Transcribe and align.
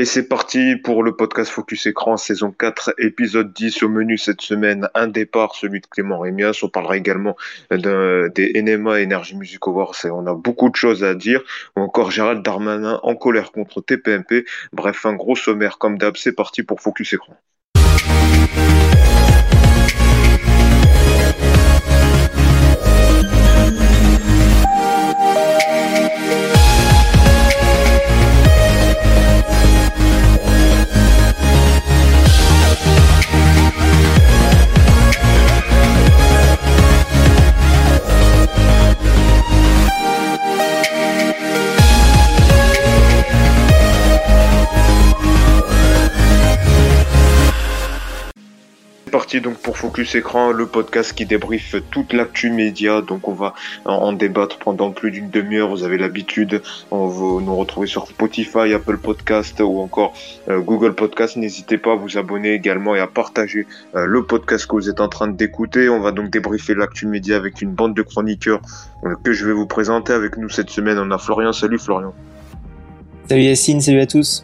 Et 0.00 0.06
c'est 0.06 0.28
parti 0.28 0.76
pour 0.76 1.02
le 1.02 1.14
podcast 1.14 1.50
Focus 1.50 1.84
Écran, 1.84 2.16
saison 2.16 2.52
4, 2.52 2.94
épisode 2.96 3.52
10. 3.52 3.82
Au 3.82 3.90
menu 3.90 4.16
cette 4.16 4.40
semaine, 4.40 4.88
un 4.94 5.08
départ, 5.08 5.54
celui 5.54 5.82
de 5.82 5.86
Clément 5.86 6.18
Rémias. 6.18 6.58
On 6.62 6.70
parlera 6.70 6.96
également 6.96 7.36
des 7.70 8.62
NMA 8.62 9.02
Energy 9.02 9.36
Music 9.36 9.60
Awards. 9.66 9.94
Et 10.04 10.10
on 10.10 10.26
a 10.26 10.32
beaucoup 10.32 10.70
de 10.70 10.74
choses 10.74 11.04
à 11.04 11.14
dire. 11.14 11.42
Ou 11.76 11.82
encore 11.82 12.10
Gérald 12.10 12.42
Darmanin 12.42 12.98
en 13.02 13.14
colère 13.14 13.52
contre 13.52 13.82
TPMP. 13.82 14.46
Bref, 14.72 15.04
un 15.04 15.12
gros 15.12 15.36
sommaire 15.36 15.76
comme 15.76 15.98
d'hab. 15.98 16.16
C'est 16.16 16.32
parti 16.32 16.62
pour 16.62 16.80
Focus 16.80 17.12
Écran. 17.12 17.36
Parti 49.30 49.40
donc 49.40 49.58
pour 49.58 49.78
Focus 49.78 50.16
Écran, 50.16 50.50
le 50.50 50.66
podcast 50.66 51.12
qui 51.12 51.24
débriefe 51.24 51.76
toute 51.92 52.12
l'actu 52.12 52.50
média. 52.50 53.00
Donc 53.00 53.28
on 53.28 53.32
va 53.32 53.54
en 53.84 54.12
débattre 54.12 54.58
pendant 54.58 54.90
plus 54.90 55.12
d'une 55.12 55.30
demi-heure. 55.30 55.68
Vous 55.68 55.84
avez 55.84 55.98
l'habitude. 55.98 56.62
On 56.90 57.06
va 57.06 57.40
nous 57.40 57.54
retrouver 57.54 57.86
sur 57.86 58.08
Spotify, 58.08 58.72
Apple 58.74 58.98
Podcast 58.98 59.60
ou 59.60 59.78
encore 59.78 60.14
euh, 60.48 60.58
Google 60.58 60.94
Podcast. 60.94 61.36
N'hésitez 61.36 61.78
pas 61.78 61.92
à 61.92 61.94
vous 61.94 62.18
abonner 62.18 62.54
également 62.54 62.96
et 62.96 62.98
à 62.98 63.06
partager 63.06 63.68
euh, 63.94 64.04
le 64.04 64.24
podcast 64.24 64.66
que 64.66 64.74
vous 64.74 64.90
êtes 64.90 65.00
en 65.00 65.08
train 65.08 65.28
d'écouter. 65.28 65.88
On 65.88 66.00
va 66.00 66.10
donc 66.10 66.30
débriefer 66.30 66.74
l'actu 66.74 67.06
média 67.06 67.36
avec 67.36 67.62
une 67.62 67.70
bande 67.70 67.94
de 67.94 68.02
chroniqueurs 68.02 68.60
euh, 69.04 69.14
que 69.22 69.32
je 69.32 69.46
vais 69.46 69.52
vous 69.52 69.66
présenter. 69.66 70.12
Avec 70.12 70.38
nous 70.38 70.48
cette 70.48 70.70
semaine, 70.70 70.98
on 70.98 71.08
a 71.12 71.18
Florian. 71.18 71.52
Salut 71.52 71.78
Florian. 71.78 72.12
Salut 73.28 73.42
Yacine, 73.42 73.80
salut 73.80 74.00
à 74.00 74.06
tous. 74.06 74.42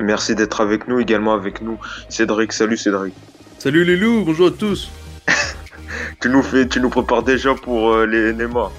Merci 0.00 0.34
d'être 0.34 0.60
avec 0.60 0.88
nous, 0.88 0.98
également 0.98 1.34
avec 1.34 1.62
nous 1.62 1.78
Cédric. 2.08 2.52
Salut 2.52 2.76
Cédric. 2.76 3.14
Salut 3.66 3.82
les 3.82 3.96
loups, 3.96 4.22
bonjour 4.24 4.46
à 4.46 4.50
tous. 4.52 4.92
tu 6.20 6.28
nous 6.28 6.44
fais, 6.44 6.68
tu 6.68 6.78
nous 6.78 6.88
prépares 6.88 7.24
déjà 7.24 7.52
pour 7.52 7.94
euh, 7.94 8.06
les 8.06 8.32
NEMA. 8.32 8.70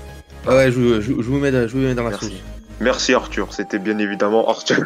Ah 0.45 0.55
ouais, 0.55 0.71
je, 0.71 0.80
vous 0.80 1.39
mets, 1.39 1.52
dans 1.52 2.03
la 2.05 2.17
sauce. 2.17 2.31
Merci 2.80 3.13
Arthur, 3.13 3.53
c'était 3.53 3.80
bien 3.80 3.97
évidemment 3.97 4.47
Arthur. 4.47 4.85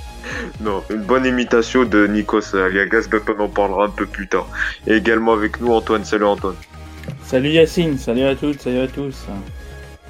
non, 0.60 0.82
une 0.90 1.02
bonne 1.02 1.24
imitation 1.24 1.84
de 1.84 2.08
Nikos 2.08 2.56
Aliagas, 2.56 3.06
dont 3.12 3.20
on 3.28 3.44
en 3.44 3.48
parlera 3.48 3.84
un 3.84 3.90
peu 3.90 4.06
plus 4.06 4.26
tard. 4.26 4.48
Et 4.88 4.94
également 4.94 5.34
avec 5.34 5.60
nous 5.60 5.72
Antoine. 5.72 6.04
Salut 6.04 6.24
Antoine. 6.24 6.56
Salut 7.22 7.50
Yacine, 7.50 7.96
salut 7.96 8.24
à 8.24 8.34
toutes, 8.34 8.60
salut 8.60 8.80
à 8.80 8.88
tous. 8.88 9.24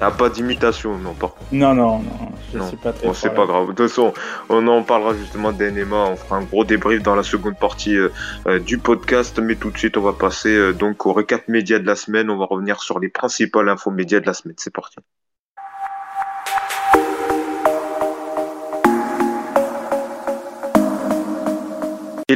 Ah, 0.01 0.11
pas 0.11 0.29
d'imitation, 0.29 0.97
non, 0.97 1.13
par 1.13 1.33
contre. 1.33 1.53
Non, 1.53 1.73
non, 1.73 1.99
non, 1.99 2.31
je 2.53 2.59
sais 2.61 2.77
pas 2.77 2.93
très 2.93 3.05
bon, 3.05 3.13
c'est 3.13 3.33
pas 3.33 3.45
grave. 3.45 3.67
De 3.67 3.73
toute 3.73 3.87
façon, 3.89 4.13
on 4.47 4.65
en 4.67 4.83
parlera 4.83 5.13
justement 5.13 5.51
d'NMA. 5.51 5.95
On 5.95 6.15
fera 6.15 6.37
un 6.37 6.43
gros 6.43 6.63
débrief 6.63 7.03
dans 7.03 7.15
la 7.15 7.23
seconde 7.23 7.57
partie 7.57 7.97
euh, 7.97 8.09
euh, 8.47 8.59
du 8.59 8.77
podcast. 8.77 9.39
Mais 9.39 9.55
tout 9.55 9.71
de 9.71 9.77
suite, 9.77 9.97
on 9.97 10.01
va 10.01 10.13
passer 10.13 10.55
euh, 10.55 10.73
donc 10.73 11.05
au 11.05 11.11
récap 11.11 11.47
média 11.49 11.79
de 11.79 11.85
la 11.85 11.95
semaine. 11.95 12.29
On 12.29 12.37
va 12.37 12.45
revenir 12.45 12.81
sur 12.81 12.99
les 12.99 13.09
principales 13.09 13.67
infos 13.67 13.91
médias 13.91 14.21
de 14.21 14.25
la 14.25 14.33
semaine. 14.33 14.55
C'est 14.57 14.73
parti. 14.73 14.97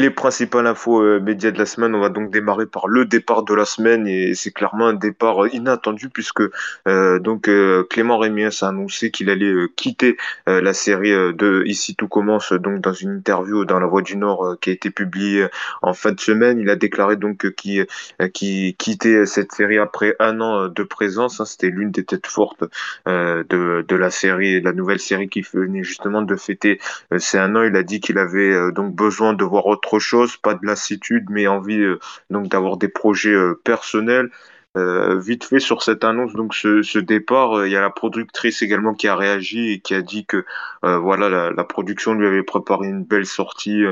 Les 0.04 0.10
principales 0.10 0.68
infos 0.68 1.02
euh, 1.02 1.22
médias 1.22 1.52
de 1.52 1.58
la 1.58 1.66
semaine, 1.66 1.96
on 1.96 2.02
va 2.02 2.10
donc 2.10 2.30
démarrer 2.30 2.66
par 2.66 2.90
le 2.90 3.06
départ 3.06 3.44
de 3.44 3.54
la 3.54 3.64
semaine 3.64 4.06
et 4.06 4.36
c'est 4.36 4.52
clairement 4.52 4.88
un 4.88 4.94
départ 4.94 5.46
euh, 5.46 5.50
inattendu 5.54 6.10
puisque 6.10 6.44
euh, 6.90 7.20
donc 7.20 7.50
Clément 7.90 8.18
Rémiens 8.18 8.50
a 8.62 8.68
annoncé 8.68 9.12
qu'il 9.12 9.30
allait 9.30 9.54
quitter 9.78 10.18
la 10.46 10.74
série 10.74 11.12
de 11.12 11.64
Ici 11.66 11.96
tout 11.96 12.08
commence 12.08 12.52
donc 12.52 12.82
dans 12.82 12.92
une 12.92 13.12
interview 13.12 13.64
dans 13.64 13.80
La 13.80 13.86
Voix 13.86 14.02
du 14.02 14.18
Nord 14.18 14.58
qui 14.60 14.72
a 14.72 14.74
été 14.74 14.90
publiée 14.90 15.48
en 15.82 15.94
fin 15.94 16.12
de 16.12 16.20
semaine. 16.20 16.60
Il 16.60 16.70
a 16.70 16.76
déclaré 16.76 17.16
donc 17.16 17.52
qu'il 17.56 17.86
qui 18.34 18.76
quittait 18.78 19.26
cette 19.26 19.52
série 19.52 19.78
après 19.78 20.16
un 20.20 20.42
an 20.42 20.68
de 20.68 20.84
présence. 20.84 21.40
Hein. 21.40 21.46
C'était 21.46 21.70
l'une 21.70 21.92
des 21.92 22.04
têtes 22.04 22.28
fortes 22.28 22.64
de, 23.06 23.44
de 23.88 23.96
la 23.96 24.10
série, 24.10 24.62
la 24.62 24.74
nouvelle 24.74 25.00
série 25.00 25.30
qui 25.30 25.42
venait 25.42 25.84
justement 25.84 26.22
de 26.22 26.36
fêter 26.36 26.80
ces 27.18 27.38
un 27.38 27.56
an. 27.56 27.64
Il 27.64 27.76
a 27.76 27.84
dit 27.84 28.00
qu'il 28.00 28.18
avait 28.18 28.72
donc 28.72 28.94
besoin 28.96 29.34
de 29.34 29.44
voir 29.44 29.66
autre 29.68 29.93
chose, 30.00 30.38
pas 30.38 30.54
de 30.54 30.66
lassitude, 30.66 31.26
mais 31.30 31.48
envie 31.48 31.80
euh, 31.80 32.00
donc 32.30 32.48
d'avoir 32.48 32.78
des 32.78 32.88
projets 32.88 33.34
euh, 33.34 33.60
personnels. 33.64 34.30
Euh, 34.76 35.20
vite 35.20 35.44
fait 35.44 35.60
sur 35.60 35.84
cette 35.84 36.04
annonce, 36.04 36.34
donc 36.34 36.56
ce, 36.56 36.98
départ, 36.98 37.68
il 37.68 37.72
y 37.72 37.76
a 37.76 37.82
la 37.82 37.92
productrice 37.92 38.64
également 38.64 38.96
qui 38.96 39.08
a 39.08 39.16
réagi 39.16 39.74
et 39.74 39.80
qui 39.82 39.94
a 39.94 40.02
dit 40.02 40.26
que 40.26 40.46
voilà 40.82 41.52
la, 41.52 41.64
production 41.64 42.16
lui 42.16 42.26
avait 42.26 42.42
préparé 42.42 42.88
une 42.88 43.04
belle 43.04 43.28
sortie 43.28 43.84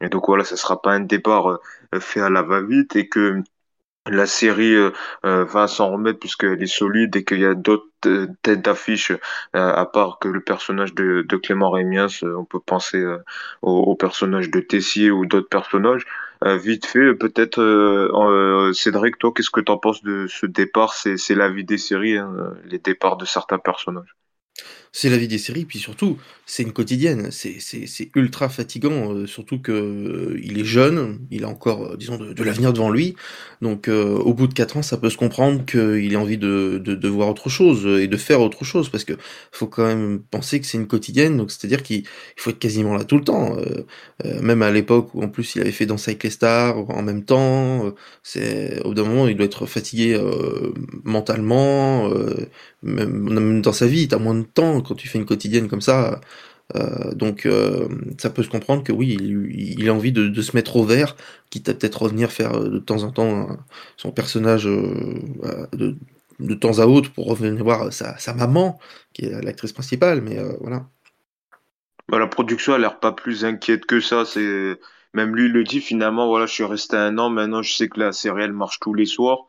et 0.00 0.08
donc 0.08 0.28
voilà, 0.28 0.44
ce 0.44 0.56
sera 0.56 0.80
pas 0.80 0.92
un 0.92 1.00
départ 1.00 1.60
fait 2.00 2.20
à 2.20 2.30
la 2.30 2.40
va-vite 2.40 2.96
et 2.96 3.06
que 3.06 3.42
la 4.06 4.26
série 4.26 4.76
va 5.22 5.68
s'en 5.68 5.92
remettre 5.92 6.18
puisqu'elle 6.18 6.62
est 6.62 6.66
solide 6.66 7.14
et 7.16 7.24
qu'il 7.24 7.40
y 7.40 7.46
a 7.46 7.54
d'autres 7.54 7.90
tête 8.00 8.62
d'affiche, 8.62 9.12
euh, 9.12 9.18
à 9.54 9.86
part 9.86 10.18
que 10.18 10.28
le 10.28 10.40
personnage 10.40 10.94
de, 10.94 11.24
Clément 11.42 11.70
Rémiens, 11.70 12.06
euh, 12.22 12.36
on 12.36 12.44
peut 12.44 12.60
penser 12.60 12.98
euh, 12.98 13.18
au, 13.62 13.94
personnage 13.94 14.50
de 14.50 14.60
Tessier 14.60 15.10
ou 15.10 15.26
d'autres 15.26 15.48
personnages. 15.48 16.04
vite 16.42 16.86
fait, 16.86 17.14
peut-être 17.14 17.60
Cédric, 18.74 19.18
toi, 19.18 19.32
qu'est-ce 19.34 19.50
que 19.50 19.60
tu 19.60 19.72
en 19.72 19.78
penses 19.78 20.02
de 20.02 20.26
ce 20.28 20.46
départ? 20.46 20.94
C'est 20.94 21.34
la 21.34 21.50
vie 21.50 21.64
des 21.64 21.78
séries, 21.78 22.16
hein, 22.16 22.54
les 22.64 22.78
départs 22.78 23.16
de 23.16 23.26
certains 23.26 23.58
personnages 23.58 24.16
c'est 24.92 25.08
la 25.08 25.18
vie 25.18 25.28
des 25.28 25.38
séries, 25.38 25.64
puis 25.64 25.78
surtout, 25.78 26.18
c'est 26.46 26.64
une 26.64 26.72
quotidienne, 26.72 27.28
c'est 27.30 28.10
ultra 28.16 28.48
fatigant, 28.48 29.14
euh, 29.14 29.26
surtout 29.26 29.60
que 29.60 29.70
euh, 29.70 30.40
il 30.42 30.58
est 30.58 30.64
jeune, 30.64 31.20
il 31.30 31.44
a 31.44 31.48
encore, 31.48 31.92
euh, 31.92 31.96
disons, 31.96 32.16
de, 32.16 32.42
l'avenir 32.42 32.72
devant 32.72 32.90
lui, 32.90 33.14
donc 33.62 33.88
au 33.88 34.34
bout 34.34 34.48
de 34.48 34.54
4 34.54 34.78
ans, 34.78 34.82
ça 34.82 34.96
peut 34.96 35.10
se 35.10 35.16
comprendre 35.16 35.64
qu'il 35.64 36.12
ait 36.12 36.16
envie 36.16 36.38
de, 36.38 36.78
de, 36.78 37.08
voir 37.08 37.28
autre 37.28 37.48
chose 37.48 37.86
et 38.00 38.08
de 38.08 38.16
faire 38.16 38.40
autre 38.40 38.64
chose, 38.64 38.88
parce 38.88 39.04
que 39.04 39.12
faut 39.52 39.66
quand 39.66 39.86
même 39.86 40.22
penser 40.30 40.60
que 40.60 40.66
c'est 40.66 40.78
une 40.78 40.88
quotidienne, 40.88 41.36
donc 41.36 41.50
c'est-à-dire 41.50 41.82
qu'il 41.82 42.04
faut 42.36 42.50
être 42.50 42.58
quasiment 42.58 42.96
là 42.96 43.04
tout 43.04 43.16
le 43.16 43.24
temps, 43.24 43.56
même 44.24 44.62
à 44.62 44.70
l'époque 44.70 45.14
où 45.14 45.22
en 45.22 45.28
plus 45.28 45.54
il 45.54 45.60
avait 45.60 45.72
fait 45.72 45.86
Danser 45.86 46.12
avec 46.12 46.24
les 46.24 46.30
stars 46.30 46.88
en 46.90 47.02
même 47.02 47.24
temps, 47.24 47.92
c'est 48.22 48.80
au 48.84 48.88
bout 48.88 48.94
d'un 48.94 49.04
moment 49.04 49.28
il 49.28 49.36
doit 49.36 49.46
être 49.46 49.66
fatigué 49.66 50.18
mentalement, 51.04 52.10
même, 52.82 53.60
dans 53.60 53.72
sa 53.72 53.86
vie, 53.86 54.08
t'as 54.08 54.18
moins 54.18 54.34
de 54.34 54.42
temps 54.42 54.79
quand 54.82 54.94
tu 54.94 55.08
fais 55.08 55.18
une 55.18 55.26
quotidienne 55.26 55.68
comme 55.68 55.80
ça. 55.80 56.20
Euh, 56.76 57.12
donc 57.14 57.46
euh, 57.46 57.88
ça 58.18 58.30
peut 58.30 58.42
se 58.42 58.48
comprendre 58.48 58.84
que 58.84 58.92
oui, 58.92 59.16
il, 59.20 59.88
a 59.88 59.94
envie 59.94 60.12
de, 60.12 60.40
se 60.40 60.56
mettre 60.56 60.76
au 60.76 60.84
vert, 60.84 61.16
quitte 61.50 61.68
à 61.68 61.74
peut-être 61.74 62.02
revenir 62.02 62.30
faire 62.30 62.54
euh, 62.54 62.68
de 62.68 62.78
temps 62.78 63.02
en 63.02 63.10
temps 63.10 63.48
son 63.96 64.12
personnage 64.12 64.64
de, 64.64 65.96
de, 66.38 66.54
temps 66.54 66.78
à 66.78 66.86
autre 66.86 67.12
pour 67.12 67.26
revenir 67.26 67.62
voir 67.64 67.92
sa, 67.92 68.34
maman, 68.34 68.78
qui 69.12 69.24
est 69.24 69.42
l'actrice 69.42 69.72
principale, 69.72 70.20
mais 70.20 70.38
voilà. 70.60 70.86
Bah, 72.08 72.18
la 72.18 72.26
production 72.26 72.74
a 72.74 72.78
l'air 72.78 72.98
pas 72.98 73.12
plus 73.12 73.44
inquiète 73.44 73.86
que 73.86 74.00
ça. 74.00 74.24
C'est 74.24 74.78
même 75.14 75.34
lui 75.34 75.48
le 75.48 75.64
dit 75.64 75.80
finalement. 75.80 76.28
Voilà, 76.28 76.46
je 76.46 76.52
suis 76.52 76.64
resté 76.64 76.96
un 76.96 77.18
an. 77.18 77.30
Maintenant, 77.30 77.62
je 77.62 77.72
sais 77.72 77.88
que 77.88 78.00
la 78.00 78.12
série 78.12 78.42
elle 78.42 78.52
marche 78.52 78.78
tous 78.80 78.94
les 78.94 79.06
soirs. 79.06 79.46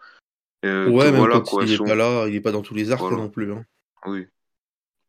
ouais, 0.64 1.12
même 1.12 1.28
quand 1.28 1.62
il 1.62 1.74
est 1.74 1.78
pas 1.78 1.96
là, 1.96 2.28
il 2.28 2.36
est 2.36 2.42
pas 2.42 2.52
dans 2.52 2.62
tous 2.62 2.76
les 2.76 2.92
arcs 2.92 3.12
non 3.12 3.30
plus. 3.30 3.52
Hein. 3.52 3.64
Oui. 4.06 4.28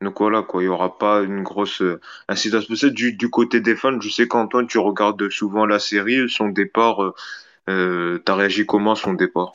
Donc 0.02 0.18
voilà, 0.18 0.42
quoi, 0.42 0.62
il 0.62 0.66
n'y 0.66 0.72
aura 0.72 0.98
pas 0.98 1.22
une 1.22 1.42
grosse 1.42 1.80
euh, 1.80 2.00
incidence. 2.28 2.68
Du 2.68 3.30
côté 3.30 3.60
des 3.60 3.76
fans, 3.76 4.00
je 4.00 4.08
sais 4.08 4.26
qu'Antoine, 4.28 4.66
tu 4.66 4.78
regardes 4.78 5.28
souvent 5.30 5.64
la 5.66 5.78
série, 5.78 6.28
son 6.28 6.48
départ, 6.48 7.02
euh, 7.02 7.14
euh 7.68 8.18
t'as 8.24 8.34
réagi 8.34 8.66
comment 8.66 8.94
son 8.94 9.14
départ? 9.14 9.52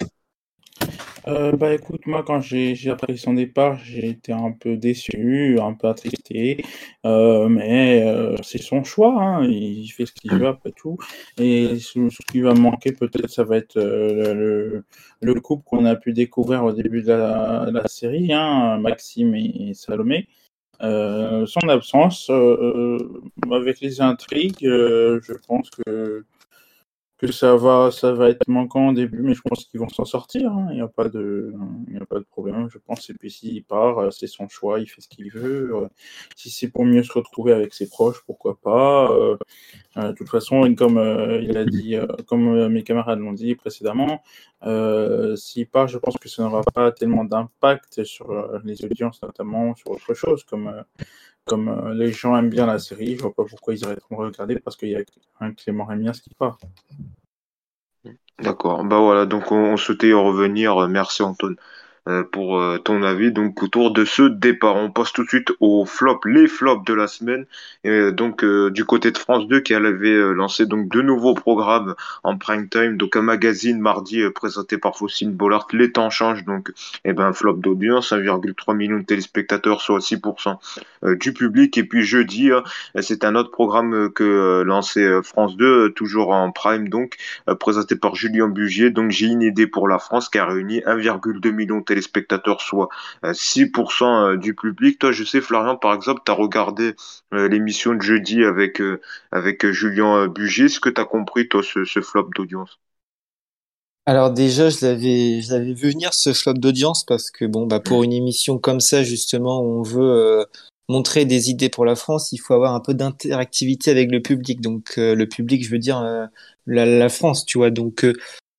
Euh, 1.28 1.52
bah 1.52 1.74
écoute, 1.74 2.06
moi 2.06 2.24
quand 2.24 2.40
j'ai 2.40 2.90
appris 2.90 3.18
son 3.18 3.34
départ, 3.34 3.78
j'ai 3.80 4.08
été 4.10 4.32
un 4.32 4.52
peu 4.52 4.78
déçu, 4.78 5.60
un 5.60 5.74
peu 5.74 5.88
attristé, 5.90 6.64
euh, 7.06 7.50
mais 7.50 8.04
euh, 8.08 8.36
c'est 8.44 8.62
son 8.62 8.84
choix, 8.84 9.14
hein, 9.22 9.46
il 9.46 9.88
fait 9.90 10.06
ce 10.06 10.14
qu'il 10.14 10.32
veut 10.34 10.48
après 10.48 10.72
tout. 10.72 10.98
Et 11.38 11.80
ce, 11.80 12.00
qui 12.32 12.40
va 12.42 12.54
manquer 12.54 12.94
peut-être, 12.94 13.30
ça 13.30 13.44
va 13.44 13.58
être 13.58 13.76
le, 13.76 14.86
le, 15.22 15.34
couple 15.42 15.64
qu'on 15.66 15.86
a 15.86 15.96
pu 15.96 16.14
découvrir 16.14 16.64
au 16.64 16.72
début 16.72 17.02
de 17.02 17.12
la, 17.12 17.88
série, 17.88 18.32
hein, 18.32 18.78
Maxime 18.80 19.36
et, 19.36 19.74
Salomé. 19.74 20.28
son 20.80 21.68
absence, 21.68 22.30
avec 23.52 23.82
les 23.82 24.02
intrigues, 24.02 24.62
je 24.62 25.34
pense 25.46 25.70
que 25.72 26.24
que 27.18 27.32
ça 27.32 27.56
va, 27.56 27.90
ça 27.92 28.12
va 28.14 28.30
être 28.30 28.48
manquant 28.48 28.90
au 28.90 28.94
début, 28.94 29.22
mais 29.22 29.34
je 29.34 29.42
pense 29.42 29.66
qu'ils 29.66 29.80
vont 29.80 29.90
s'en 29.90 30.06
sortir. 30.06 30.52
hein. 30.52 30.68
Il 30.72 30.76
n'y 30.76 30.82
a 30.82 30.88
pas 30.88 31.10
de, 31.10 31.54
y 31.92 31.98
a 31.98 32.06
pas 32.06 32.20
de 32.20 32.26
problème, 32.26 32.70
je 32.70 32.78
pense. 32.78 33.10
Et 33.10 33.14
puis 33.16 33.32
s'il 33.32 33.64
part, 33.64 33.98
euh, 34.00 34.12
c'est 34.12 34.28
son 34.28 34.48
choix, 34.50 34.80
il 34.80 34.88
fait 34.88 35.02
ce 35.02 35.08
qu'il 35.08 35.32
veut. 35.32 35.76
Euh, 35.76 35.88
Si 36.36 36.50
c'est 36.52 36.70
pour 36.70 36.86
mieux 36.86 37.04
se 37.04 37.12
retrouver 37.14 37.54
avec 37.54 37.74
ses 37.74 37.88
proches, 37.90 38.22
pourquoi 38.26 38.60
pas. 38.62 39.12
Euh, 39.12 39.38
euh, 39.98 40.10
de 40.10 40.14
toute 40.14 40.30
façon, 40.30 40.74
comme 40.76 40.98
il 41.42 41.58
a 41.58 41.66
dit, 41.66 41.96
comme 42.28 42.68
mes 42.70 42.84
camarades 42.84 43.20
l'ont 43.20 43.34
dit 43.34 43.56
précédemment, 43.56 44.22
s'il 45.36 45.68
part, 45.68 45.88
je 45.88 45.98
pense 45.98 46.18
que 46.18 46.30
ça 46.30 46.44
n'aura 46.44 46.62
pas 46.74 46.92
tellement 46.92 47.26
d'impact 47.26 48.04
sur 48.04 48.32
les 48.64 48.84
audiences, 48.86 49.22
notamment 49.24 49.76
sur 49.76 49.92
autre 49.92 50.14
chose, 50.14 50.44
comme 50.44 50.84
comme 51.48 51.70
euh, 51.70 51.94
les 51.94 52.12
gens 52.12 52.38
aiment 52.38 52.50
bien 52.50 52.66
la 52.66 52.80
série, 52.80 53.16
je 53.16 53.22
vois 53.22 53.34
pas 53.34 53.46
pourquoi 53.46 53.74
ils 53.74 53.84
arrêteront 53.86 54.18
de 54.18 54.28
regarder 54.28 54.60
parce 54.60 54.76
qu'il 54.76 54.90
y 54.90 54.96
a 54.96 55.02
un 55.40 55.54
Clément 55.54 55.86
Rémias 55.86 56.20
qui 56.24 56.34
part. 56.36 56.58
D'accord. 58.40 58.84
Bah 58.84 59.00
voilà, 59.00 59.26
donc 59.26 59.52
on, 59.52 59.78
souhaitait 59.78 60.10
y 60.10 60.14
revenir. 60.14 60.88
Merci 60.88 61.24
Anton 61.24 61.54
euh, 61.54 61.56
pour 62.32 62.60
euh, 62.60 62.78
ton 62.78 63.04
avis. 63.04 63.32
Donc 63.32 63.62
autour 63.62 63.92
de 63.92 64.06
ce 64.06 64.24
départ, 64.24 64.76
on 64.76 64.90
passe 64.90 65.12
tout 65.12 65.24
de 65.24 65.28
suite 65.28 65.52
aux 65.60 65.86
flops, 65.86 66.26
les 66.26 66.48
flops 66.48 66.86
de 66.86 66.94
la 66.94 67.08
semaine. 67.08 67.46
Et 67.84 67.90
euh, 67.90 68.12
donc 68.12 68.44
euh, 68.44 68.70
du 68.70 68.86
côté 68.86 69.12
de 69.12 69.18
France 69.18 69.48
2 69.48 69.60
qui 69.60 69.74
avait 69.74 70.08
euh, 70.10 70.32
lancé 70.32 70.66
donc 70.66 70.90
de 70.90 71.02
nouveaux 71.02 71.34
programmes 71.34 71.96
en 72.24 72.38
prime 72.38 72.70
time. 72.70 72.98
Donc 72.98 73.16
un 73.16 73.22
magazine 73.22 73.80
mardi 73.80 74.22
euh, 74.22 74.32
présenté 74.32 74.78
par 74.78 74.98
Faustine 74.98 75.32
Bollard. 75.32 75.68
Les 75.74 75.92
temps 75.92 76.10
changent 76.10 76.46
donc. 76.46 76.72
Et 77.04 77.14
ben 77.14 77.34
flop 77.34 77.58
d'audience, 77.58 78.12
1,3 78.12 78.76
million 78.76 78.98
de 79.00 79.04
téléspectateurs, 79.04 79.82
soit 79.82 80.00
6% 80.00 80.58
euh, 81.04 81.16
du 81.16 81.34
public. 81.34 81.78
Et 81.78 81.84
puis 81.84 82.04
jeudi, 82.04 82.52
euh, 82.52 82.62
c'est 83.02 83.24
un 83.24 83.36
autre 83.36 83.52
programme 83.52 83.94
euh, 83.94 84.10
que 84.10 84.24
euh, 84.24 84.64
lançait 84.64 85.04
euh, 85.04 85.22
France 85.22 85.56
2, 85.58 85.66
euh, 85.66 85.90
toujours 85.90 86.30
en 86.30 86.52
prime 86.52 86.90
donc 86.90 87.18
euh, 87.50 87.56
présenté 87.56 87.96
par 87.96 88.16
Julien 88.16 88.48
Bugier. 88.48 88.90
Donc 88.90 89.12
j'ai 89.12 89.28
une 89.28 89.42
idée 89.42 89.68
pour 89.68 89.88
la 89.88 90.00
France 90.00 90.30
qui 90.30 90.40
a 90.40 90.46
réuni 90.46 90.80
1,2 90.80 91.52
million 91.52 91.80
de 91.80 91.84
téléspectateurs, 91.84 91.97
soit 92.02 92.90
euh, 93.26 93.34
6% 93.34 94.04
euh, 94.04 94.38
du 94.38 94.56
public. 94.56 95.00
Toi, 95.00 95.12
je 95.12 95.24
sais, 95.24 95.42
Florian, 95.42 95.76
par 95.76 95.94
exemple, 95.94 96.22
tu 96.26 96.32
as 96.32 96.36
regardé 96.36 96.96
euh, 97.34 97.48
l'émission 97.48 97.94
de 97.94 98.02
jeudi 98.02 98.44
avec, 98.44 98.82
euh, 98.82 99.02
avec 99.32 99.66
euh, 99.66 99.72
Julien 99.72 100.24
euh, 100.24 100.28
Bugier. 100.28 100.66
Est-ce 100.66 100.80
que 100.80 100.90
tu 100.90 101.02
as 101.02 101.06
compris, 101.06 101.48
toi, 101.48 101.62
ce, 101.64 102.02
flop 102.02 102.30
d'audience? 102.36 102.80
Alors 104.06 104.32
déjà, 104.32 104.70
je 104.70 104.86
l'avais, 104.86 105.42
je 105.42 105.52
l'avais 105.52 105.74
vu 105.74 105.92
venir 105.92 106.14
ce 106.14 106.32
flop 106.32 106.54
d'audience 106.54 107.04
parce 107.04 107.30
que 107.30 107.44
bon, 107.44 107.68
bah 107.68 107.82
pour 107.82 108.04
une 108.04 108.14
émission 108.14 108.58
comme 108.58 108.80
ça 108.80 109.04
justement, 109.04 109.60
où 109.60 109.80
on 109.80 109.82
veut 109.82 110.02
euh, 110.02 110.46
montrer 110.90 111.26
des 111.26 111.50
idées 111.50 111.70
pour 111.70 111.86
la 111.86 111.96
France, 111.96 112.32
il 112.32 112.38
faut 112.38 112.54
avoir 112.54 112.74
un 112.74 112.80
peu 112.80 112.94
d'interactivité 112.94 113.92
avec 113.92 114.10
le 114.10 114.22
public. 114.22 114.62
Donc 114.62 114.94
euh, 114.98 115.16
le 115.16 115.28
public, 115.28 115.64
je 115.64 115.70
veux 115.70 115.80
dire 115.80 116.00
euh, 116.00 116.26
la, 116.66 117.10
France, 117.10 117.46
tu 117.46 117.58
vois. 117.58 117.70
Donc 117.70 118.06
euh, 118.06 118.14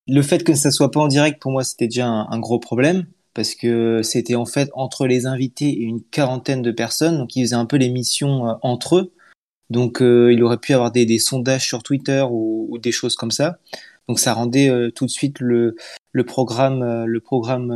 le 0.07 0.21
fait 0.21 0.43
que 0.43 0.53
ça 0.53 0.71
soit 0.71 0.91
pas 0.91 0.99
en 0.99 1.07
direct, 1.07 1.41
pour 1.41 1.51
moi, 1.51 1.63
c'était 1.63 1.87
déjà 1.87 2.07
un 2.07 2.39
gros 2.39 2.59
problème 2.59 3.07
parce 3.33 3.55
que 3.55 4.01
c'était 4.03 4.35
en 4.35 4.45
fait 4.45 4.69
entre 4.73 5.07
les 5.07 5.25
invités 5.25 5.69
et 5.69 5.83
une 5.83 6.01
quarantaine 6.01 6.61
de 6.61 6.71
personnes, 6.71 7.17
donc 7.17 7.35
ils 7.35 7.43
faisaient 7.43 7.55
un 7.55 7.65
peu 7.65 7.77
l'émission 7.77 8.49
euh, 8.49 8.53
entre 8.61 8.97
eux. 8.97 9.13
Donc 9.69 10.01
euh, 10.01 10.33
il 10.33 10.43
aurait 10.43 10.57
pu 10.57 10.73
avoir 10.73 10.91
des, 10.91 11.19
sondages 11.19 11.67
sur 11.67 11.83
Twitter 11.83 12.25
ou, 12.29 12.77
des 12.81 12.91
choses 12.91 13.15
comme 13.15 13.31
ça. 13.31 13.59
Donc 14.07 14.19
ça 14.19 14.33
rendait 14.33 14.69
euh, 14.69 14.89
tout 14.91 15.05
de 15.05 15.11
suite 15.11 15.39
le, 15.39 15.75
programme, 16.25 17.07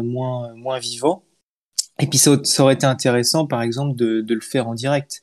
moins, 0.01 0.79
vivant. 0.79 1.23
Et 1.99 2.07
puis 2.07 2.17
ça, 2.17 2.31
aurait 2.59 2.73
été 2.73 2.87
intéressant, 2.87 3.45
par 3.45 3.61
exemple, 3.61 3.95
de, 3.95 4.25
le 4.27 4.41
faire 4.41 4.67
en 4.67 4.73
direct. 4.73 5.21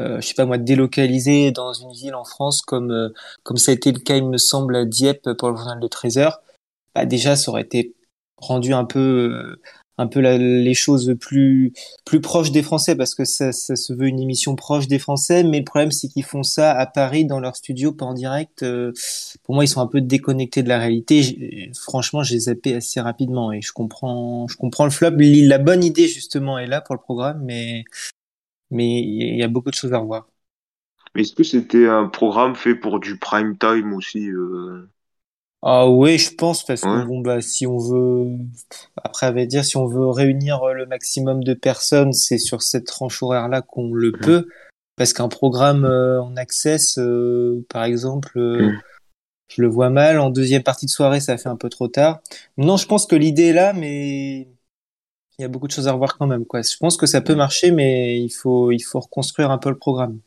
Je 0.00 0.20
sais 0.20 0.34
pas 0.34 0.46
moi, 0.46 0.58
délocaliser 0.58 1.50
dans 1.50 1.72
une 1.72 1.92
ville 1.92 2.14
en 2.14 2.24
France 2.24 2.62
comme, 2.62 3.12
ça 3.56 3.70
a 3.70 3.74
été 3.74 3.92
le 3.92 4.00
cas, 4.00 4.16
il 4.16 4.26
me 4.26 4.38
semble, 4.38 4.76
à 4.76 4.84
Dieppe 4.84 5.32
pour 5.38 5.50
le 5.50 5.56
journal 5.56 5.80
de 5.80 5.88
13 5.88 6.18
heures. 6.18 6.40
Bah, 6.94 7.04
déjà, 7.06 7.36
ça 7.36 7.50
aurait 7.50 7.62
été 7.62 7.94
rendu 8.38 8.72
un 8.72 8.84
peu, 8.84 8.98
euh, 9.00 9.60
un 9.98 10.06
peu 10.06 10.20
la- 10.20 10.38
les 10.38 10.74
choses 10.74 11.14
plus, 11.20 11.72
plus 12.04 12.20
proches 12.20 12.52
des 12.52 12.62
Français 12.62 12.94
parce 12.96 13.14
que 13.14 13.24
ça, 13.24 13.52
ça 13.52 13.74
se 13.76 13.92
veut 13.92 14.06
une 14.06 14.20
émission 14.20 14.54
proche 14.56 14.86
des 14.88 14.98
Français. 14.98 15.44
Mais 15.44 15.58
le 15.58 15.64
problème, 15.64 15.90
c'est 15.90 16.08
qu'ils 16.08 16.24
font 16.24 16.42
ça 16.44 16.72
à 16.72 16.86
Paris 16.86 17.24
dans 17.24 17.40
leur 17.40 17.56
studio, 17.56 17.92
pas 17.92 18.06
en 18.06 18.14
direct. 18.14 18.62
Euh, 18.62 18.92
pour 19.44 19.54
moi, 19.56 19.64
ils 19.64 19.68
sont 19.68 19.80
un 19.80 19.86
peu 19.88 20.00
déconnectés 20.00 20.62
de 20.62 20.68
la 20.68 20.78
réalité. 20.78 21.70
Franchement, 21.80 22.22
j'ai 22.22 22.38
zappé 22.40 22.74
assez 22.76 23.00
rapidement 23.00 23.52
et 23.52 23.60
je 23.60 23.72
comprends, 23.72 24.46
je 24.48 24.56
comprends 24.56 24.84
le 24.84 24.90
flop. 24.90 25.10
La 25.18 25.58
bonne 25.58 25.82
idée, 25.84 26.06
justement, 26.08 26.58
est 26.58 26.66
là 26.66 26.80
pour 26.80 26.94
le 26.94 27.00
programme, 27.00 27.42
mais, 27.44 27.84
mais 28.70 29.00
il 29.02 29.38
y 29.38 29.42
a 29.44 29.48
beaucoup 29.48 29.70
de 29.70 29.76
choses 29.76 29.92
à 29.94 29.98
revoir. 29.98 30.28
Est-ce 31.14 31.34
que 31.34 31.42
c'était 31.42 31.86
un 31.86 32.06
programme 32.08 32.54
fait 32.54 32.74
pour 32.74 32.98
du 32.98 33.18
prime 33.18 33.58
time 33.58 33.92
aussi 33.92 34.26
euh... 34.30 34.88
Ah 35.62 35.88
oui, 35.88 36.18
je 36.18 36.34
pense 36.34 36.64
parce 36.64 36.82
que 36.82 36.86
Ouais. 36.86 37.04
bon 37.04 37.20
bah 37.20 37.40
si 37.40 37.66
on 37.66 37.78
veut 37.78 38.28
après 39.02 39.26
à 39.26 39.32
vrai 39.32 39.46
dire 39.46 39.64
si 39.64 39.76
on 39.76 39.86
veut 39.86 40.06
réunir 40.08 40.62
euh, 40.62 40.72
le 40.72 40.86
maximum 40.86 41.42
de 41.42 41.52
personnes, 41.54 42.12
c'est 42.12 42.38
sur 42.38 42.62
cette 42.62 42.86
tranche 42.86 43.22
horaire-là 43.22 43.62
qu'on 43.62 43.92
le 43.92 44.12
Mhm. 44.12 44.18
peut 44.20 44.48
parce 44.96 45.12
qu'un 45.12 45.28
programme 45.28 45.84
euh, 45.84 46.22
en 46.22 46.36
access 46.36 46.98
euh, 46.98 47.64
par 47.68 47.82
exemple 47.84 48.38
euh, 48.38 48.62
Mhm. 48.70 48.78
je 49.48 49.62
le 49.62 49.68
vois 49.68 49.90
mal 49.90 50.20
en 50.20 50.30
deuxième 50.30 50.62
partie 50.62 50.86
de 50.86 50.90
soirée, 50.90 51.20
ça 51.20 51.36
fait 51.38 51.48
un 51.48 51.56
peu 51.56 51.68
trop 51.68 51.88
tard. 51.88 52.20
Non, 52.56 52.76
je 52.76 52.86
pense 52.86 53.06
que 53.06 53.16
l'idée 53.16 53.46
est 53.48 53.52
là 53.52 53.72
mais 53.72 54.42
il 55.38 55.42
y 55.42 55.44
a 55.44 55.48
beaucoup 55.48 55.66
de 55.66 55.72
choses 55.72 55.88
à 55.88 55.92
revoir 55.92 56.16
quand 56.18 56.26
même 56.28 56.46
quoi. 56.46 56.62
Je 56.62 56.76
pense 56.76 56.96
que 56.96 57.06
ça 57.06 57.20
peut 57.20 57.34
marcher 57.34 57.72
mais 57.72 58.20
il 58.20 58.30
faut 58.30 58.70
il 58.72 58.80
faut 58.80 59.00
reconstruire 59.00 59.50
un 59.50 59.58
peu 59.58 59.70
le 59.70 59.78
programme. 59.78 60.20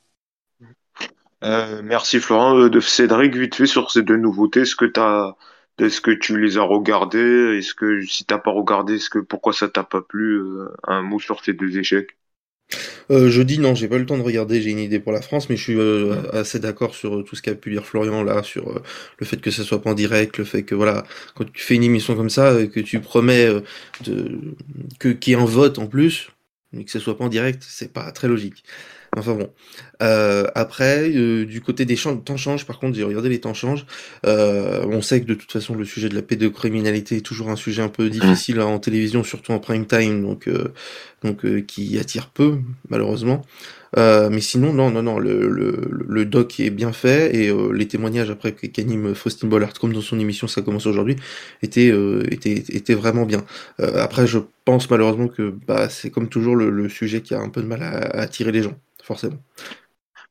Euh, 1.44 1.82
merci 1.84 2.20
Florent. 2.20 2.58
Euh, 2.58 2.70
de 2.70 2.80
Cédric, 2.80 3.36
vite 3.36 3.56
fait 3.56 3.66
sur 3.66 3.92
ces 3.92 4.04
deux 4.04 4.18
nouveautés, 4.18 4.62
est-ce 4.62 4.76
que 4.76 4.86
t'as, 4.86 5.36
est-ce 5.80 6.02
que 6.02 6.12
tu 6.12 6.40
les 6.40 6.58
as 6.58 6.64
regardées? 6.64 7.58
Est-ce 7.58 7.74
que 7.74 8.02
si 8.06 8.26
t'as 8.26 8.38
pas 8.40 8.52
regardé, 8.52 8.96
est-ce 8.96 9.10
que 9.10 9.20
pourquoi 9.20 9.54
ça 9.54 9.68
t'a 9.70 9.84
pas 9.84 10.02
plu? 10.02 10.36
Euh, 10.40 10.70
un 10.88 11.02
mot 11.02 11.20
sur 11.20 11.44
ces 11.44 11.54
deux 11.54 11.78
échecs? 11.78 12.18
Euh, 13.10 13.30
jeudi, 13.30 13.60
non, 13.60 13.76
j'ai 13.76 13.88
pas 13.88 13.96
eu 13.98 14.00
le 14.00 14.06
temps 14.06 14.18
de 14.18 14.24
regarder, 14.24 14.62
j'ai 14.62 14.72
une 14.72 14.80
idée 14.80 15.00
pour 15.00 15.12
la 15.12 15.22
France, 15.22 15.50
mais 15.50 15.58
je 15.58 15.64
suis 15.64 15.76
euh, 15.78 16.32
assez 16.34 16.60
d'accord 16.60 16.96
sur 16.96 17.24
tout 17.24 17.36
ce 17.36 17.42
qu'a 17.42 17.56
pu 17.56 17.72
dire 17.72 17.86
Florian 17.86 18.24
là, 18.24 18.44
sur 18.44 18.70
euh, 18.70 18.82
le 19.20 19.26
fait 19.26 19.38
que 19.42 19.52
ça 19.52 19.64
soit 19.64 19.82
pas 19.82 19.92
en 19.92 19.94
direct, 19.94 20.38
le 20.38 20.46
fait 20.46 20.64
que 20.64 20.76
voilà, 20.76 21.04
quand 21.36 21.46
tu 21.52 21.64
fais 21.64 21.76
une 21.76 21.84
émission 21.84 22.16
comme 22.16 22.30
ça, 22.30 22.66
que 22.68 22.80
tu 22.80 23.00
promets 23.02 23.48
de 24.06 24.40
que 25.00 25.10
qu'il 25.10 25.34
y 25.34 25.36
ait 25.36 25.40
un 25.40 25.46
vote 25.46 25.80
en 25.80 25.88
plus, 25.88 26.30
mais 26.72 26.86
que 26.86 26.92
ce 26.92 27.00
soit 27.00 27.18
pas 27.18 27.26
en 27.26 27.30
direct, 27.30 27.64
c'est 27.68 27.92
pas 27.94 28.12
très 28.12 28.28
logique. 28.28 28.64
Enfin 29.18 29.34
bon. 29.36 29.50
Euh, 30.02 30.48
après, 30.56 31.10
euh, 31.10 31.46
du 31.46 31.60
côté 31.60 31.84
des 31.84 31.96
temps 31.98 32.38
change, 32.38 32.66
par 32.66 32.80
contre, 32.80 32.96
j'ai 32.96 33.04
regardé 33.04 33.28
les 33.28 33.42
temps 33.42 33.54
changent. 33.54 33.86
Euh, 34.26 34.86
on 34.88 35.02
sait 35.02 35.20
que 35.22 35.26
de 35.26 35.34
toute 35.34 35.52
façon, 35.52 35.76
le 35.76 35.84
sujet 35.84 36.08
de 36.08 36.16
la 36.16 36.22
pédocriminalité 36.22 37.18
est 37.18 37.22
toujours 37.22 37.50
un 37.50 37.58
sujet 37.58 37.82
un 37.82 37.90
peu 37.90 38.10
difficile 38.10 38.62
en 38.62 38.80
télévision, 38.80 39.24
surtout 39.24 39.52
en 39.52 39.60
prime 39.60 39.86
time, 39.86 40.22
donc 40.22 40.48
euh, 40.48 40.74
donc 41.24 41.44
euh, 41.46 41.62
qui 41.62 42.00
attire 42.00 42.30
peu, 42.30 42.60
malheureusement. 42.90 43.42
Euh, 43.98 44.30
mais 44.32 44.40
sinon, 44.40 44.72
non, 44.74 44.90
non, 44.90 45.04
non, 45.04 45.20
le, 45.20 45.50
le, 45.50 45.90
le 46.08 46.26
doc 46.26 46.60
est 46.62 46.70
bien 46.70 46.94
fait 46.94 47.36
et 47.36 47.50
euh, 47.50 47.74
les 47.74 47.88
témoignages 47.88 48.30
après 48.30 48.54
qu'anime 48.54 49.14
Faustine 49.14 49.50
Bollard, 49.50 49.74
comme 49.74 49.92
dans 49.92 50.00
son 50.02 50.18
émission 50.20 50.48
Ça 50.48 50.62
commence 50.62 50.86
aujourd'hui, 50.86 51.18
étaient, 51.62 51.92
euh, 51.92 52.24
étaient, 52.32 52.64
étaient 52.70 52.94
vraiment 52.94 53.26
bien. 53.26 53.44
Euh, 53.82 54.02
après, 54.02 54.28
je 54.28 54.40
pense 54.64 54.90
malheureusement 54.90 55.28
que 55.28 55.54
bah, 55.68 55.90
c'est 55.90 56.10
comme 56.10 56.30
toujours 56.30 56.56
le, 56.56 56.70
le 56.70 56.88
sujet 56.90 57.22
qui 57.22 57.34
a 57.34 57.42
un 57.42 57.50
peu 57.50 57.62
de 57.62 57.68
mal 57.68 57.84
à, 57.84 57.90
à 57.90 58.22
attirer 58.22 58.52
les 58.54 58.64
gens, 58.64 58.76
forcément. 59.12 59.40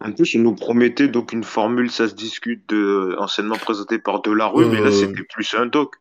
En 0.01 0.13
plus, 0.13 0.35
on 0.37 0.41
nous 0.41 0.55
promettait 0.55 1.09
donc 1.09 1.33
une 1.33 1.45
formule, 1.45 1.91
ça 1.91 2.09
se 2.09 2.15
discute 2.15 2.63
de, 2.71 3.15
anciennement 3.19 3.57
présentée 3.57 3.99
par 3.99 4.23
Delarue, 4.23 4.67
mais 4.67 4.81
là 4.81 4.89
Euh, 4.89 4.91
c'était 4.91 5.25
plus 5.35 5.55
un 5.55 5.67
doc. 5.67 5.97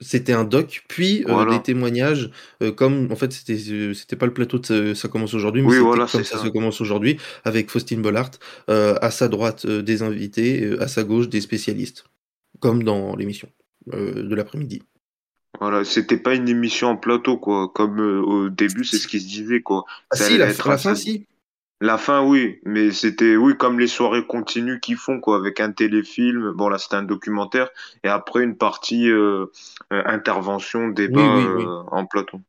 C'était 0.00 0.32
un 0.34 0.44
doc, 0.44 0.84
puis 0.88 1.22
euh, 1.22 1.32
Voilà. 1.32 1.52
des 1.56 1.62
témoignages, 1.62 2.30
euh, 2.62 2.72
comme 2.72 3.10
en 3.12 3.16
fait 3.16 3.32
c'était 3.32 3.56
euh, 3.70 3.94
c'était 3.94 4.16
pas 4.16 4.26
le 4.26 4.34
plateau 4.34 4.58
de 4.58 4.92
ça, 4.92 5.08
commence 5.08 5.32
aujourd'hui, 5.34 5.62
mais 5.62 5.68
Oui, 5.68 5.74
c'était 5.74 5.84
voilà, 5.86 6.06
comme 6.06 6.24
ça, 6.24 6.36
ça. 6.38 6.44
se 6.44 6.48
commence 6.48 6.80
aujourd'hui, 6.80 7.16
avec 7.44 7.70
Faustine 7.70 8.02
Bollard, 8.02 8.32
euh, 8.68 8.96
à 9.00 9.10
sa 9.10 9.28
droite 9.28 9.64
euh, 9.66 9.82
des 9.82 10.02
invités, 10.02 10.62
euh, 10.64 10.82
à 10.82 10.88
sa 10.88 11.04
gauche 11.04 11.28
des 11.28 11.40
spécialistes, 11.40 12.04
comme 12.60 12.82
dans 12.82 13.16
l'émission 13.16 13.48
euh, 13.94 14.22
de 14.22 14.34
l'après-midi. 14.34 14.82
Voilà, 15.60 15.84
c'était 15.84 16.16
pas 16.18 16.34
une 16.34 16.48
émission 16.48 16.88
en 16.88 16.96
plateau, 16.96 17.38
quoi. 17.38 17.70
Comme 17.72 18.00
euh, 18.00 18.20
au 18.20 18.48
début, 18.50 18.84
c'est 18.84 18.98
ce 18.98 19.06
qui 19.06 19.20
se 19.20 19.26
disait, 19.28 19.62
quoi. 19.62 19.84
Ah 20.10 20.16
Ça 20.16 20.24
si, 20.28 20.36
la, 20.36 20.46
la 20.48 20.78
fin 20.78 20.94
si 20.96 21.26
La 21.84 21.98
fin, 21.98 22.24
oui, 22.24 22.60
mais 22.64 22.92
c'était, 22.92 23.36
oui, 23.36 23.58
comme 23.58 23.78
les 23.78 23.88
soirées 23.88 24.24
continues 24.26 24.80
qu'ils 24.80 24.96
font, 24.96 25.20
quoi, 25.20 25.36
avec 25.36 25.60
un 25.60 25.70
téléfilm. 25.70 26.52
Bon, 26.52 26.70
là, 26.70 26.78
c'était 26.78 26.94
un 26.94 27.02
documentaire. 27.02 27.68
Et 28.02 28.08
après, 28.08 28.42
une 28.42 28.56
partie 28.56 29.10
euh, 29.10 29.52
euh, 29.92 30.02
intervention, 30.06 30.88
débat 30.88 31.20
Oui, 31.20 31.44
oui, 31.44 31.52
oui. 31.56 31.64
euh, 31.64 31.82
en 31.90 32.06
plateau. 32.06 32.40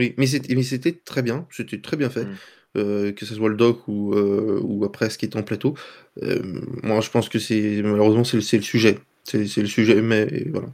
Oui, 0.00 0.14
mais 0.18 0.26
c'était 0.26 0.92
très 1.04 1.22
bien, 1.22 1.46
c'était 1.52 1.80
très 1.80 1.96
bien 1.96 2.10
fait. 2.10 2.24
Mm. 2.24 3.12
Que 3.14 3.24
ce 3.24 3.36
soit 3.36 3.48
le 3.48 3.54
doc 3.54 3.86
ou, 3.86 4.14
ou 4.16 4.84
après 4.84 5.10
ce 5.10 5.18
qui 5.18 5.26
est 5.26 5.36
en 5.36 5.42
plateau. 5.42 5.74
Moi 6.22 7.00
je 7.00 7.10
pense 7.10 7.28
que 7.28 7.40
c'est 7.40 7.82
malheureusement 7.82 8.22
c'est 8.22 8.36
le, 8.36 8.62
sujet. 8.62 9.00
C'est 9.24 9.56
le 9.56 9.66
sujet, 9.66 10.00
mais 10.00 10.46
voilà. 10.50 10.68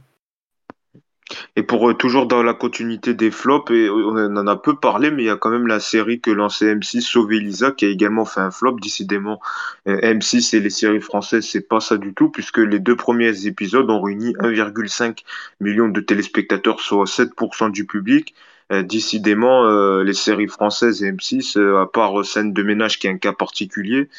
Et 1.55 1.63
pour 1.63 1.89
euh, 1.89 1.93
toujours 1.93 2.27
dans 2.27 2.43
la 2.43 2.53
continuité 2.53 3.13
des 3.13 3.31
flops, 3.31 3.71
et 3.71 3.89
on 3.89 4.15
en 4.15 4.47
a 4.47 4.55
peu 4.55 4.75
parlé, 4.75 5.11
mais 5.11 5.23
il 5.23 5.25
y 5.25 5.29
a 5.29 5.35
quand 5.35 5.49
même 5.49 5.67
la 5.67 5.79
série 5.79 6.21
que 6.21 6.31
lançait 6.31 6.73
M6 6.73 7.01
Sauver 7.01 7.39
Lisa 7.39 7.71
qui 7.71 7.85
a 7.85 7.89
également 7.89 8.25
fait 8.25 8.41
un 8.41 8.51
flop. 8.51 8.79
Décidément, 8.79 9.39
euh, 9.87 9.99
M6 10.01 10.55
et 10.55 10.59
les 10.59 10.69
séries 10.69 11.01
françaises, 11.01 11.47
c'est 11.47 11.67
pas 11.67 11.79
ça 11.79 11.97
du 11.97 12.13
tout, 12.13 12.29
puisque 12.29 12.59
les 12.59 12.79
deux 12.79 12.95
premiers 12.95 13.45
épisodes 13.45 13.89
ont 13.89 14.01
réuni 14.01 14.33
1,5 14.39 15.23
million 15.59 15.89
de 15.89 16.01
téléspectateurs, 16.01 16.79
soit 16.79 17.05
7% 17.05 17.71
du 17.71 17.85
public. 17.85 18.33
Euh, 18.71 18.83
décidément, 18.83 19.65
euh, 19.65 20.03
les 20.03 20.13
séries 20.13 20.47
françaises 20.47 21.01
et 21.03 21.11
M6, 21.11 21.57
euh, 21.57 21.81
à 21.81 21.87
part 21.87 22.25
Scène 22.25 22.51
de 22.53 22.63
ménage 22.63 22.99
qui 22.99 23.07
est 23.07 23.09
un 23.09 23.17
cas 23.17 23.33
particulier, 23.33 24.09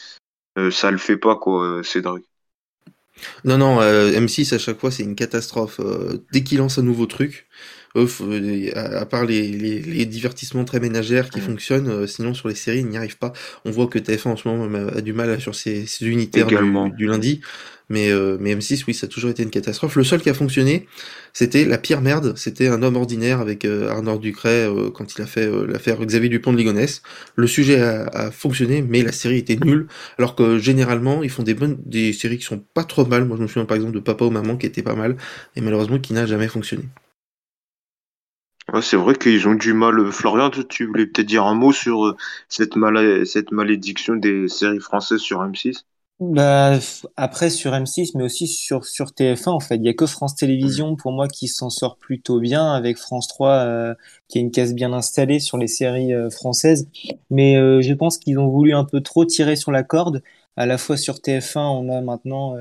ça 0.73 0.91
le 0.91 0.99
fait 0.99 1.17
pas, 1.17 1.37
quoi, 1.37 1.83
Cédric. 1.85 2.28
Non, 3.45 3.59
non, 3.59 3.81
M6 3.81 4.55
à 4.55 4.59
chaque 4.59 4.79
fois 4.79 4.91
c'est 4.91 5.03
une 5.03 5.15
catastrophe. 5.15 5.81
dès 6.33 6.43
qu'il 6.43 6.59
lance 6.59 6.79
un 6.79 6.83
nouveau 6.83 7.07
truc, 7.07 7.47
à, 7.97 9.07
part 9.07 9.25
les, 9.25 9.49
les, 9.51 10.07
divertissements 10.07 10.65
très 10.65 10.81
ménagères 10.81 11.31
qui 11.31 11.41
fonctionnent, 11.41 12.07
sinon 12.07 12.35
sur 12.35 12.49
les 12.49 12.55
séries 12.55 12.81
il 12.81 12.87
n'y 12.87 12.97
arrive 12.97 13.19
pas. 13.19 13.33
On 13.65 13.71
voit 13.71 13.87
que 13.87 13.99
TF1 13.99 14.29
en 14.29 14.37
ce 14.37 14.49
moment 14.49 14.89
a 14.95 15.01
du 15.01 15.13
mal 15.13 15.41
sur 15.41 15.55
ses, 15.55 15.87
ses 15.87 16.07
unitaires 16.07 16.47
du, 16.47 16.57
du, 16.97 17.07
lundi. 17.07 17.41
Mais, 17.91 18.11
euh, 18.11 18.37
mais 18.41 18.55
M6, 18.55 18.85
oui, 18.87 18.95
ça 18.95 19.07
a 19.07 19.09
toujours 19.09 19.31
été 19.31 19.43
une 19.43 19.51
catastrophe. 19.51 19.97
Le 19.97 20.05
seul 20.05 20.21
qui 20.21 20.29
a 20.29 20.35
fonctionné, 20.35 20.87
c'était 21.33 21.65
la 21.65 21.79
pire 21.79 22.01
merde. 22.01 22.37
C'était 22.37 22.69
un 22.69 22.83
homme 22.83 22.97
ordinaire 22.97 23.41
avec 23.41 23.65
euh, 23.65 23.89
Arnaud 23.89 24.19
Ducret 24.19 24.69
euh, 24.69 24.91
quand 24.91 25.15
il 25.15 25.23
a 25.23 25.27
fait 25.27 25.51
l'affaire 25.67 25.99
Xavier 26.05 26.29
Dupont 26.29 26.53
de 26.53 26.59
Ligonnès. 26.59 27.03
Le 27.37 27.47
sujet 27.47 27.81
a, 27.81 28.31
fonctionné, 28.31 28.83
mais 28.83 29.03
la 29.03 29.13
série 29.13 29.39
était 29.39 29.57
nulle. 29.57 29.87
Alors 30.19 30.35
que 30.35 30.59
généralement, 30.59 31.23
ils 31.23 31.31
font 31.31 31.43
des 31.43 32.13
séries 32.13 32.39
qui 32.39 32.45
sont 32.45 32.63
pas 32.75 32.85
trop 32.85 33.07
mal. 33.07 33.25
Moi, 33.25 33.37
je 33.37 33.43
me 33.43 33.49
souviens 33.49 33.65
par 33.65 33.77
exemple 33.77 33.95
de 33.95 34.01
Papa 34.01 34.25
ou 34.25 34.31
Maman 34.31 34.57
qui 34.57 34.67
était 34.67 34.83
pas 34.83 34.95
mal, 34.95 35.17
et 35.57 35.61
malheureusement 35.61 35.99
qui 35.99 36.13
n'a 36.13 36.27
jamais 36.27 36.49
fonctionné. 36.49 36.85
C'est 38.83 38.97
vrai 38.97 39.15
qu'ils 39.15 39.49
ont 39.49 39.55
du 39.55 39.73
mal. 39.73 40.13
Florian, 40.13 40.51
tu 40.51 40.87
voulais 40.87 41.07
peut-être 41.07 41.27
dire 41.27 41.45
un 41.45 41.55
mot 41.55 41.73
sur 41.73 42.15
cette, 42.49 42.75
cette 43.25 43.51
malédiction 43.51 44.17
des 44.17 44.49
séries 44.49 44.81
françaises 44.81 45.21
sur 45.21 45.43
M6 45.43 45.85
bah, 46.21 46.79
après 47.17 47.49
sur 47.49 47.73
M6, 47.73 48.11
mais 48.17 48.25
aussi 48.25 48.49
sur, 48.49 48.85
sur 48.85 49.07
TF1, 49.11 49.51
en 49.51 49.61
fait. 49.61 49.77
Il 49.77 49.85
y 49.85 49.89
a 49.89 49.95
que 49.95 50.07
France 50.07 50.35
Télévisions, 50.35 50.97
pour 50.97 51.13
moi, 51.13 51.29
qui 51.29 51.47
s'en 51.47 51.71
sort 51.71 51.97
plutôt 51.97 52.41
bien, 52.41 52.73
avec 52.73 52.99
France 52.99 53.29
3, 53.29 53.51
euh, 53.51 53.95
qui 54.27 54.39
a 54.39 54.41
une 54.41 54.51
case 54.51 54.75
bien 54.75 54.93
installée 54.93 55.39
sur 55.39 55.59
les 55.59 55.69
séries 55.69 56.13
euh, 56.13 56.29
françaises. 56.29 56.89
Mais 57.31 57.57
euh, 57.57 57.81
je 57.83 57.95
pense 57.95 58.19
qu'ils 58.19 58.39
ont 58.39 58.49
voulu 58.49 58.75
un 58.75 58.85
peu 58.85 59.01
trop 59.01 59.25
tirer 59.25 59.55
sur 59.55 59.71
la 59.71 59.85
corde. 59.85 60.23
À 60.57 60.67
la 60.67 60.77
fois 60.77 60.97
sur 60.97 61.17
TF1, 61.17 61.61
on 61.61 61.89
a 61.89 62.01
maintenant, 62.01 62.57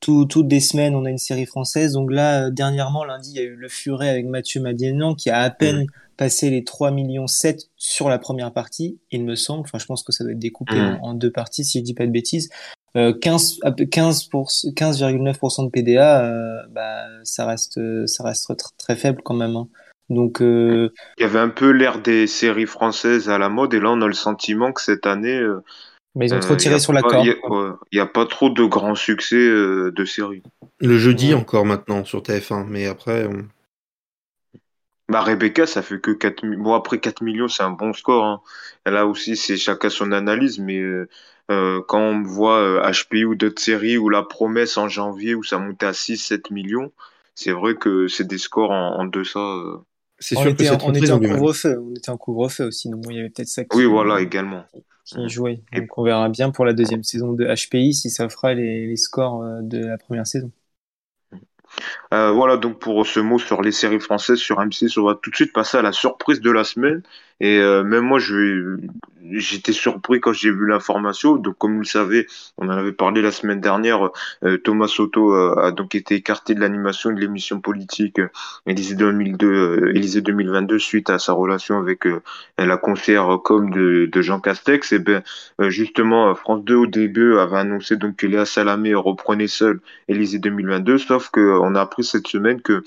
tout, 0.00 0.26
toutes 0.26 0.50
les 0.50 0.60
semaines, 0.60 0.94
on 0.94 1.04
a 1.04 1.10
une 1.10 1.18
série 1.18 1.46
française. 1.46 1.92
Donc 1.92 2.12
là, 2.12 2.50
dernièrement, 2.50 3.04
lundi, 3.04 3.30
il 3.30 3.36
y 3.36 3.40
a 3.40 3.44
eu 3.44 3.56
Le 3.56 3.68
Furet 3.68 4.08
avec 4.08 4.26
Mathieu 4.26 4.60
Madienan, 4.60 5.14
qui 5.14 5.30
a 5.30 5.40
à 5.40 5.50
peine 5.50 5.86
passé 6.16 6.50
les 6.50 6.64
3 6.64 6.92
millions 6.92 7.26
7 7.26 7.64
sur 7.76 8.08
la 8.08 8.18
première 8.18 8.52
partie, 8.52 8.98
il 9.10 9.24
me 9.24 9.34
semble. 9.34 9.64
Enfin, 9.66 9.78
je 9.78 9.86
pense 9.86 10.02
que 10.02 10.12
ça 10.12 10.24
doit 10.24 10.32
être 10.32 10.38
découpé 10.38 10.80
en, 10.80 10.98
en, 11.02 11.14
deux 11.14 11.30
parties, 11.30 11.64
si 11.64 11.78
je 11.78 11.84
dis 11.84 11.94
pas 11.94 12.06
de 12.06 12.12
bêtises. 12.12 12.48
15 12.96 13.60
15,9% 13.62 15.64
de 15.64 15.70
PDA, 15.70 16.24
euh, 16.24 16.62
bah, 16.70 17.04
ça 17.24 17.46
reste 17.46 17.80
ça 18.06 18.24
reste 18.24 18.52
très, 18.78 18.96
faible 18.96 19.20
quand 19.22 19.34
même. 19.34 19.56
Hein. 19.56 19.68
Donc 20.08 20.40
euh, 20.40 20.92
il 21.18 21.22
y 21.22 21.24
avait 21.24 21.40
un 21.40 21.48
peu 21.48 21.70
l'air 21.70 22.00
des 22.00 22.26
séries 22.26 22.66
françaises 22.66 23.28
à 23.28 23.38
la 23.38 23.48
mode 23.48 23.74
et 23.74 23.80
là 23.80 23.90
on 23.90 24.00
a 24.00 24.06
le 24.06 24.12
sentiment 24.12 24.72
que 24.72 24.80
cette 24.80 25.06
année 25.06 25.36
euh, 25.36 25.62
mais 26.16 26.26
ils 26.28 26.34
ont 26.34 26.40
trop 26.40 26.56
tiré 26.56 26.80
sur 26.80 26.92
la 26.92 27.02
corde. 27.02 27.26
Il 27.26 27.36
n'y 27.92 28.00
a, 28.00 28.06
pas 28.06 28.26
trop 28.26 28.50
de 28.50 28.64
grands 28.64 28.96
succès 28.96 29.36
de 29.36 30.04
séries. 30.04 30.42
Le 30.80 30.98
jeudi 30.98 31.34
encore 31.34 31.64
maintenant 31.64 32.04
sur 32.04 32.22
TF1, 32.22 32.66
mais 32.66 32.86
après. 32.86 33.28
Bah 35.08 35.20
Rebecca, 35.20 35.66
ça 35.66 35.82
fait 35.82 36.00
que 36.00 36.10
4 36.10 36.44
Bon, 36.56 36.74
après 36.74 36.98
4 36.98 37.22
millions, 37.22 37.46
c'est 37.46 37.62
un 37.62 37.70
bon 37.70 37.92
score. 37.92 38.24
Hein. 38.24 38.40
Là 38.86 39.06
aussi, 39.06 39.36
c'est 39.36 39.56
chacun 39.56 39.88
son 39.88 40.10
analyse, 40.10 40.58
mais 40.58 40.80
euh, 41.50 41.80
quand 41.86 42.00
on 42.00 42.22
voit 42.22 42.82
HPI 42.90 43.22
euh, 43.22 43.26
ou 43.28 43.34
d'autres 43.36 43.62
séries 43.62 43.98
où 43.98 44.08
la 44.08 44.22
promesse 44.22 44.76
en 44.76 44.88
janvier 44.88 45.34
où 45.36 45.44
ça 45.44 45.58
montait 45.58 45.86
à 45.86 45.92
6-7 45.92 46.52
millions, 46.52 46.92
c'est 47.36 47.52
vrai 47.52 47.76
que 47.76 48.08
c'est 48.08 48.26
des 48.26 48.38
scores 48.38 48.72
en, 48.72 48.98
en 48.98 49.04
deçà. 49.04 49.38
Euh. 50.16 50.20
C'est 50.20 50.34
sûr 50.34 50.46
on 50.46 50.50
était, 50.50 50.70
on 50.70 50.94
était 50.94 51.10
en 51.10 51.20
couvre-feu, 51.20 51.78
on 51.78 51.94
était 51.94 52.10
en 52.10 52.16
couvre-feu 52.16 52.64
aussi, 52.64 52.88
donc 52.88 53.04
il 53.10 53.16
y 53.16 53.18
avait 53.20 53.28
peut-être 53.28 53.48
ça 53.48 53.64
qui, 53.64 53.76
oui, 53.76 53.84
voilà, 53.84 54.20
également. 54.20 54.64
qui 55.04 55.28
jouait. 55.28 55.60
Donc 55.74 55.98
on 55.98 56.02
verra 56.02 56.28
bien 56.28 56.50
pour 56.50 56.64
la 56.64 56.72
deuxième 56.72 57.02
saison 57.02 57.32
de 57.32 57.44
HPI 57.44 57.92
si 57.92 58.10
ça 58.10 58.28
fera 58.28 58.54
les, 58.54 58.86
les 58.86 58.96
scores 58.96 59.44
de 59.62 59.84
la 59.84 59.98
première 59.98 60.26
saison. 60.26 60.50
Euh, 62.14 62.30
voilà 62.30 62.56
donc 62.56 62.78
pour 62.78 63.06
ce 63.06 63.20
mot 63.20 63.38
sur 63.38 63.62
les 63.62 63.72
séries 63.72 64.00
françaises 64.00 64.38
sur 64.38 64.58
M6, 64.58 64.98
on 64.98 65.04
va 65.04 65.14
tout 65.14 65.30
de 65.30 65.36
suite 65.36 65.52
passer 65.52 65.76
à 65.78 65.82
la 65.82 65.92
surprise 65.92 66.40
de 66.40 66.50
la 66.50 66.64
semaine. 66.64 67.02
Et 67.40 67.58
euh, 67.58 67.82
même 67.82 68.04
moi, 68.04 68.18
je, 68.18 68.78
j'étais 69.32 69.72
surpris 69.72 70.20
quand 70.20 70.32
j'ai 70.32 70.50
vu 70.50 70.66
l'information. 70.66 71.36
Donc, 71.36 71.58
comme 71.58 71.74
vous 71.74 71.80
le 71.80 71.86
savez, 71.86 72.26
on 72.58 72.66
en 72.68 72.72
avait 72.72 72.92
parlé 72.92 73.22
la 73.22 73.30
semaine 73.30 73.60
dernière. 73.60 74.10
Euh, 74.44 74.58
Thomas 74.58 74.88
Soto 74.88 75.32
a 75.34 75.72
donc 75.72 75.94
été 75.94 76.14
écarté 76.14 76.54
de 76.54 76.60
l'animation 76.60 77.10
de 77.10 77.20
l'émission 77.20 77.60
politique 77.60 78.20
Élysée 78.66 78.94
2002, 78.94 79.92
Élysée 79.94 80.20
2022 80.20 80.78
suite 80.78 81.10
à 81.10 81.18
sa 81.18 81.32
relation 81.32 81.78
avec 81.78 82.04
la 82.58 82.76
conseillère 82.76 83.38
com 83.42 83.70
de, 83.70 84.08
de 84.10 84.22
Jean 84.22 84.40
Castex. 84.40 84.92
Et 84.92 84.98
ben, 84.98 85.22
justement, 85.60 86.34
France 86.34 86.64
2 86.64 86.74
au 86.74 86.86
début 86.86 87.38
avait 87.38 87.58
annoncé 87.58 87.96
donc 87.96 88.16
que 88.16 88.26
Léa 88.26 88.44
Salamé 88.44 88.94
reprenait 88.94 89.46
seule 89.46 89.80
Élysée 90.08 90.38
2022, 90.38 90.98
sauf 90.98 91.30
que 91.30 91.58
on 91.60 91.74
a 91.74 91.80
appris 91.80 92.04
cette 92.04 92.28
semaine 92.28 92.60
que 92.60 92.82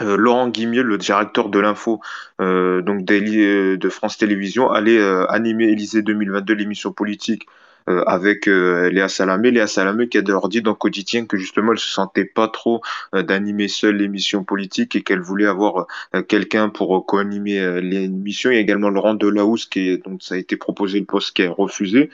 euh, 0.00 0.16
Laurent 0.16 0.48
Guimier, 0.48 0.82
le 0.82 0.98
directeur 0.98 1.48
de 1.48 1.58
l'info 1.58 2.00
euh, 2.40 2.80
donc 2.80 3.10
euh, 3.10 3.76
de 3.76 3.88
France 3.88 4.18
Télévisions, 4.18 4.70
allait 4.70 5.00
animer 5.28 5.64
Élysée 5.66 6.02
2022, 6.02 6.54
l'émission 6.54 6.92
politique 6.92 7.46
avec 7.86 8.46
Léa 8.46 9.08
Salamé. 9.08 9.50
Léa 9.50 9.66
Salamé 9.66 10.08
qui 10.08 10.18
a 10.18 10.22
d'ailleurs 10.22 10.48
dit 10.48 10.62
dans 10.62 10.74
Quotidien 10.74 11.26
que 11.26 11.36
justement 11.36 11.72
elle 11.72 11.78
se 11.78 11.88
sentait 11.88 12.26
pas 12.26 12.46
trop 12.46 12.82
d'animer 13.12 13.66
seule 13.66 13.96
l'émission 13.96 14.44
politique 14.44 14.94
et 14.94 15.02
qu'elle 15.02 15.20
voulait 15.20 15.46
avoir 15.46 15.88
quelqu'un 16.28 16.68
pour 16.68 17.04
co-animer 17.04 17.80
l'émission. 17.80 18.50
Il 18.50 18.54
y 18.54 18.58
a 18.58 18.60
également 18.60 18.90
Laurent 18.90 19.14
Delahousse 19.14 19.66
qui 19.66 19.88
est, 19.88 20.04
donc 20.04 20.22
ça 20.22 20.36
a 20.36 20.38
été 20.38 20.56
proposé 20.56 21.00
le 21.00 21.06
poste 21.06 21.34
qui 21.34 21.42
a 21.42 21.50
refusé. 21.50 22.10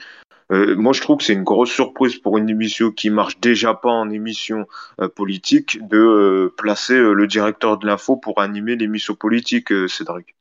Euh, 0.51 0.75
moi, 0.75 0.93
je 0.93 1.01
trouve 1.01 1.17
que 1.17 1.23
c'est 1.23 1.33
une 1.33 1.43
grosse 1.43 1.71
surprise 1.71 2.15
pour 2.15 2.37
une 2.37 2.49
émission 2.49 2.91
qui 2.91 3.09
marche 3.09 3.39
déjà 3.39 3.73
pas 3.73 3.89
en 3.89 4.09
émission 4.09 4.65
euh, 5.01 5.09
politique 5.09 5.79
de 5.87 5.97
euh, 5.97 6.53
placer 6.57 6.97
le 6.97 7.27
directeur 7.27 7.77
de 7.77 7.85
l'info 7.85 8.15
pour 8.15 8.39
animer 8.39 8.75
l'émission 8.75 9.15
politique, 9.15 9.69
Cédric. 9.89 10.35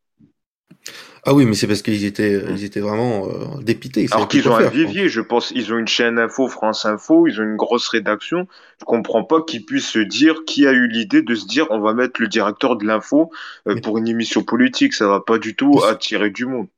Ah 1.28 1.34
oui, 1.34 1.44
mais 1.44 1.54
c'est 1.54 1.66
parce 1.66 1.82
qu'ils 1.82 2.04
étaient, 2.04 2.40
ils 2.50 2.62
étaient 2.62 2.78
vraiment 2.78 3.26
dépités. 3.60 4.06
Alors 4.12 4.28
qu'ils 4.28 4.48
ont 4.48 4.54
un 4.54 4.68
vivier, 4.68 5.08
je 5.08 5.20
pense. 5.20 5.50
Ils 5.56 5.72
ont 5.72 5.78
une 5.78 5.88
chaîne 5.88 6.20
info, 6.20 6.46
France 6.46 6.86
Info, 6.86 7.26
ils 7.26 7.40
ont 7.40 7.42
une 7.42 7.56
grosse 7.56 7.88
rédaction. 7.88 8.46
Je 8.78 8.84
comprends 8.84 9.24
pas 9.24 9.42
qu'ils 9.42 9.66
puissent 9.66 9.88
se 9.88 9.98
dire 9.98 10.44
qui 10.46 10.68
a 10.68 10.72
eu 10.72 10.86
l'idée 10.86 11.22
de 11.22 11.34
se 11.34 11.48
dire 11.48 11.66
on 11.70 11.80
va 11.80 11.94
mettre 11.94 12.20
le 12.20 12.28
directeur 12.28 12.76
de 12.76 12.86
l'info 12.86 13.32
pour 13.82 13.98
une 13.98 14.06
émission 14.06 14.44
politique. 14.44 14.94
Ça 14.94 15.08
va 15.08 15.18
pas 15.18 15.38
du 15.38 15.56
tout 15.56 15.82
attirer 15.82 16.30
du 16.30 16.46
monde 16.46 16.68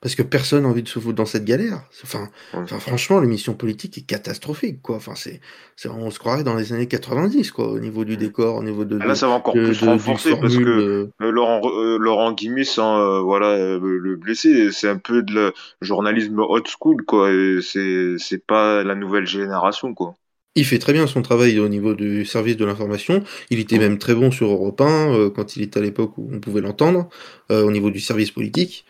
parce 0.00 0.14
que 0.14 0.22
personne 0.22 0.62
n'a 0.62 0.68
envie 0.68 0.84
de 0.84 0.88
se 0.88 1.00
foutre 1.00 1.16
dans 1.16 1.26
cette 1.26 1.44
galère. 1.44 1.82
Enfin, 2.04 2.28
enfin 2.52 2.78
franchement, 2.78 3.18
l'émission 3.18 3.54
politique 3.54 3.98
est 3.98 4.06
catastrophique, 4.06 4.80
quoi. 4.80 4.96
Enfin, 4.96 5.14
c'est, 5.16 5.40
on 5.86 6.10
se 6.10 6.20
croirait 6.20 6.44
dans 6.44 6.54
les 6.54 6.72
années 6.72 6.86
90, 6.86 7.50
quoi, 7.50 7.68
au 7.68 7.80
niveau 7.80 8.04
du 8.04 8.16
décor, 8.16 8.56
au 8.56 8.62
niveau 8.62 8.84
de. 8.84 8.98
Ah, 9.00 9.06
là, 9.06 9.14
ça 9.16 9.26
va 9.26 9.34
encore 9.34 9.54
plus 9.54 9.82
renforcer 9.82 10.36
parce 10.40 10.56
que 10.56 10.62
euh, 10.62 11.30
Laurent, 11.30 11.62
euh, 11.64 11.98
Laurent 11.98 12.32
Guimet, 12.32 12.62
sans 12.62 12.98
euh, 12.98 13.20
voilà 13.20 13.56
le 13.58 14.16
blessé, 14.16 14.70
c'est 14.70 14.88
un 14.88 14.98
peu 14.98 15.22
de 15.22 15.32
le 15.32 15.52
journalisme 15.80 16.38
old 16.38 16.66
school, 16.68 17.04
quoi. 17.04 17.30
C'est, 17.60 18.14
c'est 18.18 18.46
pas 18.46 18.84
la 18.84 18.94
nouvelle 18.94 19.26
génération, 19.26 19.94
quoi. 19.94 20.14
Il 20.54 20.64
fait 20.64 20.78
très 20.78 20.92
bien 20.92 21.06
son 21.06 21.22
travail 21.22 21.58
au 21.60 21.68
niveau 21.68 21.94
du 21.94 22.24
service 22.24 22.56
de 22.56 22.64
l'information. 22.64 23.22
Il 23.50 23.60
était 23.60 23.78
même 23.78 23.98
très 23.98 24.14
bon 24.14 24.30
sur 24.30 24.48
Europe 24.48 24.80
1 24.80 25.30
quand 25.30 25.56
il 25.56 25.62
était 25.62 25.78
à 25.78 25.82
l'époque 25.82 26.18
où 26.18 26.30
on 26.32 26.40
pouvait 26.40 26.60
l'entendre, 26.60 27.08
au 27.50 27.70
niveau 27.70 27.90
du 27.90 28.00
service 28.00 28.32
politique. 28.32 28.84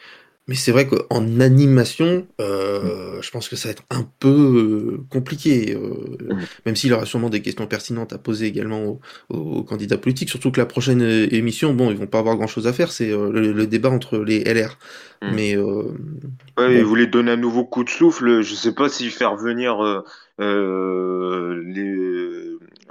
Mais 0.48 0.54
c'est 0.54 0.72
vrai 0.72 0.86
qu'en 0.86 1.40
animation, 1.40 2.26
euh, 2.40 3.20
je 3.20 3.30
pense 3.30 3.50
que 3.50 3.56
ça 3.56 3.68
va 3.68 3.72
être 3.72 3.82
un 3.90 4.08
peu 4.18 4.28
euh, 4.28 5.04
compliqué, 5.10 5.76
euh, 5.76 6.16
mm. 6.32 6.38
même 6.64 6.74
s'il 6.74 6.90
aura 6.94 7.04
sûrement 7.04 7.28
des 7.28 7.42
questions 7.42 7.66
pertinentes 7.66 8.14
à 8.14 8.18
poser 8.18 8.46
également 8.46 8.98
aux, 9.28 9.62
candidats 9.62 9.98
politiques. 9.98 10.30
Surtout 10.30 10.50
que 10.50 10.58
la 10.58 10.64
prochaine 10.64 11.02
émission, 11.02 11.74
bon, 11.74 11.90
ils 11.90 11.98
vont 11.98 12.06
pas 12.06 12.20
avoir 12.20 12.36
grand-chose 12.36 12.66
à 12.66 12.72
faire, 12.72 12.90
c'est 12.90 13.10
le, 13.10 13.66
débat 13.66 13.90
entre 13.90 14.16
les 14.16 14.42
LR. 14.42 14.78
Mm. 15.20 15.34
Mais 15.34 15.54
ouais, 15.58 16.78
il 16.78 16.84
voulait 16.84 17.06
donner 17.06 17.32
un 17.32 17.36
nouveau 17.36 17.66
coup 17.66 17.84
de 17.84 17.90
souffle. 17.90 18.40
Je 18.40 18.54
sais 18.54 18.72
pas 18.74 18.88
s'il 18.88 19.10
faire 19.10 19.36
venir 19.36 20.02
les, 20.38 21.84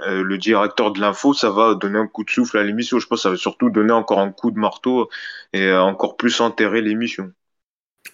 le 0.06 0.38
directeur 0.38 0.92
de 0.92 1.00
l'info, 1.00 1.34
ça 1.34 1.50
va 1.50 1.74
donner 1.74 1.98
un 1.98 2.06
coup 2.06 2.22
de 2.22 2.30
souffle 2.30 2.56
à 2.56 2.62
l'émission. 2.62 3.00
Je 3.00 3.08
pense 3.08 3.18
que 3.18 3.22
ça 3.22 3.30
va 3.30 3.36
surtout 3.36 3.68
donner 3.68 3.90
encore 3.90 4.20
un 4.20 4.30
coup 4.30 4.52
de 4.52 4.60
marteau 4.60 5.08
et 5.52 5.72
encore 5.72 6.16
plus 6.16 6.40
enterrer 6.40 6.82
l'émission. 6.82 7.32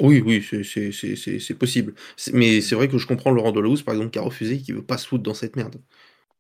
Oui, 0.00 0.22
oui, 0.24 0.42
c'est 0.42 1.58
possible. 1.58 1.94
Mais 2.32 2.60
c'est 2.60 2.74
vrai 2.74 2.88
que 2.88 2.98
je 2.98 3.06
comprends 3.06 3.30
Laurent 3.30 3.52
Delahousse, 3.52 3.82
par 3.82 3.94
exemple, 3.94 4.10
qui 4.10 4.18
a 4.18 4.22
refusé, 4.22 4.58
qui 4.58 4.72
veut 4.72 4.82
pas 4.82 4.98
se 4.98 5.06
foutre 5.06 5.22
dans 5.22 5.34
cette 5.34 5.56
merde. 5.56 5.76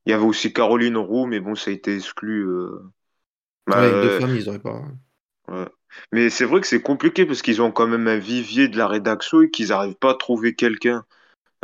Il 0.06 0.10
y 0.10 0.12
avait 0.12 0.24
aussi 0.24 0.52
Caroline 0.52 0.96
Roux, 0.96 1.26
mais 1.26 1.40
bon, 1.40 1.54
ça 1.54 1.70
a 1.70 1.74
été 1.74 1.94
exclu. 1.94 2.46
Euh. 2.46 2.80
Bah, 3.66 3.76
avec 3.76 3.92
deux 3.92 3.98
euh, 3.98 4.20
femmes, 4.20 4.36
ils 4.36 4.48
auraient 4.48 4.58
pas. 4.58 4.82
ouais. 5.48 5.66
Mais 6.12 6.28
c'est 6.28 6.44
vrai 6.44 6.60
que 6.60 6.66
c'est 6.66 6.82
compliqué 6.82 7.24
parce 7.24 7.40
qu'ils 7.40 7.62
ont 7.62 7.70
quand 7.70 7.86
même 7.86 8.08
un 8.08 8.18
vivier 8.18 8.66
de 8.66 8.76
la 8.76 8.88
rédaction 8.88 9.42
et 9.42 9.50
qu'ils 9.50 9.68
n'arrivent 9.68 9.94
pas 9.94 10.10
à 10.10 10.14
trouver 10.14 10.54
quelqu'un. 10.54 11.04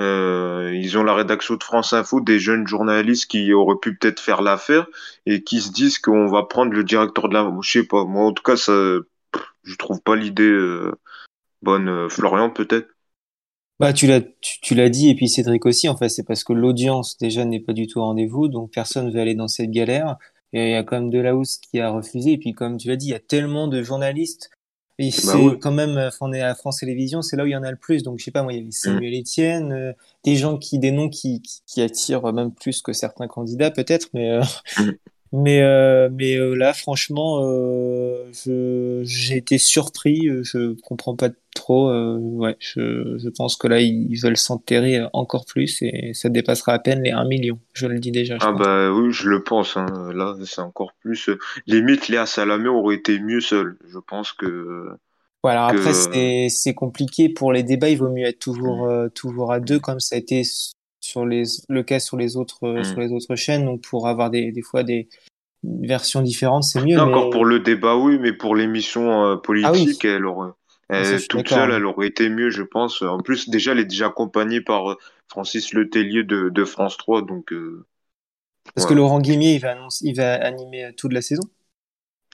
Euh, 0.01 0.71
ils 0.73 0.97
ont 0.97 1.03
la 1.03 1.15
rédaction 1.15 1.57
de 1.57 1.63
France 1.63 1.93
Info, 1.93 2.21
des 2.21 2.39
jeunes 2.39 2.67
journalistes 2.67 3.31
qui 3.31 3.53
auraient 3.53 3.79
pu 3.83 3.97
peut-être 3.97 4.21
faire 4.21 4.41
l'affaire 4.41 4.87
et 5.27 5.43
qui 5.43 5.61
se 5.61 5.73
disent 5.73 5.99
qu'on 5.99 6.27
va 6.27 6.45
prendre 6.45 6.73
le 6.73 6.85
directeur 6.85 7.29
de 7.29 7.35
la... 7.35 7.53
Je 7.61 7.71
sais 7.71 7.85
pas, 7.85 8.05
moi 8.05 8.25
en 8.25 8.33
tout 8.33 8.43
cas, 8.43 8.57
ça, 8.57 8.73
je 9.65 9.77
trouve 9.77 10.01
pas 10.01 10.17
l'idée 10.17 10.45
euh, 10.45 10.93
bonne. 11.63 11.89
Euh, 11.89 12.09
Florian 12.09 12.51
peut-être? 12.51 12.89
Bah, 13.79 13.93
tu 13.95 14.07
l'as, 14.07 14.21
tu, 14.21 14.61
tu 14.61 14.75
l'as 14.75 14.91
dit, 14.91 15.09
et 15.09 15.15
puis 15.15 15.29
Cédric 15.29 15.65
aussi, 15.65 15.89
en 15.89 15.97
fait, 15.97 16.11
c'est 16.11 16.23
parce 16.25 16.45
que 16.45 16.53
l'audience 16.53 17.17
déjà 17.17 17.45
n'est 17.47 17.61
pas 17.61 17.73
du 17.73 17.87
tout 17.87 17.99
au 18.01 18.03
rendez-vous, 18.05 18.49
donc 18.49 18.71
personne 18.73 19.11
veut 19.11 19.21
aller 19.21 19.35
dans 19.35 19.49
cette 19.49 19.71
galère. 19.71 20.17
Et 20.53 20.69
il 20.69 20.73
y 20.73 20.75
a 20.75 20.83
quand 20.83 21.01
même 21.01 21.11
Delahousse 21.11 21.59
qui 21.59 21.81
a 21.81 21.91
refusé, 21.91 22.33
et 22.33 22.39
puis 22.39 22.53
comme 22.53 22.77
tu 22.77 22.89
l'as 22.89 22.97
dit, 22.97 23.07
il 23.07 23.11
y 23.11 23.15
a 23.15 23.21
tellement 23.21 23.69
de 23.69 23.83
journalistes, 23.83 24.51
et 24.99 25.11
Bah 25.25 25.39
c'est 25.39 25.39
oui. 25.39 25.59
quand 25.61 25.73
même, 25.73 25.97
euh, 25.97 26.11
on 26.21 26.33
est 26.33 26.43
à 26.43 26.55
France 26.55 26.79
Télévisions, 26.81 27.23
c'est 27.23 27.37
là 27.37 27.45
où 27.45 27.47
il 27.47 27.53
y 27.53 27.57
en 27.57 27.63
a 27.63 27.71
le 27.71 27.79
plus, 27.79 28.03
donc 28.03 28.19
je 28.19 28.25
sais 28.25 28.31
pas, 28.33 28.43
moi, 28.43 28.53
il 28.53 28.59
y 28.59 28.61
avait 28.63 28.73
Mm. 28.87 29.01
Samuel 29.01 29.15
Etienne, 29.21 29.73
euh, 29.73 29.93
des 30.25 30.37
gens 30.37 30.59
qui, 30.59 30.79
des 30.79 30.91
noms 30.91 31.09
qui, 31.09 31.41
qui, 31.41 31.63
qui 31.67 31.81
attirent 31.83 32.31
même 32.35 32.53
plus 32.53 32.83
que 32.83 32.93
certains 32.93 33.29
candidats 33.29 33.71
peut-être, 33.71 34.09
mais 34.13 34.31
euh, 34.31 34.43
Mm. 34.77 34.91
Mais 35.33 35.63
euh, 35.63 36.09
mais 36.13 36.37
euh, 36.37 36.55
là, 36.55 36.73
franchement, 36.75 37.41
euh, 37.45 38.29
je 38.33 39.03
j'ai 39.05 39.37
été 39.37 39.59
surpris. 39.59 40.29
euh, 40.29 40.43
Je 40.45 40.75
comprends 40.83 41.17
pas 41.17 41.31
trop. 41.55 41.89
euh, 41.91 42.17
ouais, 42.19 42.57
je 42.59 43.17
je 43.19 43.29
pense 43.29 43.57
que 43.57 43.69
là, 43.69 43.81
ils 43.81 44.17
veulent 44.21 44.37
s'enterrer 44.37 45.01
encore 45.13 45.45
plus 45.47 45.83
et 45.83 46.13
ça 46.15 46.29
dépassera 46.29 46.73
à 46.75 46.79
peine 46.81 47.03
les 47.03 47.11
un 47.11 47.25
million. 47.27 47.59
Je 47.75 47.87
le 47.87 47.99
dis 48.01 48.11
déjà, 48.11 48.39
Ah 48.41 48.53
pense. 48.53 48.59
bah 48.59 48.91
oui, 48.93 49.13
je 49.13 49.29
le 49.29 49.43
pense. 49.45 49.77
Hein. 49.77 49.87
Là, 50.15 50.37
c'est 50.47 50.61
encore 50.63 50.93
plus. 51.01 51.29
euh, 51.29 51.39
Limite, 51.67 52.09
Léa 52.09 52.27
Salamé 52.27 52.69
aurait 52.69 52.97
été 52.97 53.19
mieux 53.19 53.41
seule. 53.41 53.79
Je 53.87 53.99
pense 53.99 54.33
que 54.33 54.89
alors 55.45 55.67
après, 55.67 55.93
que. 55.93 55.95
c'est 55.95 56.49
c'est 56.51 56.75
compliqué 56.75 57.29
pour 57.29 57.53
les 57.53 57.63
débats. 57.63 57.89
Il 57.91 57.99
vaut 57.99 58.11
mieux 58.11 58.27
être 58.27 58.39
toujours 58.39 58.89
toujours 59.15 59.53
à 59.53 59.61
deux, 59.61 59.79
comme 59.81 60.01
ça 60.01 60.17
a 60.17 60.19
été 60.19 60.43
sur 61.11 61.27
les 61.27 61.43
le 61.69 61.83
cas 61.83 61.99
sur 62.01 62.17
les 62.17 62.37
autres 62.37 62.67
euh, 62.67 62.83
sur 62.85 62.99
Mm. 62.99 63.01
les 63.03 63.13
autres 63.13 63.37
chaînes. 63.37 63.65
Donc 63.65 63.83
pour 63.83 64.07
avoir 64.09 64.31
des 64.31 64.53
des 64.53 64.63
fois 64.63 64.83
des 64.85 65.09
versions 65.63 66.23
différentes, 66.23 66.65
c'est 66.65 66.83
mieux. 66.83 66.97
Non, 66.97 67.09
encore 67.09 67.31
pour 67.31 67.45
le 67.45 67.61
débat, 67.61 67.97
oui, 67.97 68.19
mais 68.19 68.33
pour 68.33 68.57
l'émission 68.57 69.25
euh, 69.27 69.35
ah 69.35 69.41
oui, 69.51 69.63
politique, 69.63 70.05
elle 70.07 70.25
aurait, 70.25 70.51
Ah, 70.89 71.03
toute 71.29 71.49
seule, 71.49 71.71
ouais. 71.71 71.77
elle 71.77 71.85
aurait 71.85 72.07
été 72.07 72.29
mieux, 72.31 72.49
je 72.51 72.63
pense. 72.63 73.03
En 73.03 73.19
plus, 73.21 73.51
déjà, 73.51 73.73
elle 73.73 73.81
est 73.81 73.85
déjà 73.85 74.07
accompagnée 74.07 74.61
par 74.63 74.93
euh, 74.93 74.97
Francis 75.29 75.75
Letellier 75.75 76.25
de, 76.25 76.49
de 76.49 76.65
France 76.65 76.97
3, 76.97 77.23
donc 77.23 77.53
euh, 77.53 77.85
Parce 78.75 78.87
que. 78.87 78.95
Laurent 78.95 79.21
Guimier, 79.21 79.55
il 79.55 79.61
va 79.61 79.73
annoncer, 79.73 80.07
il 80.07 80.17
va 80.17 80.35
animer 80.35 80.91
toute 80.97 81.13
la 81.13 81.21
saison? 81.21 81.43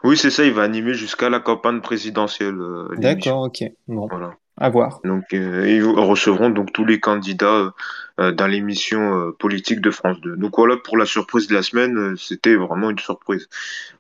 Oui, 0.04 0.16
c'est 0.16 0.30
ça, 0.30 0.45
il 0.45 0.52
va 0.52 0.62
animer 0.62 0.95
jusqu'à 0.95 1.28
la 1.28 1.40
campagne 1.40 1.80
présidentielle, 1.80 2.61
euh. 2.61 2.88
D'accord, 2.99 3.42
ok. 3.42 3.64
Bon, 3.88 4.06
Voilà. 4.06 4.30
à 4.56 4.68
voir. 4.71 5.00
Donc, 5.04 5.25
ils 5.33 5.83
recevront 5.83 6.50
donc 6.50 6.73
tous 6.73 6.85
les 6.85 7.00
candidats 7.00 7.75
dans 8.18 8.46
l'émission 8.46 9.28
euh, 9.28 9.32
politique 9.38 9.80
de 9.80 9.90
France 9.90 10.20
2. 10.23 10.37
Donc 10.37 10.56
voilà 10.56 10.76
pour 10.76 10.96
la 10.96 11.04
surprise 11.04 11.49
de 11.49 11.54
la 11.54 11.62
semaine, 11.62 11.99
euh, 11.99 12.16
c'était 12.16 12.54
vraiment 12.54 12.90
une 12.90 12.99
surprise. 12.99 13.49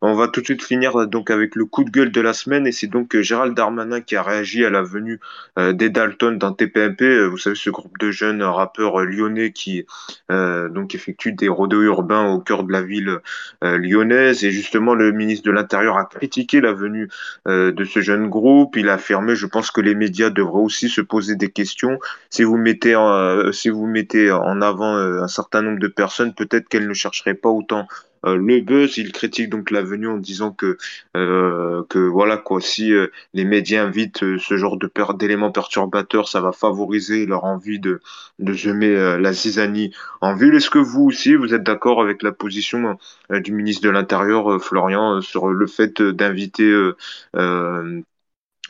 On 0.00 0.14
va 0.14 0.28
tout 0.28 0.40
de 0.40 0.46
suite 0.46 0.62
finir 0.62 0.96
euh, 0.96 1.06
donc 1.06 1.30
avec 1.30 1.54
le 1.54 1.66
coup 1.66 1.84
de 1.84 1.90
gueule 1.90 2.10
de 2.10 2.20
la 2.22 2.32
semaine 2.32 2.66
et 2.66 2.72
c'est 2.72 2.86
donc 2.86 3.14
euh, 3.14 3.22
Gérald 3.22 3.54
Darmanin 3.54 4.00
qui 4.00 4.16
a 4.16 4.22
réagi 4.22 4.64
à 4.64 4.70
la 4.70 4.82
venue 4.82 5.20
euh, 5.58 5.72
des 5.74 5.90
Dalton 5.90 6.38
dans 6.38 6.52
TPMP. 6.52 7.02
Euh, 7.02 7.26
Vous 7.26 7.36
savez 7.36 7.56
ce 7.56 7.68
groupe 7.68 7.98
de 7.98 8.10
jeunes 8.10 8.42
rappeurs 8.42 9.00
euh, 9.00 9.04
lyonnais 9.04 9.52
qui 9.52 9.84
euh, 10.30 10.68
donc 10.70 10.94
effectuent 10.94 11.32
des 11.32 11.48
rodéos 11.48 11.82
urbains 11.82 12.26
au 12.32 12.40
cœur 12.40 12.64
de 12.64 12.72
la 12.72 12.82
ville 12.82 13.18
euh, 13.64 13.76
lyonnaise 13.76 14.44
et 14.44 14.50
justement 14.50 14.94
le 14.94 15.12
ministre 15.12 15.44
de 15.46 15.52
l'Intérieur 15.52 15.98
a 15.98 16.06
critiqué 16.06 16.60
la 16.62 16.72
venue 16.72 17.08
euh, 17.48 17.70
de 17.70 17.84
ce 17.84 18.00
jeune 18.00 18.28
groupe. 18.28 18.76
Il 18.76 18.88
a 18.88 18.94
affirmé, 18.94 19.36
je 19.36 19.46
pense 19.46 19.70
que 19.70 19.82
les 19.82 19.94
médias 19.94 20.30
devraient 20.30 20.60
aussi 20.62 20.88
se 20.88 21.02
poser 21.02 21.36
des 21.36 21.50
questions. 21.50 21.98
Si 22.30 22.44
vous 22.44 22.56
mettez 22.56 22.94
euh, 22.94 23.52
si 23.52 23.68
vous 23.68 23.86
mettez 23.86 24.05
en 24.14 24.60
avant 24.62 24.96
euh, 24.96 25.22
un 25.22 25.28
certain 25.28 25.62
nombre 25.62 25.78
de 25.78 25.88
personnes, 25.88 26.34
peut-être 26.34 26.68
qu'elles 26.68 26.88
ne 26.88 26.94
chercheraient 26.94 27.34
pas 27.34 27.48
autant 27.48 27.86
euh, 28.24 28.36
le 28.36 28.60
buzz. 28.60 28.98
Il 28.98 29.12
critique 29.12 29.50
donc 29.50 29.70
la 29.70 29.82
venue 29.82 30.08
en 30.08 30.16
disant 30.16 30.52
que 30.52 30.76
euh, 31.16 31.82
que 31.88 31.98
voilà 31.98 32.36
quoi, 32.36 32.60
si 32.60 32.92
les 33.34 33.44
médias 33.44 33.84
invitent 33.84 34.38
ce 34.38 34.56
genre 34.56 34.76
de 34.76 34.86
per 34.86 35.14
d'éléments 35.18 35.52
perturbateurs, 35.52 36.28
ça 36.28 36.40
va 36.40 36.52
favoriser 36.52 37.26
leur 37.26 37.44
envie 37.44 37.78
de 37.78 38.00
de 38.38 38.52
semer 38.54 39.18
la 39.18 39.32
zizanie 39.32 39.92
en 40.20 40.34
ville. 40.34 40.54
Est-ce 40.54 40.70
que 40.70 40.78
vous 40.78 41.04
aussi 41.04 41.34
vous 41.34 41.54
êtes 41.54 41.62
d'accord 41.62 42.00
avec 42.00 42.22
la 42.22 42.32
position 42.32 42.98
du 43.30 43.52
ministre 43.52 43.82
de 43.84 43.90
l'Intérieur 43.90 44.62
Florian 44.62 45.20
sur 45.20 45.48
le 45.48 45.66
fait 45.66 46.02
d'inviter 46.02 46.72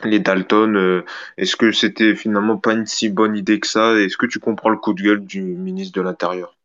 les 0.03 0.19
Dalton, 0.19 0.75
euh, 0.77 1.05
est-ce 1.37 1.55
que 1.55 1.71
c'était 1.71 2.15
finalement 2.15 2.57
pas 2.57 2.73
une 2.73 2.85
si 2.85 3.09
bonne 3.09 3.35
idée 3.35 3.59
que 3.59 3.67
ça? 3.67 3.93
Est-ce 3.99 4.17
que 4.17 4.25
tu 4.25 4.39
comprends 4.39 4.69
le 4.69 4.77
coup 4.77 4.93
de 4.93 5.01
gueule 5.03 5.25
du 5.25 5.41
ministre 5.41 5.95
de 5.99 6.01
l'Intérieur? 6.01 6.55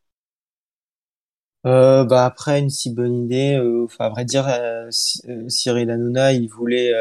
Euh, 1.65 2.03
bah 2.03 2.25
après 2.25 2.59
une 2.59 2.69
si 2.69 2.93
bonne 2.93 3.15
idée, 3.25 3.55
euh, 3.55 3.85
enfin 3.85 4.05
à 4.05 4.09
vrai 4.09 4.25
dire, 4.25 4.45
euh, 4.49 4.91
Cy- 4.91 5.21
Cyril 5.49 5.89
Hanouna, 5.89 6.33
il 6.33 6.49
voulait, 6.49 6.91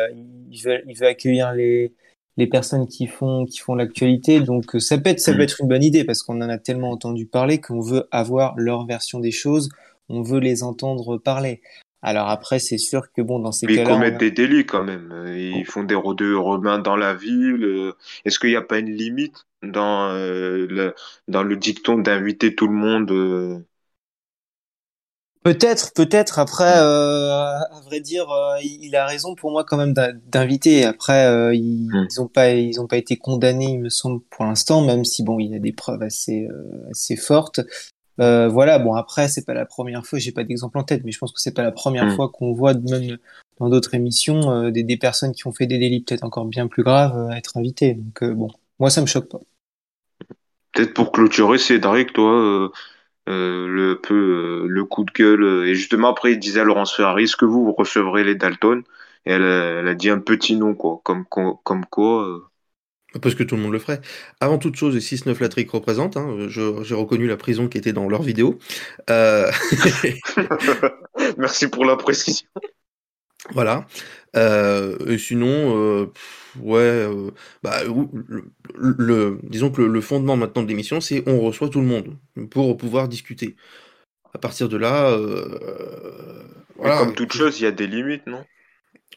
il 0.51 0.61
veut, 0.63 0.83
il 0.87 0.97
veut 0.97 1.07
accueillir 1.09 1.53
les 1.53 1.93
les 2.39 2.47
personnes 2.47 2.87
qui 2.89 3.07
font 3.09 3.45
qui 3.45 3.59
font 3.59 3.75
l'actualité, 3.75 4.41
donc 4.41 4.77
ça 4.81 4.97
peut 4.99 5.11
être 5.11 5.21
ça 5.21 5.35
peut 5.35 5.43
Mm. 5.43 5.45
être 5.45 5.61
une 5.61 5.69
bonne 5.69 5.83
idée 5.85 6.05
parce 6.05 6.23
qu'on 6.23 6.41
en 6.41 6.49
a 6.49 6.59
tellement 6.59 6.91
entendu 6.93 7.27
parler 7.27 7.61
qu'on 7.61 7.81
veut 7.81 8.09
avoir 8.13 8.55
leur 8.57 8.87
version 8.87 9.19
des 9.21 9.33
choses, 9.33 9.69
on 10.09 10.23
veut 10.23 10.39
les 10.41 10.63
entendre 10.63 11.19
parler. 11.19 11.61
Alors 12.03 12.29
après, 12.29 12.59
c'est 12.59 12.79
sûr 12.79 13.11
que 13.13 13.23
bon, 13.23 13.39
dans 13.39 13.53
ces 13.53 13.67
Mais 13.67 13.75
ils 13.75 13.77
cas-là, 13.77 13.95
on 13.95 13.95
commettent 13.95 14.19
des 14.19 14.31
délits 14.31 14.67
quand 14.67 14.85
même. 14.85 15.25
Ils 15.37 15.65
font 15.67 15.85
des 15.85 15.95
rodéos 15.95 16.33
urbains 16.33 16.79
dans 16.79 16.97
la 16.97 17.15
ville. 17.15 17.65
euh, 17.65 17.93
Est-ce 18.25 18.39
qu'il 18.39 18.51
n'y 18.51 18.57
a 18.57 18.63
pas 18.63 18.79
une 18.79 18.91
limite 18.91 19.47
dans 19.63 20.11
euh, 20.11 20.67
le 20.69 20.95
dans 21.29 21.43
le 21.45 21.57
dicton 21.57 21.99
d'inviter 21.99 22.55
tout 22.57 22.67
le 22.67 22.75
monde? 22.75 23.11
euh, 23.13 23.65
Peut-être, 25.45 25.93
peut-être. 25.95 26.39
Après, 26.39 26.73
Mm. 26.77 26.79
euh, 26.79 27.33
à 27.33 27.81
vrai 27.87 27.99
dire, 28.01 28.27
il 28.63 28.95
a 28.95 29.07
raison 29.07 29.35
pour 29.35 29.51
moi 29.51 29.65
quand 29.65 29.77
même 29.77 29.93
d'in- 29.93 30.13
d'inviter. 30.27 30.85
Après, 30.85 31.57
ils, 31.57 31.89
Mm. 31.93 32.07
ils 32.09 32.21
ont 32.21 32.29
pas, 32.29 32.51
ils 32.51 32.81
ont 32.81 32.87
pas 32.87 32.97
été 32.97 33.17
condamnés, 33.17 33.73
il 33.73 33.81
me 33.81 33.89
semble, 33.89 34.21
pour 34.31 34.45
l'instant, 34.45 34.83
même 34.83 35.05
si 35.05 35.25
bon, 35.25 35.41
il 35.41 35.51
y 35.51 35.57
a 35.57 35.59
des 35.59 35.73
preuves 35.73 36.03
assez, 36.03 36.47
assez 36.91 37.17
fortes. 37.17 37.61
Euh, 38.23 38.49
voilà. 38.49 38.79
Bon, 38.79 38.95
après, 38.95 39.29
c'est 39.29 39.45
pas 39.45 39.53
la 39.55 39.67
première 39.67 40.07
fois. 40.07 40.19
J'ai 40.19 40.33
pas 40.33 40.45
d'exemple 40.45 40.79
en 40.79 40.85
tête, 40.85 41.03
mais 41.05 41.13
je 41.13 41.19
pense 41.19 41.33
que 41.33 41.41
c'est 41.41 41.53
pas 41.55 41.63
la 41.63 41.73
première 41.73 42.07
Mm. 42.07 42.17
fois 42.17 42.29
qu'on 42.31 42.53
voit 42.53 42.73
même 42.75 43.19
dans 43.59 43.69
d'autres 43.69 43.95
émissions 43.95 44.51
euh, 44.51 44.71
des, 44.71 44.83
des 44.85 44.97
personnes 44.97 45.33
qui 45.33 45.47
ont 45.47 45.53
fait 45.53 45.67
des 45.67 45.79
délits 45.79 46.01
peut-être 46.03 46.25
encore 46.25 46.47
bien 46.47 46.67
plus 46.69 46.83
graves 46.83 47.17
euh, 47.19 47.31
être 47.37 47.57
invitées. 47.57 47.95
Donc 47.95 48.25
bon, 48.37 48.49
moi 48.79 48.89
ça 48.91 49.01
me 49.01 49.07
choque 49.07 49.29
pas. 49.29 49.41
Peut-être 50.73 50.95
pour 50.95 51.13
clôturer, 51.13 51.59
Cédric, 51.59 52.13
toi, 52.15 52.71
le 53.27 54.01
peu 54.03 54.67
le 54.67 54.85
coup 54.85 55.05
de 55.05 55.13
gueule. 55.13 55.67
et 55.69 55.75
justement 55.75 56.09
après, 56.09 56.33
il 56.33 56.39
disait 56.39 56.61
à 56.61 56.65
Laurence 56.65 56.95
Ferrari, 56.95 57.25
est-ce 57.25 57.37
que 57.37 57.45
vous, 57.45 57.65
vous 57.65 57.73
recevrez 57.73 58.25
les 58.25 58.35
Dalton? 58.37 58.83
Et 59.27 59.33
elle, 59.33 59.43
a- 59.43 59.81
elle 59.81 59.89
a 59.89 59.95
dit 59.95 60.11
un 60.11 60.19
petit 60.19 60.57
nom, 60.57 60.75
quoi. 60.75 61.01
Comme, 61.05 61.25
quoi- 61.27 61.61
comme 61.63 61.85
quoi. 61.87 62.27
Parce 63.21 63.35
que 63.35 63.43
tout 63.43 63.57
le 63.57 63.63
monde 63.63 63.73
le 63.73 63.79
ferait. 63.79 64.01
Avant 64.41 64.59
toute 64.59 64.77
chose, 64.77 64.97
et 64.97 65.01
6-9 65.01 65.41
Latrick 65.41 65.71
représente, 65.71 66.17
hein, 66.17 66.37
j'ai 66.49 66.95
reconnu 66.95 67.27
la 67.27 67.37
prison 67.37 67.69
qui 67.69 67.77
était 67.79 67.93
dans 67.93 68.09
leur 68.09 68.23
vidéo. 68.23 68.59
Euh, 69.11 69.51
Merci 71.37 71.69
pour 71.69 71.85
la 71.85 71.97
précision. 71.97 72.47
voilà. 73.51 73.87
Euh, 74.37 74.97
et 75.07 75.19
sinon, 75.19 75.77
euh, 75.77 76.07
pff, 76.07 76.57
ouais, 76.63 76.79
euh, 76.81 77.31
bah, 77.63 77.83
le, 77.85 78.95
le- 78.99 79.39
disons 79.43 79.71
que 79.71 79.83
le, 79.83 79.89
le 79.89 80.01
fondement 80.01 80.37
maintenant 80.37 80.63
de 80.63 80.69
l'émission, 80.69 81.01
c'est 81.01 81.23
on 81.27 81.41
reçoit 81.41 81.69
tout 81.69 81.81
le 81.81 81.87
monde 81.87 82.17
pour 82.51 82.77
pouvoir 82.77 83.09
discuter. 83.09 83.57
À 84.35 84.39
partir 84.39 84.71
de 84.71 84.79
là, 84.79 85.15
voilà. 86.77 86.99
comme 86.99 87.15
toute 87.15 87.33
chose, 87.35 87.61
il 87.61 87.65
y 87.65 87.67
a 87.67 87.71
des 87.73 87.87
limites, 87.87 88.27
non? 88.27 88.43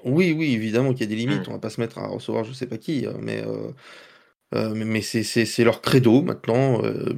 Oui, 0.06 0.34
oui, 0.38 0.54
évidemment 0.54 0.92
qu'il 0.94 1.02
y 1.02 1.04
a 1.04 1.08
des 1.08 1.16
limites. 1.16 1.48
Mm. 1.48 1.52
On 1.52 1.54
va 1.54 1.60
pas 1.60 1.70
se 1.70 1.82
mettre 1.82 1.98
à 1.98 2.08
recevoir 2.08 2.44
je 2.44 2.54
sais 2.54 2.68
pas 2.68 2.78
qui, 2.78 3.06
mais 3.22 3.44
euh, 3.46 3.72
euh, 4.54 4.74
mais, 4.76 4.86
mais 4.86 5.02
c'est 5.02 5.64
leur 5.64 5.82
credo 5.82 6.22
maintenant. 6.22 6.84
euh, 6.84 7.14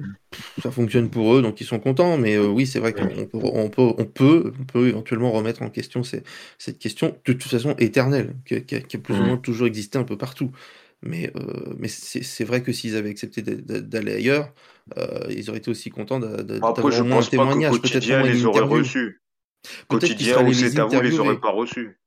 ça 0.61 0.71
fonctionne 0.71 1.09
pour 1.09 1.35
eux, 1.35 1.41
donc 1.41 1.61
ils 1.61 1.65
sont 1.67 1.79
contents. 1.79 2.17
Mais 2.17 2.35
euh, 2.35 2.47
oui, 2.47 2.65
c'est 2.65 2.79
vrai 2.79 2.93
qu'on 2.93 3.07
peut 3.25 3.39
on 3.43 3.69
peut 3.69 3.93
on 3.97 4.05
peut 4.05 4.53
on 4.59 4.65
peut 4.65 4.87
éventuellement 4.87 5.31
remettre 5.31 5.61
en 5.61 5.69
question 5.69 6.03
ces- 6.03 6.23
cette 6.57 6.79
question 6.79 7.15
de 7.25 7.33
toute 7.33 7.43
façon 7.43 7.75
éternelle, 7.77 8.35
qui, 8.45 8.61
qui 8.63 8.75
a, 8.75 8.81
qui 8.81 8.97
a 8.97 8.99
plus 8.99 9.15
ou 9.15 9.23
Mm. 9.23 9.27
moins 9.27 9.37
toujours 9.37 9.67
existé 9.67 9.97
un 9.97 10.03
peu 10.03 10.17
partout. 10.17 10.51
Mais 11.03 11.31
mais 11.77 11.87
c'est 11.89 12.43
vrai 12.43 12.63
que 12.63 12.71
s'ils 12.71 12.95
avaient 12.95 13.11
accepté 13.11 13.41
d'a- 13.43 13.53
d'a- 13.55 13.81
d'aller 13.81 14.13
ailleurs, 14.15 14.53
ils 15.29 15.49
auraient 15.49 15.59
été 15.59 15.69
aussi 15.69 15.89
contents 15.91 16.19
d'avoir 16.19 16.75
un 16.87 17.21
témoignage, 17.23 17.73
peut-être 17.81 18.05
les 18.23 18.45
aurait 18.45 18.61
reçus. 18.61 19.21
Quotidien 19.87 20.45
ou 20.47 20.53
c'est 20.53 20.79
à 20.79 20.85
vous 20.85 21.01
les 21.01 21.19
auraient 21.19 21.39
pas 21.39 21.51
reçus. 21.51 21.99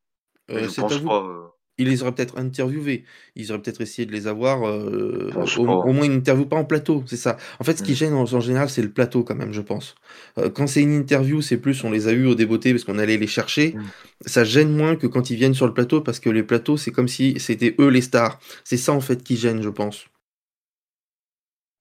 Euh, 0.51 0.69
Je 0.69 0.81
pense 0.81 0.99
pas. 0.99 1.25
euh. 1.25 1.47
il 1.79 1.89
les 1.89 2.03
aurait 2.03 2.13
peut-être 2.13 2.37
interviewés. 2.39 3.05
Ils 3.37 3.51
auraient 3.51 3.63
peut-être 3.63 3.81
essayé 3.81 4.05
de 4.07 4.13
les 4.13 4.27
avoir, 4.27 4.69
euh, 4.69 5.31
au, 5.57 5.93
moins 5.93 6.05
une 6.05 6.13
interview, 6.13 6.45
pas 6.45 6.57
en 6.57 6.65
plateau, 6.67 7.03
c'est 7.07 7.17
ça. 7.17 7.37
En 7.59 7.65
fait, 7.65 7.79
ce 7.79 7.83
qui 7.83 7.93
Mm. 7.93 7.95
gêne 7.95 8.13
en, 8.15 8.23
en 8.25 8.41
général, 8.41 8.69
c'est 8.69 8.83
le 8.83 8.91
plateau 8.93 9.25
quand 9.25 9.35
même, 9.35 9.53
je 9.55 9.63
pense. 9.63 9.95
Euh, 10.39 10.51
quand 10.51 10.67
c'est 10.67 10.83
une 10.83 10.93
interview, 10.95 11.41
c'est 11.41 11.57
plus 11.57 11.83
on 11.85 11.91
les 11.91 12.07
a 12.09 12.13
eu 12.13 12.27
au 12.27 12.35
débeauté 12.35 12.73
parce 12.73 12.85
qu'on 12.85 12.99
allait 12.99 13.17
les 13.17 13.27
chercher. 13.27 13.75
Mm. 13.77 13.83
Ça 14.27 14.45
gêne 14.45 14.71
moins 14.77 14.97
que 14.97 15.07
quand 15.07 15.31
ils 15.31 15.37
viennent 15.37 15.55
sur 15.55 15.67
le 15.67 15.73
plateau 15.75 16.03
parce 16.03 16.21
que 16.21 16.29
les 16.29 16.43
plateaux, 16.43 16.77
c'est 16.77 16.91
comme 16.93 17.09
si 17.09 17.39
c'était 17.41 17.75
eux 17.81 17.89
les 17.89 18.03
stars. 18.03 18.39
C'est 18.65 18.77
ça 18.77 18.93
en 18.93 19.01
fait 19.01 19.23
qui 19.23 19.37
gêne, 19.39 19.63
je 19.63 19.71
pense. 19.71 20.05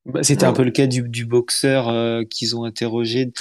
Bah, 0.06 0.24
C'était 0.24 0.46
un 0.46 0.50
Ouais. 0.50 0.56
peu 0.56 0.64
le 0.64 0.72
cas 0.72 0.88
du, 0.88 1.02
du 1.08 1.26
boxeur 1.26 1.90
euh, 1.90 2.24
qu'ils 2.24 2.56
ont 2.56 2.64
interrogé 2.64 3.32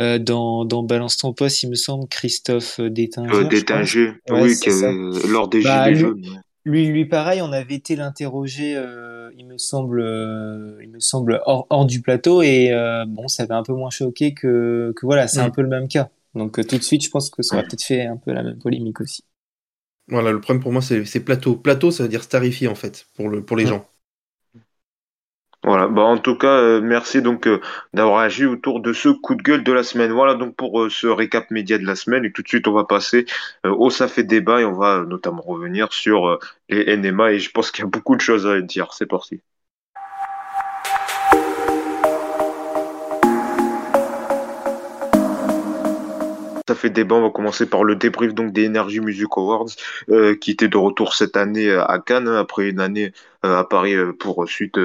euh, 0.00 0.18
dans, 0.18 0.64
dans 0.64 0.82
Balance 0.82 1.16
ton 1.18 1.32
poste, 1.32 1.62
il 1.64 1.70
me 1.70 1.74
semble, 1.74 2.08
Christophe 2.08 2.78
euh, 2.80 2.88
Détinger, 2.88 3.34
Euh. 3.34 3.44
Détinger, 3.48 4.12
Ouais, 4.30 4.42
oui, 4.42 4.54
avait- 4.66 5.28
lors 5.28 5.48
des 5.48 5.62
Bah, 5.62 5.84
Gilets 5.84 5.90
lui- 5.94 5.98
jaunes. 6.00 6.40
Lui, 6.66 6.86
lui 6.86 7.04
pareil, 7.04 7.42
on 7.42 7.52
avait 7.52 7.74
été 7.74 7.94
l'interroger, 7.94 8.74
euh, 8.74 9.30
il 9.36 9.46
me 9.46 9.58
semble, 9.58 10.00
euh, 10.00 10.78
il 10.82 10.88
me 10.88 10.98
semble 10.98 11.42
hors, 11.44 11.66
hors 11.68 11.84
du 11.84 12.00
plateau 12.00 12.40
et 12.40 12.72
euh, 12.72 13.04
bon, 13.06 13.28
ça 13.28 13.42
avait 13.42 13.52
un 13.52 13.62
peu 13.62 13.74
moins 13.74 13.90
choqué 13.90 14.32
que, 14.32 14.94
que 14.96 15.04
voilà, 15.04 15.28
c'est 15.28 15.40
Mm. 15.42 15.46
un 15.46 15.50
peu 15.50 15.60
le 15.60 15.68
même 15.68 15.88
cas. 15.88 16.08
Donc 16.34 16.58
euh, 16.58 16.64
tout 16.64 16.78
de 16.78 16.82
suite, 16.82 17.04
je 17.04 17.10
pense 17.10 17.28
que 17.28 17.42
ça 17.42 17.56
aurait 17.56 17.66
peut-être 17.66 17.82
fait 17.84 18.06
un 18.06 18.16
peu 18.16 18.32
la 18.32 18.42
même 18.42 18.58
polémique 18.58 18.98
aussi. 19.02 19.24
Voilà, 20.08 20.32
le 20.32 20.40
problème 20.40 20.62
pour 20.62 20.72
moi, 20.72 20.80
c'est 20.80 21.04
c'est 21.04 21.20
plateau. 21.20 21.54
Plateau, 21.54 21.90
ça 21.90 22.02
veut 22.04 22.08
dire 22.08 22.22
starifié 22.22 22.66
en 22.66 22.74
fait, 22.74 23.06
pour, 23.14 23.28
le, 23.28 23.44
pour 23.44 23.58
les 23.58 23.64
Mm. 23.64 23.68
gens. 23.68 23.86
Voilà, 25.64 25.88
bah 25.88 26.02
en 26.02 26.18
tout 26.18 26.36
cas, 26.36 26.58
euh, 26.58 26.80
merci 26.82 27.22
donc 27.22 27.46
euh, 27.46 27.58
d'avoir 27.94 28.20
agi 28.20 28.44
autour 28.44 28.80
de 28.80 28.92
ce 28.92 29.08
coup 29.08 29.34
de 29.34 29.42
gueule 29.42 29.64
de 29.64 29.72
la 29.72 29.82
semaine. 29.82 30.12
Voilà 30.12 30.34
donc 30.34 30.54
pour 30.56 30.82
euh, 30.82 30.90
ce 30.90 31.06
récap 31.06 31.50
média 31.50 31.78
de 31.78 31.86
la 31.86 31.96
semaine. 31.96 32.22
Et 32.26 32.32
tout 32.32 32.42
de 32.42 32.48
suite, 32.48 32.68
on 32.68 32.72
va 32.72 32.84
passer 32.84 33.24
au 33.64 33.88
Ça 33.88 34.06
fait 34.06 34.24
débat 34.24 34.60
et 34.60 34.66
on 34.66 34.74
va 34.74 35.04
notamment 35.08 35.40
revenir 35.40 35.90
sur 35.92 36.38
les 36.68 36.94
NMA. 36.98 37.32
Et 37.32 37.38
je 37.38 37.50
pense 37.50 37.70
qu'il 37.70 37.82
y 37.82 37.86
a 37.86 37.90
beaucoup 37.90 38.14
de 38.14 38.20
choses 38.20 38.46
à 38.46 38.60
dire. 38.60 38.92
C'est 38.92 39.06
parti. 39.06 39.40
Ça 46.68 46.74
fait 46.74 46.90
débat, 46.90 47.14
on 47.16 47.22
va 47.22 47.30
commencer 47.30 47.66
par 47.66 47.84
le 47.84 47.96
débrief 47.96 48.34
donc 48.34 48.52
des 48.52 48.66
Energy 48.66 49.00
Music 49.00 49.28
Awards 49.36 49.70
qui 50.40 50.50
était 50.50 50.68
de 50.68 50.76
retour 50.76 51.14
cette 51.14 51.36
année 51.36 51.70
à 51.70 51.98
Cannes 52.04 52.28
hein, 52.28 52.36
après 52.36 52.68
une 52.68 52.80
année 52.80 53.12
à 53.42 53.64
Paris 53.64 53.94
pour 54.18 54.48
suite 54.48 54.78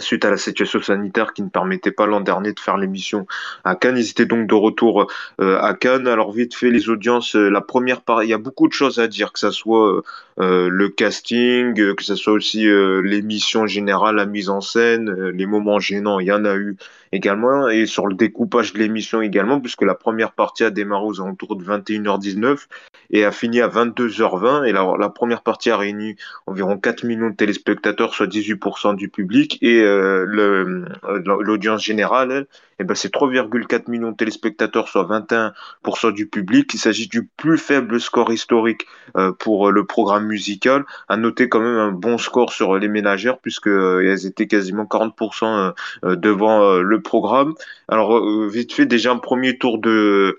suite 0.00 0.24
à 0.24 0.30
la 0.30 0.36
situation 0.36 0.80
sanitaire 0.80 1.32
qui 1.32 1.42
ne 1.42 1.48
permettait 1.48 1.90
pas 1.90 2.06
l'an 2.06 2.20
dernier 2.20 2.52
de 2.52 2.60
faire 2.60 2.76
l'émission 2.76 3.26
à 3.64 3.74
Cannes. 3.74 3.98
Ils 3.98 4.10
étaient 4.10 4.26
donc 4.26 4.48
de 4.48 4.54
retour 4.54 5.06
euh, 5.40 5.58
à 5.60 5.74
Cannes. 5.74 6.06
Alors 6.06 6.32
vite 6.32 6.54
fait 6.54 6.70
les 6.70 6.88
audiences, 6.88 7.36
euh, 7.36 7.48
la 7.48 7.60
première 7.60 8.02
part, 8.02 8.22
il 8.22 8.30
y 8.30 8.32
a 8.32 8.38
beaucoup 8.38 8.68
de 8.68 8.72
choses 8.72 8.98
à 8.98 9.08
dire, 9.08 9.32
que 9.32 9.38
ça 9.38 9.50
soit 9.50 10.02
euh, 10.40 10.68
le 10.68 10.88
casting, 10.88 11.74
que 11.74 12.04
ça 12.04 12.16
soit 12.16 12.32
aussi 12.32 12.64
l'émission 13.02 13.66
générale, 13.66 14.16
la 14.16 14.26
mise 14.26 14.48
en 14.48 14.60
scène, 14.60 15.12
les 15.30 15.46
moments 15.46 15.78
gênants, 15.78 16.20
il 16.20 16.26
y 16.26 16.32
en 16.32 16.44
a 16.44 16.56
eu 16.56 16.76
également, 17.12 17.68
et 17.68 17.86
sur 17.86 18.06
le 18.06 18.14
découpage 18.14 18.72
de 18.72 18.78
l'émission 18.78 19.20
également, 19.20 19.60
puisque 19.60 19.82
la 19.82 19.94
première 19.94 20.32
partie 20.32 20.64
a 20.64 20.70
démarré 20.70 21.04
aux 21.04 21.20
alentours 21.20 21.56
de 21.56 21.64
21h19 21.64 22.66
et 23.10 23.24
a 23.24 23.30
fini 23.32 23.60
à 23.60 23.68
22h20. 23.68 24.66
Et 24.66 24.72
la, 24.72 25.08
première 25.10 25.42
partie 25.42 25.70
a 25.70 25.76
réuni 25.76 26.16
environ 26.46 26.78
4 26.78 27.04
millions 27.04 27.30
de 27.30 27.36
téléspectateurs, 27.36 28.14
soit 28.14 28.26
18% 28.26 28.96
du 28.96 29.08
public, 29.08 29.58
et 29.62 29.80
euh, 29.82 30.26
euh, 30.26 30.86
l'audience 31.24 31.84
générale, 31.84 32.46
eh 32.78 32.84
ben, 32.84 32.94
c'est 32.94 33.12
3,4 33.12 33.90
millions 33.90 34.10
de 34.10 34.16
téléspectateurs, 34.16 34.88
soit 34.88 35.04
21% 35.04 36.12
du 36.12 36.26
public. 36.26 36.72
Il 36.74 36.78
s'agit 36.78 37.08
du 37.08 37.28
plus 37.36 37.58
faible 37.58 38.00
score 38.00 38.32
historique 38.32 38.86
euh, 39.16 39.32
pour 39.32 39.68
euh, 39.68 39.70
le 39.70 39.84
programme 39.84 40.26
musical. 40.26 40.84
À 41.08 41.16
noter 41.16 41.48
quand 41.48 41.60
même 41.60 41.78
un 41.78 41.92
bon 41.92 42.18
score 42.18 42.52
sur 42.52 42.76
les 42.76 42.88
ménagères, 42.88 43.38
puisque 43.38 43.68
euh, 43.68 44.02
elles 44.04 44.26
étaient 44.26 44.46
quasiment 44.46 44.84
40% 44.84 45.44
euh, 45.44 45.72
euh, 46.04 46.16
devant 46.16 46.62
euh, 46.62 46.82
le 46.82 47.02
programme. 47.02 47.54
Alors 47.88 48.16
euh, 48.16 48.48
vite 48.48 48.72
fait, 48.72 48.86
déjà 48.86 49.12
un 49.12 49.18
premier 49.18 49.58
tour 49.58 49.78
de 49.78 50.36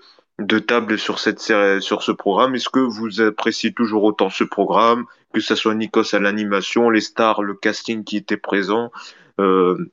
table 0.58 0.98
sur 0.98 1.18
cette 1.18 1.40
série, 1.40 1.82
sur 1.82 2.02
ce 2.02 2.12
programme. 2.12 2.54
Est-ce 2.54 2.68
que 2.68 2.80
vous 2.80 3.20
appréciez 3.20 3.72
toujours 3.72 4.04
autant 4.04 4.30
ce 4.30 4.44
programme, 4.44 5.04
que 5.32 5.40
ce 5.40 5.54
soit 5.54 5.74
Nikos 5.74 6.14
à 6.14 6.18
l'animation, 6.18 6.90
les 6.90 7.00
stars, 7.00 7.42
le 7.42 7.54
casting 7.54 8.04
qui 8.04 8.16
était 8.16 8.36
présent, 8.36 8.90
euh, 9.40 9.90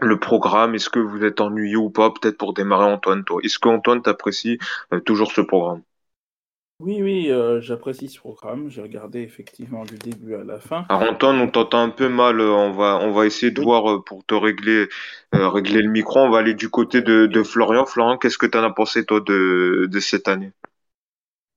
le 0.00 0.18
programme, 0.18 0.74
est-ce 0.74 0.90
que 0.90 0.98
vous 0.98 1.24
êtes 1.24 1.40
ennuyé 1.40 1.76
ou 1.76 1.90
pas 1.90 2.10
Peut-être 2.10 2.38
pour 2.38 2.54
démarrer 2.54 2.86
Antoine, 2.86 3.24
toi? 3.24 3.40
Est-ce 3.44 3.58
que 3.58 3.68
Antoine 3.68 4.02
t'apprécie 4.02 4.58
euh, 4.92 5.00
toujours 5.00 5.32
ce 5.32 5.42
programme? 5.42 5.82
Oui, 6.80 7.02
oui, 7.02 7.30
euh, 7.30 7.60
j'apprécie 7.60 8.08
ce 8.08 8.18
programme. 8.18 8.70
J'ai 8.70 8.80
regardé 8.80 9.20
effectivement 9.20 9.84
du 9.84 9.98
début 9.98 10.34
à 10.34 10.42
la 10.44 10.58
fin. 10.58 10.88
Alors 10.88 11.02
Antoine, 11.12 11.38
on 11.40 11.48
t'entend 11.48 11.82
un 11.84 11.90
peu 11.90 12.08
mal. 12.08 12.40
euh, 12.40 12.50
On 12.52 12.72
va, 12.72 12.98
on 13.02 13.12
va 13.12 13.26
essayer 13.26 13.52
de 13.52 13.60
Oui. 13.60 13.64
voir 13.64 14.02
pour 14.04 14.24
te 14.26 14.34
régler, 14.34 14.88
euh, 15.34 15.48
régler 15.48 15.80
le 15.82 15.90
micro. 15.90 16.18
On 16.20 16.30
va 16.30 16.38
aller 16.38 16.54
du 16.54 16.68
côté 16.70 17.02
de, 17.02 17.26
de 17.26 17.42
Florian. 17.44 17.86
Florian, 17.86 18.18
qu'est-ce 18.18 18.38
que 18.38 18.46
t'en 18.46 18.62
as 18.64 18.70
pensé 18.72 19.04
toi 19.06 19.20
de, 19.20 19.86
de 19.90 20.00
cette 20.00 20.26
année? 20.28 20.52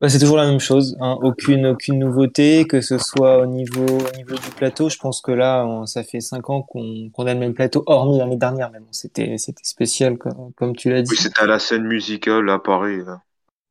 Bah, 0.02 0.08
c'est 0.08 0.20
toujours 0.20 0.38
la 0.38 0.46
même 0.46 0.62
chose, 0.62 0.96
hein. 1.02 1.18
Aucune, 1.22 1.66
aucune 1.66 2.00
nouveauté, 2.00 2.66
que 2.66 2.80
ce 2.80 2.98
soit 2.98 3.40
au 3.40 3.46
niveau, 3.46 3.86
au 3.86 4.16
niveau 4.16 4.36
du 4.36 4.50
plateau. 4.56 4.88
Je 4.88 4.98
pense 4.98 5.20
que 5.20 5.34
là, 5.34 5.84
ça 5.88 6.04
fait 6.04 6.22
cinq 6.22 6.50
ans 6.50 6.62
qu'on 6.62 7.10
qu'on 7.10 7.28
a 7.28 7.34
le 7.34 7.40
même 7.40 7.54
plateau, 7.54 7.84
hormis 7.86 8.18
l'année 8.18 8.38
dernière, 8.38 8.72
mais 8.72 8.80
bon, 8.80 8.88
c'était, 8.92 9.38
c'était 9.38 9.66
spécial, 9.66 10.18
comme, 10.18 10.54
comme 10.56 10.74
tu 10.74 10.90
l'as 10.90 11.02
dit. 11.02 11.12
Oui, 11.12 11.18
c'était 11.18 11.42
à 11.42 11.46
la 11.46 11.60
scène 11.60 11.84
musicale 11.84 12.50
à 12.50 12.60
Paris. 12.60 13.00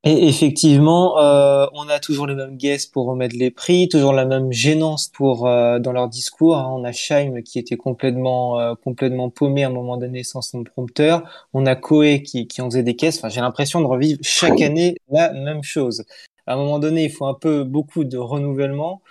Et 0.05 0.29
effectivement, 0.29 1.19
euh, 1.19 1.67
on 1.73 1.89
a 1.89 1.99
toujours 1.99 2.29
les 2.29 2.37
mêmes 2.37 2.57
guests 2.57 2.93
pour 2.93 3.07
remettre 3.07 3.35
les 3.37 3.51
prix, 3.51 3.89
toujours 3.89 4.13
la 4.13 4.25
même 4.25 4.53
gênance 4.53 5.09
pour 5.09 5.47
euh, 5.49 5.81
dans 5.81 5.91
leur 5.93 6.09
discours. 6.09 6.57
hein. 6.57 6.71
On 6.73 6.85
a 6.85 6.93
Scheim 6.93 7.43
qui 7.43 7.59
était 7.59 7.77
complètement 7.77 8.61
euh, 8.61 8.75
complètement 8.77 9.29
paumé 9.29 9.65
à 9.65 9.67
un 9.67 9.71
moment 9.73 9.97
donné 9.97 10.23
sans 10.23 10.41
son 10.41 10.63
prompteur. 10.63 11.49
On 11.53 11.67
a 11.67 11.75
Koé 11.75 12.23
qui 12.23 12.47
qui 12.47 12.63
en 12.63 12.67
faisait 12.71 12.85
des 12.85 12.95
caisses. 12.95 13.19
Enfin, 13.19 13.29
j'ai 13.29 13.41
l'impression 13.41 13.81
de 13.81 13.87
revivre 13.87 14.21
chaque 14.23 14.61
année 14.61 14.95
la 15.11 15.33
même 15.33 15.65
chose. 15.65 16.05
À 16.47 16.55
un 16.55 16.57
moment 16.57 16.79
donné, 16.79 17.05
il 17.05 17.11
faut 17.11 17.27
un 17.27 17.35
peu 17.35 17.65
beaucoup 17.65 18.05
de 18.05 18.17
renouvellement. 18.17 19.03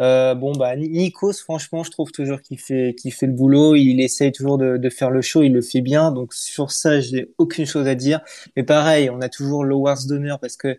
Euh, 0.00 0.34
bon 0.34 0.52
bah 0.52 0.76
Ni- 0.76 0.88
Nikos, 0.88 1.34
franchement, 1.34 1.84
je 1.84 1.90
trouve 1.90 2.10
toujours 2.10 2.40
qu'il 2.40 2.58
fait 2.58 2.94
qu'il 2.98 3.12
fait 3.12 3.26
le 3.26 3.32
boulot. 3.32 3.74
Il 3.76 4.00
essaye 4.00 4.32
toujours 4.32 4.56
de, 4.58 4.88
faire 4.90 5.10
le 5.10 5.20
show, 5.22 5.42
il 5.42 5.52
le 5.52 5.60
fait 5.62 5.82
bien. 5.82 6.10
Donc 6.12 6.32
sur 6.34 6.70
ça, 6.70 7.00
j'ai 7.00 7.32
aucune 7.38 7.66
chose 7.66 7.86
à 7.86 7.94
dire. 7.94 8.20
Mais 8.56 8.62
pareil, 8.62 9.10
on 9.10 9.20
a 9.20 9.28
toujours 9.28 9.64
l'Awards 9.64 10.06
d'honneur 10.08 10.40
parce 10.40 10.56
que 10.56 10.78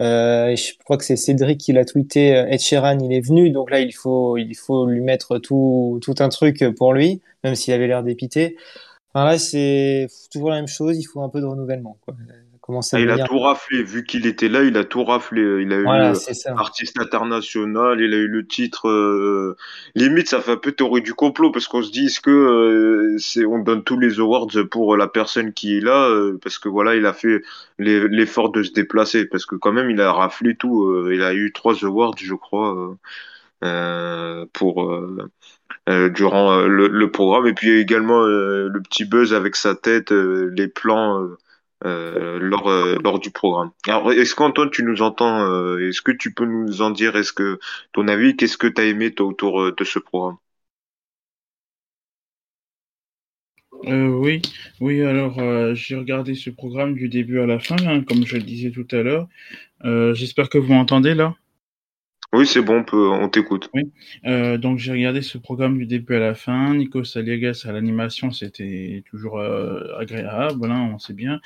euh, 0.00 0.56
je 0.56 0.72
crois 0.84 0.96
que 0.98 1.04
c'est 1.04 1.16
Cédric 1.16 1.60
qui 1.60 1.72
l'a 1.72 1.84
tweeté. 1.84 2.36
euh, 2.36 2.46
Ed 2.48 2.60
Sheeran, 2.60 2.98
il 3.00 3.12
est 3.12 3.20
venu, 3.20 3.50
donc 3.50 3.70
là 3.70 3.80
il 3.80 3.92
faut 3.94 4.36
il 4.38 4.54
faut 4.56 4.86
lui 4.86 5.00
mettre 5.00 5.38
tout 5.38 5.98
tout 6.02 6.14
un 6.20 6.28
truc 6.28 6.64
pour 6.76 6.92
lui, 6.94 7.22
même 7.44 7.54
s'il 7.56 7.74
avait 7.74 7.86
l'air 7.88 8.02
dépité. 8.04 8.56
Enfin 9.14 9.24
là 9.26 9.38
c'est 9.38 10.08
toujours 10.32 10.50
la 10.50 10.56
même 10.56 10.68
chose. 10.68 10.98
Il 10.98 11.04
faut 11.04 11.22
un 11.22 11.28
peu 11.28 11.40
de 11.40 11.46
renouvellement. 11.46 11.98
Quoi. 12.02 12.14
À 12.68 12.72
Ah, 12.92 13.00
il 13.00 13.10
a 13.10 13.18
tout 13.18 13.38
raflé. 13.38 13.82
Vu 13.82 14.04
qu'il 14.04 14.26
était 14.26 14.48
là, 14.48 14.62
il 14.62 14.76
a 14.76 14.84
tout 14.84 15.04
raflé. 15.04 15.40
Il 15.62 15.72
a 15.72 15.76
eu 15.76 15.84
Voilà, 15.84 16.10
euh, 16.10 16.14
c'est 16.14 16.34
ça. 16.34 16.50
artiste 16.54 16.98
international, 17.00 18.00
il 18.00 18.12
a 18.12 18.16
eu 18.18 18.28
le 18.28 18.46
titre. 18.46 18.88
euh, 18.88 19.56
limite, 19.94 20.28
ça 20.28 20.40
fait 20.40 20.52
un 20.52 20.56
peu 20.56 20.72
théorie 20.72 21.00
du 21.02 21.14
complot 21.14 21.50
parce 21.50 21.66
qu'on 21.66 21.82
se 21.82 21.90
dit 21.90 22.06
est-ce 22.06 22.20
que 22.20 22.30
euh, 22.30 23.16
c'est 23.18 23.44
on 23.46 23.58
donne 23.60 23.84
tous 23.84 23.98
les 23.98 24.20
awards 24.20 24.48
pour 24.70 24.96
la 24.96 25.08
personne 25.08 25.52
qui 25.52 25.76
est 25.78 25.80
là 25.80 26.08
euh, 26.08 26.38
parce 26.42 26.58
que 26.58 26.68
voilà, 26.68 26.94
il 26.96 27.06
a 27.06 27.12
fait 27.14 27.42
l'effort 27.78 28.50
de 28.52 28.62
se 28.62 28.72
déplacer 28.72 29.26
parce 29.26 29.46
que 29.46 29.54
quand 29.56 29.72
même 29.72 29.90
il 29.90 30.00
a 30.00 30.12
raflé 30.12 30.56
tout. 30.56 31.08
il 31.10 31.22
a 31.22 31.34
eu 31.34 31.52
trois 31.52 31.84
awards, 31.84 32.14
je 32.18 32.34
crois, 32.34 32.96
pour 34.52 34.90
euh, 35.88 36.08
durant 36.10 36.52
euh, 36.52 36.66
le, 36.68 36.88
le 36.88 37.10
programme 37.10 37.46
et 37.46 37.54
puis 37.54 37.70
également 37.78 38.20
euh, 38.22 38.68
le 38.68 38.80
petit 38.82 39.04
buzz 39.04 39.32
avec 39.34 39.56
sa 39.56 39.74
tête, 39.74 40.10
les 40.10 40.68
plans. 40.68 41.28
Euh, 41.84 42.40
lors, 42.40 42.68
euh, 42.68 42.96
lors 43.04 43.20
du 43.20 43.30
programme. 43.30 43.70
Alors, 43.86 44.10
est-ce 44.12 44.34
qu'Antoine, 44.34 44.70
tu 44.70 44.82
nous 44.82 45.00
entends 45.00 45.44
euh, 45.44 45.88
Est-ce 45.88 46.02
que 46.02 46.10
tu 46.10 46.34
peux 46.34 46.44
nous 46.44 46.82
en 46.82 46.90
dire 46.90 47.14
Est-ce 47.16 47.32
que 47.32 47.60
ton 47.92 48.08
avis 48.08 48.36
Qu'est-ce 48.36 48.58
que 48.58 48.66
tu 48.66 48.80
as 48.80 48.86
aimé 48.86 49.14
autour 49.20 49.72
de 49.72 49.84
ce 49.84 50.00
programme? 50.00 50.36
Oui, 53.84 54.42
oui, 54.80 55.02
alors 55.02 55.40
j'ai 55.74 55.94
regardé 55.94 56.34
ce 56.34 56.50
programme 56.50 56.94
du 56.94 57.08
début 57.08 57.38
à 57.38 57.46
la 57.46 57.60
fin, 57.60 57.76
hein, 57.86 58.02
comme 58.02 58.26
je 58.26 58.36
le 58.36 58.42
disais 58.42 58.72
tout 58.72 58.86
à 58.90 59.02
l'heure. 59.02 59.28
J'espère 60.14 60.48
que 60.48 60.58
vous 60.58 60.72
m'entendez 60.72 61.14
là. 61.14 61.36
Oui, 62.34 62.46
c'est 62.46 62.60
bon, 62.60 62.80
on, 62.80 62.84
peut, 62.84 63.08
on 63.08 63.28
t'écoute. 63.30 63.70
Euh, 64.26 64.58
donc 64.58 64.78
j'ai 64.78 64.92
regardé 64.92 65.22
ce 65.22 65.38
programme 65.38 65.78
du 65.78 65.86
début 65.86 66.14
à 66.14 66.18
la 66.18 66.34
fin. 66.34 66.74
Nikos 66.74 67.16
Aliagas 67.16 67.64
à 67.66 67.72
l'animation, 67.72 68.30
c'était 68.32 69.02
toujours 69.06 69.38
euh, 69.38 69.96
agréable, 69.98 70.70
hein, 70.70 70.90
on 70.94 70.98
sait 70.98 71.14
bien. 71.14 71.40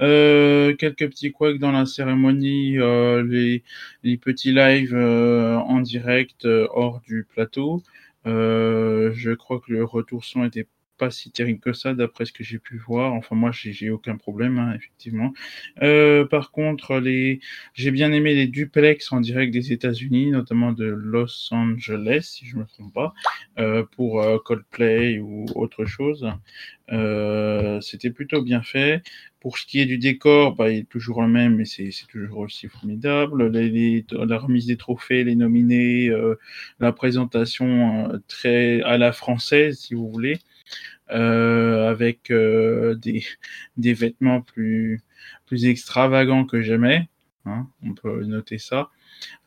Euh, 0.00 0.76
quelques 0.76 1.08
petits 1.08 1.32
couacs 1.32 1.58
dans 1.58 1.72
la 1.72 1.86
cérémonie, 1.86 2.78
euh, 2.78 3.24
les, 3.24 3.64
les 4.04 4.16
petits 4.16 4.52
lives 4.52 4.94
en 4.94 5.80
direct 5.80 6.46
hors 6.46 7.00
du 7.00 7.26
plateau. 7.28 7.82
Je 8.24 9.34
crois 9.34 9.58
que 9.58 9.72
le 9.72 9.84
retour 9.84 10.24
son 10.24 10.44
était 10.44 10.68
pas 10.98 11.10
si 11.10 11.30
terrible 11.30 11.60
que 11.60 11.72
ça, 11.72 11.94
d'après 11.94 12.26
ce 12.26 12.32
que 12.32 12.44
j'ai 12.44 12.58
pu 12.58 12.76
voir. 12.76 13.14
Enfin, 13.14 13.36
moi, 13.36 13.50
j'ai 13.52 13.90
aucun 13.90 14.16
problème, 14.16 14.58
hein, 14.58 14.74
effectivement. 14.74 15.32
Euh, 15.82 16.26
par 16.26 16.50
contre, 16.50 16.98
les, 16.98 17.40
j'ai 17.74 17.90
bien 17.90 18.12
aimé 18.12 18.34
les 18.34 18.46
duplex 18.46 19.12
en 19.12 19.20
direct 19.20 19.52
des 19.52 19.72
États-Unis, 19.72 20.30
notamment 20.30 20.72
de 20.72 20.84
Los 20.84 21.48
Angeles, 21.52 22.28
si 22.34 22.46
je 22.46 22.56
me 22.56 22.64
trompe 22.66 22.92
pas, 22.92 23.14
euh, 23.58 23.84
pour 23.96 24.20
euh, 24.20 24.38
Coldplay 24.44 25.18
ou 25.20 25.46
autre 25.54 25.84
chose. 25.84 26.28
C'était 27.80 28.10
plutôt 28.10 28.42
bien 28.42 28.62
fait. 28.62 29.02
Pour 29.40 29.56
ce 29.58 29.66
qui 29.66 29.78
est 29.80 29.86
du 29.86 29.98
décor, 29.98 30.56
bah, 30.56 30.70
il 30.70 30.78
est 30.78 30.88
toujours 30.88 31.22
le 31.22 31.28
même, 31.28 31.56
mais 31.56 31.64
c'est 31.64 31.90
toujours 32.08 32.38
aussi 32.38 32.66
formidable. 32.66 33.52
La 34.10 34.38
remise 34.38 34.66
des 34.66 34.76
trophées, 34.76 35.22
les 35.22 35.36
nominés, 35.36 36.10
la 36.80 36.92
présentation 36.92 38.10
très 38.26 38.80
à 38.82 38.98
la 38.98 39.12
française, 39.12 39.78
si 39.78 39.94
vous 39.94 40.10
voulez, 40.10 40.38
avec 41.08 42.30
euh, 42.30 42.94
des, 42.94 43.24
des 43.76 43.94
vêtements 43.94 44.42
plus, 44.42 45.02
plus 45.46 45.66
extravagants 45.66 46.44
que 46.44 46.62
jamais. 46.62 47.08
Hein, 47.46 47.66
on 47.82 47.94
peut 47.94 48.24
noter 48.24 48.58
ça. 48.58 48.90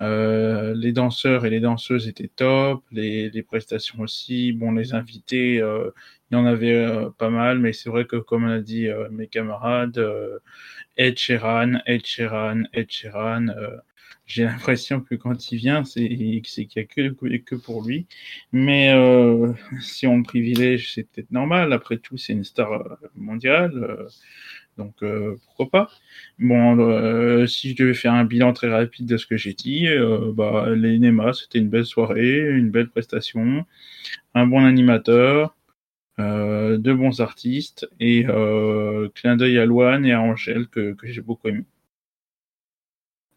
Euh, 0.01 0.73
les 0.75 0.91
danseurs 0.91 1.45
et 1.45 1.49
les 1.49 1.59
danseuses 1.59 2.07
étaient 2.07 2.31
top, 2.35 2.83
les, 2.91 3.29
les 3.29 3.43
prestations 3.43 3.99
aussi. 3.99 4.53
Bon, 4.53 4.71
les 4.71 4.93
invités, 4.93 5.61
euh, 5.61 5.91
il 6.31 6.35
y 6.35 6.37
en 6.37 6.45
avait 6.45 6.73
euh, 6.73 7.09
pas 7.11 7.29
mal, 7.29 7.59
mais 7.59 7.73
c'est 7.73 7.89
vrai 7.89 8.05
que 8.05 8.15
comme 8.17 8.45
on 8.45 8.51
a 8.51 8.59
dit 8.59 8.87
euh, 8.87 9.07
mes 9.11 9.27
camarades, 9.27 9.97
euh, 9.97 10.39
Ed 10.97 11.17
Sheeran, 11.17 11.79
Ed 11.85 12.05
Sheeran, 12.05 12.63
Ed 12.73 12.89
Sheeran, 12.91 13.47
j'ai 14.31 14.43
l'impression 14.45 15.01
que 15.01 15.15
quand 15.15 15.51
il 15.51 15.57
vient, 15.57 15.83
c'est 15.83 16.07
qu'il 16.07 16.67
n'y 16.75 16.81
a 16.81 16.85
que, 16.85 17.55
pour 17.55 17.83
lui. 17.85 18.07
Mais 18.51 18.93
si 19.81 20.07
on 20.07 20.17
le 20.17 20.23
privilège, 20.23 20.93
c'est 20.93 21.03
peut-être 21.03 21.31
normal. 21.31 21.73
Après 21.73 21.97
tout, 21.97 22.17
c'est 22.17 22.33
une 22.33 22.43
star 22.43 22.97
mondiale. 23.15 24.07
Donc 24.77 25.03
euh, 25.03 25.35
pourquoi 25.45 25.69
pas? 25.69 25.89
Bon, 26.39 26.79
euh, 26.79 27.45
si 27.45 27.71
je 27.71 27.75
devais 27.75 27.93
faire 27.93 28.13
un 28.13 28.25
bilan 28.25 28.53
très 28.53 28.69
rapide 28.69 29.05
de 29.05 29.17
ce 29.17 29.25
que 29.25 29.37
j'ai 29.37 29.53
dit, 29.53 29.87
euh, 29.87 30.31
bah, 30.33 30.69
les 30.75 30.99
c'était 31.33 31.59
une 31.59 31.69
belle 31.69 31.85
soirée, 31.85 32.39
une 32.39 32.71
belle 32.71 32.89
prestation, 32.89 33.65
un 34.33 34.47
bon 34.47 34.63
animateur, 34.65 35.55
euh, 36.19 36.77
deux 36.77 36.95
bons 36.95 37.21
artistes 37.21 37.87
et 37.99 38.25
euh, 38.27 39.09
clin 39.15 39.35
d'œil 39.37 39.59
à 39.59 39.65
Loane 39.65 40.05
et 40.05 40.13
à 40.13 40.21
Angèle 40.21 40.67
que 40.67 40.95
j'ai 41.03 41.21
beaucoup 41.21 41.49
aimé. 41.49 41.65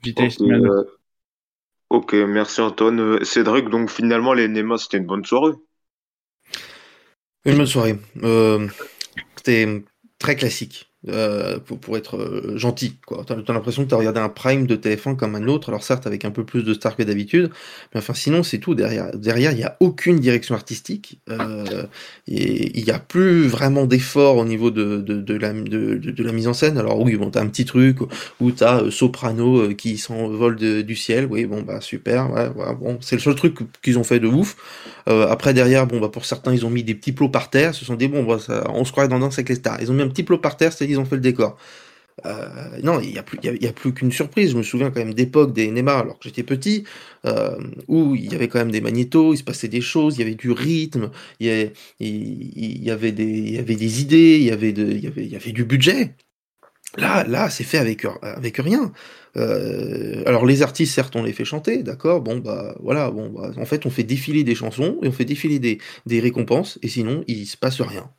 Vitesse 0.05 0.41
okay, 0.41 0.53
euh, 0.53 0.85
ok, 1.91 2.15
merci 2.15 2.61
Antoine. 2.61 3.25
Cédric, 3.25 3.69
donc 3.69 3.91
finalement 3.91 4.33
les 4.35 4.49
NEMA, 4.49 4.79
c'était 4.79 4.99
une 4.99 5.07
bonne 5.07 5.25
soirée 5.25 5.55
Une 7.45 7.57
bonne 7.57 7.67
soirée. 7.67 7.99
c'était 9.37 9.85
très 10.19 10.37
classique. 10.37 10.94
Euh, 11.11 11.59
pour, 11.59 11.79
pour, 11.79 11.99
être 11.99 12.17
euh, 12.17 12.57
gentil. 12.57 12.97
quoi. 13.05 13.25
T'as 13.27 13.35
as, 13.35 13.53
l'impression 13.53 13.85
que 13.85 13.91
tu 13.91 13.95
as 13.95 13.99
regardé 13.99 14.21
un 14.21 14.31
prime 14.31 14.67
de 14.67 14.75
TF1 14.75 15.17
comme 15.17 15.35
un 15.35 15.49
autre, 15.49 15.69
alors 15.69 15.83
certes 15.83 16.07
avec 16.07 16.25
un 16.25 16.31
peu 16.31 16.45
plus 16.45 16.63
de 16.63 16.73
stars 16.73 16.97
que 16.97 17.03
d'habitude, 17.03 17.51
mais 17.93 17.99
enfin 17.99 18.15
sinon 18.15 18.43
c'est 18.43 18.57
tout. 18.57 18.75
Derrière, 18.75 19.15
derrière 19.15 19.53
il 19.53 19.59
n'y 19.59 19.65
a 19.65 19.77
aucune 19.81 20.19
direction 20.19 20.55
artistique, 20.55 21.19
euh, 21.29 21.85
et 22.27 22.79
il 22.79 22.85
n'y 22.85 22.91
a 22.91 22.99
plus 22.99 23.47
vraiment 23.47 23.85
d'effort 23.85 24.39
au 24.39 24.47
niveau 24.47 24.71
de, 24.71 25.03
de, 25.03 25.35
la, 25.35 25.53
de, 25.53 26.23
la 26.23 26.33
mise 26.33 26.49
en 26.49 26.55
scène. 26.55 26.79
Alors 26.79 26.99
oui, 26.99 27.17
bon, 27.17 27.31
tu 27.31 27.37
as 27.37 27.43
un 27.43 27.49
petit 27.49 27.67
truc 27.67 27.99
où 28.41 28.51
tu 28.51 28.65
as 28.65 28.85
euh, 28.85 28.91
Soprano 28.91 29.75
qui 29.75 29.99
s'envole 29.99 30.57
du 30.57 30.97
ciel, 30.97 31.29
oui, 31.31 31.45
bon, 31.45 31.61
bah 31.61 31.83
super, 31.83 32.31
bon, 32.81 32.97
c'est 33.03 33.17
le 33.17 33.21
seul 33.21 33.35
truc 33.35 33.59
qu'ils 33.83 33.99
ont 33.99 34.05
fait 34.05 34.21
de 34.21 34.27
ouf. 34.27 34.57
après 35.07 35.53
derrière, 35.53 35.87
bon, 35.87 36.01
bah 36.01 36.09
pour 36.09 36.25
certains, 36.25 36.55
ils 36.55 36.65
ont 36.65 36.71
mis 36.71 36.83
des 36.83 36.95
petits 36.95 37.13
plots 37.13 37.29
par 37.29 37.51
terre, 37.51 37.75
se 37.75 37.85
sont 37.85 37.95
dit, 37.95 38.09
bon, 38.09 38.25
bah, 38.25 38.39
on 38.71 38.87
se 38.87 38.91
croirait 38.91 39.09
dans 39.09 39.19
Danse 39.19 39.35
avec 39.35 39.51
les 39.51 39.57
stars. 39.57 39.83
Ils 39.83 39.91
ont 39.91 39.95
mis 39.95 40.03
un 40.03 40.09
petit 40.09 40.23
plot 40.23 40.39
par 40.39 40.57
terre, 40.57 40.73
c'est 40.73 40.94
ils 40.95 40.99
ont 40.99 41.05
fait 41.05 41.17
le 41.17 41.23
décor. 41.23 41.57
Euh, 42.27 42.79
non, 42.83 43.01
il 43.01 43.11
n'y 43.11 43.19
a 43.19 43.23
plus, 43.23 43.39
y 43.43 43.67
a, 43.67 43.73
plus 43.73 43.93
qu'une 43.93 44.13
surprise. 44.13 44.53
Je 44.53 44.57
me 44.57 44.63
souviens 44.63 44.91
quand 44.91 45.01
même 45.01 45.15
d'époque 45.15 45.53
des 45.53 45.71
Neymar, 45.71 45.99
alors 46.01 46.19
que 46.19 46.25
j'étais 46.25 46.43
petit, 46.43 46.85
euh, 47.27 47.57
où 47.89 48.15
il 48.15 48.33
y 48.33 48.35
avait 48.35 48.49
quand 48.49 48.59
même 48.59 48.71
des 48.71 48.81
magnétos, 48.81 49.35
il 49.35 49.39
se 49.39 49.45
passait 49.45 49.69
des 49.69 49.81
choses, 49.81 50.17
il 50.17 50.21
y 50.21 50.23
avait 50.23 50.35
du 50.35 50.51
rythme, 50.53 51.11
il 51.41 51.47
y 51.47 52.91
avait, 52.91 53.13
des, 53.13 54.01
idées, 54.01 54.37
il 54.39 54.45
y 54.45 54.51
avait, 54.51 54.71
y 54.71 55.37
avait, 55.37 55.53
du 55.53 55.65
budget. 55.65 56.15
Là, 56.97 57.25
là, 57.25 57.51
c'est 57.51 57.65
fait 57.65 57.79
avec 57.79 58.07
rien. 58.59 58.93
Euh, 59.37 60.23
alors 60.27 60.47
les 60.47 60.63
artistes, 60.63 60.95
certes, 60.95 61.17
on 61.17 61.23
les 61.23 61.33
fait 61.33 61.45
chanter, 61.45 61.83
d'accord. 61.83 62.21
Bon 62.21 62.39
bah 62.39 62.77
voilà, 62.81 63.11
bon 63.11 63.31
bah, 63.31 63.51
en 63.57 63.65
fait, 63.65 63.87
on 63.87 63.91
fait 63.91 64.05
défiler 64.05 64.45
des 64.45 64.55
chansons 64.55 64.99
et 65.03 65.09
on 65.09 65.13
fait 65.13 65.25
défiler 65.25 65.59
des, 65.59 65.79
des 66.07 66.21
récompenses, 66.21 66.79
et 66.83 66.89
sinon, 66.89 67.25
il 67.27 67.47
se 67.47 67.57
passe 67.57 67.81
rien. 67.81 68.11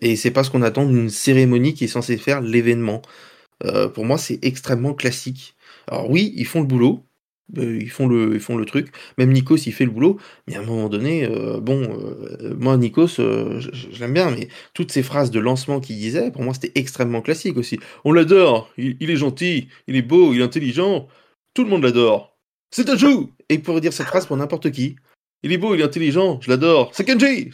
Et 0.00 0.16
c'est 0.16 0.30
pas 0.30 0.44
ce 0.44 0.50
qu'on 0.50 0.62
attend 0.62 0.86
d'une 0.86 1.10
cérémonie 1.10 1.74
qui 1.74 1.84
est 1.84 1.88
censée 1.88 2.16
faire 2.16 2.40
l'événement. 2.40 3.02
Euh, 3.64 3.88
pour 3.88 4.04
moi, 4.04 4.18
c'est 4.18 4.38
extrêmement 4.42 4.94
classique. 4.94 5.56
Alors 5.88 6.10
oui, 6.10 6.32
ils 6.36 6.46
font 6.46 6.60
le 6.60 6.66
boulot, 6.66 7.04
euh, 7.58 7.78
ils, 7.80 7.90
font 7.90 8.06
le, 8.06 8.34
ils 8.34 8.40
font 8.40 8.56
le 8.56 8.64
truc. 8.64 8.92
Même 9.18 9.32
Nikos, 9.32 9.56
il 9.66 9.72
fait 9.72 9.84
le 9.84 9.90
boulot. 9.90 10.18
Mais 10.46 10.56
à 10.56 10.60
un 10.60 10.64
moment 10.64 10.88
donné, 10.88 11.24
euh, 11.24 11.60
bon, 11.60 11.88
moi, 12.58 12.76
Nikos, 12.76 13.16
je 13.16 14.00
l'aime 14.00 14.14
bien, 14.14 14.30
mais 14.30 14.48
toutes 14.74 14.92
ces 14.92 15.02
phrases 15.02 15.30
de 15.30 15.40
lancement 15.40 15.80
qu'il 15.80 15.96
disait, 15.96 16.30
pour 16.30 16.42
moi, 16.42 16.54
c'était 16.54 16.72
extrêmement 16.78 17.22
classique 17.22 17.56
aussi. 17.56 17.80
On 18.04 18.12
l'adore, 18.12 18.70
il, 18.76 18.96
il, 19.00 19.10
est 19.10 19.16
gentil, 19.16 19.68
il 19.88 19.96
est 19.96 20.02
beau, 20.02 20.32
il 20.34 20.40
est 20.40 20.44
intelligent, 20.44 21.08
tout 21.54 21.64
le 21.64 21.70
monde 21.70 21.82
l'adore. 21.82 22.38
C'est 22.70 22.88
un 22.90 22.96
jeu 22.96 23.28
Et 23.48 23.54
il 23.54 23.62
pourrait 23.62 23.80
dire 23.80 23.92
cette 23.92 24.06
phrase 24.06 24.26
pour 24.26 24.36
n'importe 24.36 24.70
qui. 24.70 24.96
Il 25.42 25.52
est 25.52 25.58
beau, 25.58 25.74
il 25.74 25.80
est 25.80 25.84
intelligent, 25.84 26.38
je 26.42 26.50
l'adore. 26.50 26.90
C'est 26.92 27.04
Kenji 27.04 27.50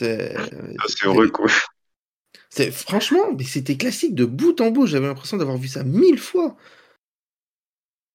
c'est 0.00 0.34
ah, 0.36 0.86
heureux, 1.04 1.28
quoi. 1.28 1.48
C'est 2.48 2.70
franchement, 2.70 3.32
mais 3.36 3.44
c'était 3.44 3.76
classique 3.76 4.14
de 4.14 4.24
bout 4.24 4.60
en 4.60 4.70
bout. 4.70 4.86
J'avais 4.86 5.06
l'impression 5.06 5.36
d'avoir 5.36 5.56
vu 5.56 5.68
ça 5.68 5.84
mille 5.84 6.18
fois. 6.18 6.56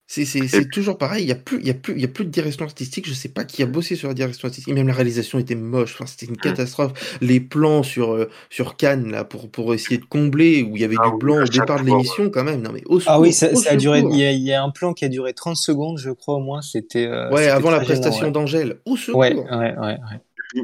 C'est 0.08 0.69
toujours 0.71 0.98
pareil. 0.98 1.24
Il 1.24 1.30
y 1.30 1.32
a 1.32 1.36
plus, 1.36 1.60
il 1.60 1.67
y 1.67 1.71
a 1.71 1.74
plus, 1.74 1.93
il 1.93 2.02
y 2.02 2.06
a 2.06 2.08
plus 2.08 2.26
de 2.26 2.30
direction 2.30 2.65
artistique. 2.65 3.08
Je 3.08 3.13
sais 3.13 3.30
pas 3.30 3.43
qui 3.43 3.63
a 3.63 3.65
bossé 3.65 3.95
sur 3.95 4.08
la 4.08 4.13
direction 4.13 4.48
artistique. 4.48 4.74
Même 4.74 4.88
la 4.88 4.93
réalisation 4.93 5.39
était 5.39 5.56
moche. 5.56 5.93
Enfin, 5.93 6.06
c'était 6.06 6.26
une 6.26 6.34
mmh. 6.34 6.38
catastrophe. 6.38 7.17
Les 7.21 7.39
plans 7.39 7.82
sur 7.82 8.13
euh, 8.13 8.30
sur 8.50 8.76
Cannes 8.76 9.10
là 9.10 9.24
pour 9.24 9.50
pour 9.50 9.74
essayer 9.74 9.98
de 9.98 10.06
combler 10.06 10.63
où 10.63 10.76
il 10.76 10.82
y 10.82 10.86
avait 10.86 10.95
ah, 11.00 11.10
du 11.10 11.17
blanc 11.17 11.41
au 11.41 11.48
départ 11.48 11.80
de 11.82 11.86
l'émission 11.86 12.30
quand 12.30 12.43
même. 12.43 12.62
Non 12.62 12.71
mais 12.71 12.84
au 12.86 13.00
secours, 13.00 13.15
ah 13.15 13.19
oui, 13.19 13.32
ça, 13.32 13.56
ça 13.56 13.71
a 13.71 13.76
duré. 13.78 14.04
Il 14.12 14.17
y 14.17 14.26
a, 14.26 14.32
il 14.32 14.43
y 14.43 14.54
a, 14.54 14.62
un 14.62 14.69
plan 14.69 14.93
qui 14.93 15.06
a 15.06 15.10
duré 15.10 15.34
30 15.34 15.56
secondes, 15.56 15.98
je 15.98 16.12
crois 16.12 16.36
au 16.36 16.41
moins. 16.41 16.62
C'était. 16.62 17.08
Euh, 17.08 17.32
ouais, 17.32 17.48
avant 17.48 17.71
la 17.71 17.80
prestation 17.80 18.26
ouais. 18.26 18.32
d'Angèle. 18.32 18.80
Au 18.86 18.98
secours. 18.98 19.21
Ouais, 19.21 19.34
ouais, 19.34 19.45
ouais. 19.50 19.76
ouais 19.80 19.98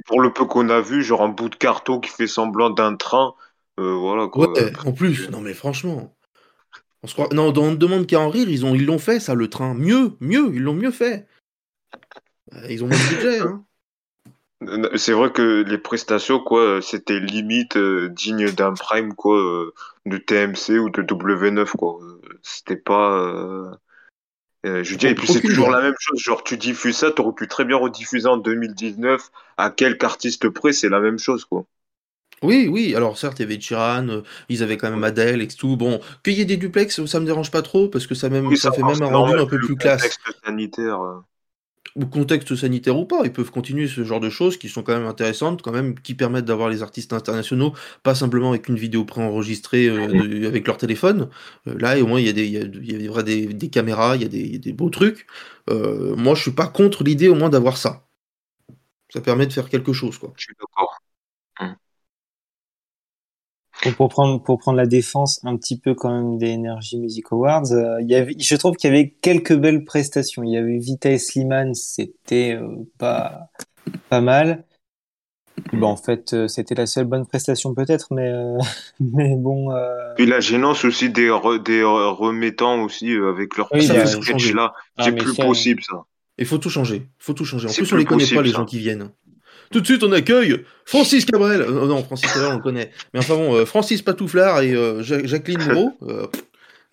pour 0.05 0.21
le 0.21 0.31
peu 0.31 0.45
qu'on 0.45 0.69
a 0.69 0.81
vu, 0.81 1.03
genre 1.03 1.21
un 1.23 1.29
bout 1.29 1.49
de 1.49 1.55
carton 1.55 1.99
qui 1.99 2.09
fait 2.09 2.27
semblant 2.27 2.69
d'un 2.69 2.95
train. 2.95 3.33
Euh, 3.79 3.95
voilà 3.95 4.27
quoi. 4.27 4.51
Ouais, 4.51 4.71
en 4.85 4.91
plus, 4.91 5.29
non 5.29 5.41
mais 5.41 5.53
franchement. 5.53 6.15
On 7.03 7.07
se 7.07 7.13
croit... 7.13 7.29
Non, 7.31 7.53
on 7.57 7.73
demande 7.73 8.05
qu'à 8.05 8.19
en 8.19 8.29
rire, 8.29 8.49
ils 8.49 8.65
ont 8.65 8.75
ils 8.75 8.85
l'ont 8.85 8.99
fait 8.99 9.19
ça 9.19 9.33
le 9.33 9.49
train. 9.49 9.73
Mieux, 9.73 10.13
mieux, 10.19 10.51
ils 10.53 10.61
l'ont 10.61 10.75
mieux 10.75 10.91
fait. 10.91 11.27
Euh, 12.53 12.67
ils 12.69 12.83
ont 12.83 12.87
moins 12.87 12.97
de 12.97 13.15
budget 13.15 13.39
hein. 13.39 13.63
C'est 14.95 15.13
vrai 15.13 15.31
que 15.31 15.63
les 15.63 15.79
prestations 15.79 16.39
quoi, 16.39 16.83
c'était 16.83 17.19
limite 17.19 17.77
euh, 17.77 18.09
digne 18.09 18.51
d'un 18.51 18.73
prime 18.73 19.15
quoi 19.15 19.39
euh, 19.39 19.73
de 20.05 20.17
TMC 20.17 20.77
ou 20.77 20.91
de 20.91 21.01
W9 21.01 21.71
quoi. 21.71 21.97
C'était 22.43 22.75
pas 22.75 23.71
euh, 24.65 24.83
je 24.83 24.91
veux 24.91 24.97
dire, 24.97 25.09
et 25.09 25.15
puis 25.15 25.27
c'est 25.27 25.41
toujours 25.41 25.69
la 25.69 25.81
même 25.81 25.95
chose. 25.99 26.19
Genre, 26.19 26.43
tu 26.43 26.57
diffuses 26.57 26.97
ça, 26.97 27.11
tu 27.11 27.21
aurais 27.21 27.33
pu 27.33 27.47
très 27.47 27.65
bien 27.65 27.77
rediffuser 27.77 28.27
en 28.27 28.37
2019 28.37 29.31
à 29.57 29.69
quelque 29.71 30.03
artiste 30.03 30.49
près, 30.49 30.71
c'est 30.73 30.89
la 30.89 30.99
même 30.99 31.17
chose, 31.17 31.45
quoi. 31.45 31.65
Oui, 32.43 32.67
oui, 32.71 32.95
alors 32.95 33.17
certes, 33.17 33.39
il 33.39 33.43
y 33.43 33.45
avait 33.45 33.59
Chiran, 33.59 34.07
euh, 34.09 34.21
ils 34.49 34.63
avaient 34.63 34.77
quand 34.77 34.89
même 34.89 35.03
Adèle 35.03 35.41
et 35.41 35.47
tout. 35.47 35.77
Bon, 35.77 35.99
qu'il 36.23 36.33
y 36.33 36.41
ait 36.41 36.45
des 36.45 36.57
duplex, 36.57 37.05
ça 37.05 37.19
me 37.19 37.25
dérange 37.25 37.51
pas 37.51 37.61
trop, 37.61 37.87
parce 37.87 38.07
que 38.07 38.15
ça, 38.15 38.29
même, 38.29 38.47
oui, 38.47 38.57
ça, 38.57 38.69
ça 38.69 38.75
fait 38.75 38.83
même 38.83 39.01
un 39.01 39.15
rendu 39.15 39.39
un 39.39 39.45
peu 39.45 39.59
plus 39.59 39.75
classe. 39.75 40.17
sanitaire. 40.43 41.21
Ou 41.95 42.05
contexte 42.05 42.55
sanitaire 42.55 42.97
ou 42.97 43.05
pas, 43.05 43.21
ils 43.25 43.33
peuvent 43.33 43.51
continuer 43.51 43.87
ce 43.87 44.03
genre 44.03 44.21
de 44.21 44.29
choses 44.29 44.57
qui 44.57 44.69
sont 44.69 44.81
quand 44.81 44.97
même 44.97 45.07
intéressantes, 45.07 45.61
quand 45.61 45.73
même, 45.73 45.99
qui 45.99 46.15
permettent 46.15 46.45
d'avoir 46.45 46.69
les 46.69 46.83
artistes 46.83 47.11
internationaux, 47.11 47.73
pas 48.03 48.15
simplement 48.15 48.51
avec 48.51 48.69
une 48.69 48.77
vidéo 48.77 49.03
préenregistrée 49.03 49.87
euh, 49.87 50.47
avec 50.47 50.67
leur 50.67 50.77
téléphone. 50.77 51.29
Euh, 51.67 51.77
là, 51.77 51.99
au 52.01 52.07
moins, 52.07 52.19
il 52.19 52.25
y 52.27 52.29
a 52.29 52.33
des, 52.33 52.45
il 52.45 52.53
y 52.53 52.57
a, 52.57 52.61
il 52.61 53.01
y 53.01 53.17
a 53.17 53.23
des, 53.23 53.45
des, 53.47 53.69
caméras, 53.69 54.15
il 54.15 54.21
y 54.21 54.25
a 54.25 54.29
des, 54.29 54.39
il 54.39 54.53
y 54.53 54.55
a 54.55 54.59
des 54.59 54.73
beaux 54.73 54.89
trucs. 54.89 55.27
Euh, 55.69 56.15
moi, 56.15 56.35
je 56.35 56.41
suis 56.43 56.51
pas 56.51 56.67
contre 56.67 57.03
l'idée 57.03 57.27
au 57.27 57.35
moins 57.35 57.49
d'avoir 57.49 57.77
ça. 57.77 58.07
Ça 59.09 59.21
permet 59.21 59.45
de 59.47 59.53
faire 59.53 59.69
quelque 59.69 59.93
chose, 59.93 60.17
quoi. 60.17 60.33
Je 60.37 60.45
suis 60.45 60.55
d'accord. 60.59 60.90
Pour 63.97 64.09
prendre 64.09 64.41
pour 64.43 64.59
prendre 64.59 64.77
la 64.77 64.85
défense 64.85 65.39
un 65.43 65.57
petit 65.57 65.79
peu 65.79 65.95
quand 65.95 66.11
même 66.11 66.37
des 66.37 66.53
Energy 66.53 66.99
Music 66.99 67.25
Awards, 67.31 67.71
euh, 67.71 68.01
il 68.01 68.09
y 68.09 68.15
avait, 68.15 68.35
je 68.37 68.55
trouve 68.55 68.75
qu'il 68.75 68.89
y 68.89 68.93
avait 68.93 69.09
quelques 69.21 69.55
belles 69.55 69.83
prestations. 69.83 70.43
Il 70.43 70.51
y 70.51 70.57
avait 70.57 70.77
Vita 70.77 71.09
et 71.09 71.17
Slimane, 71.17 71.73
c'était 71.73 72.53
euh, 72.53 72.67
pas 72.97 73.49
pas 74.09 74.21
mal. 74.21 74.65
Bon, 75.73 75.87
en 75.87 75.97
fait, 75.97 76.33
euh, 76.33 76.47
c'était 76.47 76.75
la 76.75 76.85
seule 76.85 77.05
bonne 77.05 77.25
prestation 77.25 77.73
peut-être, 77.73 78.07
mais 78.11 78.29
euh, 78.29 78.57
mais 78.99 79.35
bon. 79.37 79.71
Euh, 79.71 80.13
Puis 80.15 80.25
la 80.25 80.39
gênance 80.39 80.85
aussi 80.85 81.09
des 81.09 81.29
re, 81.29 81.59
des 81.59 81.83
remettants 81.83 82.83
aussi 82.83 83.11
avec 83.13 83.57
leur 83.57 83.69
oui, 83.73 83.87
petit 83.87 84.07
sketch 84.07 84.53
là, 84.53 84.73
ah, 84.97 85.03
c'est 85.03 85.15
plus 85.15 85.35
possible 85.35 85.81
ça. 85.83 86.03
Il 86.37 86.45
faut 86.45 86.57
tout 86.57 86.69
changer. 86.69 87.07
Il 87.07 87.23
faut 87.23 87.33
tout 87.33 87.45
changer. 87.45 87.67
En 87.67 87.73
plus, 87.73 87.91
on 87.93 87.97
les 87.97 88.05
connaît 88.05 88.25
pas 88.25 88.41
les 88.41 88.51
gens 88.51 88.65
qui 88.65 88.79
viennent. 88.79 89.11
Tout 89.71 89.81
de 89.81 89.85
suite 89.85 90.03
on 90.03 90.11
accueille 90.11 90.63
Francis 90.85 91.25
Cabrel. 91.25 91.61
Euh, 91.61 91.87
non, 91.87 92.03
Francis 92.03 92.31
Cabrel 92.31 92.51
on 92.53 92.55
le 92.57 92.61
connaît. 92.61 92.91
Mais 93.13 93.19
enfin 93.19 93.35
bon, 93.35 93.55
euh, 93.55 93.65
Francis 93.65 94.01
Patouflard 94.01 94.61
et 94.61 94.73
euh, 94.73 95.01
Ja- 95.03 95.25
Jacqueline 95.25 95.63
Moreau. 95.63 95.91
euh, 96.07 96.27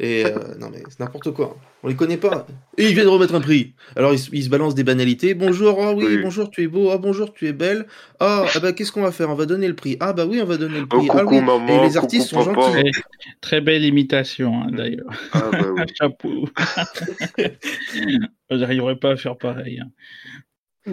et 0.01 0.25
euh, 0.25 0.55
non 0.61 0.69
mais 0.71 0.81
c'est 0.89 1.01
n'importe 1.01 1.33
quoi. 1.33 1.57
On 1.83 1.89
les 1.89 1.97
connaît 1.97 2.17
pas. 2.19 2.47
Et 2.77 2.87
ils 2.89 2.95
viennent 2.95 3.09
remettre 3.09 3.35
un 3.35 3.41
prix. 3.41 3.75
Alors 3.97 4.13
ils, 4.13 4.19
se- 4.21 4.31
ils 4.33 4.45
se 4.45 4.49
balancent 4.49 4.77
des 4.77 4.85
banalités. 4.85 5.35
Bonjour, 5.35 5.77
ah 5.83 5.93
oui, 5.93 6.05
Oui. 6.07 6.19
bonjour, 6.23 6.51
tu 6.51 6.63
es 6.63 6.67
beau. 6.69 6.91
Ah 6.93 6.99
bonjour, 6.99 7.33
tu 7.35 7.49
es 7.49 7.53
belle. 7.53 7.87
Ah, 8.21 8.45
ah 8.55 8.61
bah 8.61 8.73
qu'est-ce 8.73 8.93
qu'on 8.93 9.03
va 9.03 9.11
faire? 9.11 9.29
On 9.29 9.35
va 9.35 9.45
donner 9.47 9.67
le 9.67 9.75
prix. 9.75 9.97
Ah 9.99 10.13
bah 10.13 10.25
oui, 10.25 10.39
on 10.41 10.45
va 10.47 10.57
donner 10.57 10.79
le 10.79 10.87
Oh, 10.93 10.99
prix. 10.99 11.09
ah 11.11 11.19
coucou 11.23 11.35
oui. 11.35 11.41
maman, 11.41 11.67
et 11.67 11.73
les 11.81 11.87
coucou 11.89 11.99
artistes 11.99 12.29
sont 12.29 12.45
papa. 12.45 12.61
gentils. 12.61 12.93
Très, 12.93 12.93
très 13.41 13.61
belle 13.61 13.85
imitation, 13.85 14.63
hein, 14.63 14.69
d'ailleurs. 14.71 15.11
Ah, 15.33 15.49
bah 15.51 15.67
oui. 15.75 15.83
Chapeau. 16.01 16.49
J'arriverai 18.51 18.97
pas 18.97 19.11
à 19.13 19.17
faire 19.17 19.37
pareil. 19.37 19.81
hein. 20.87 20.93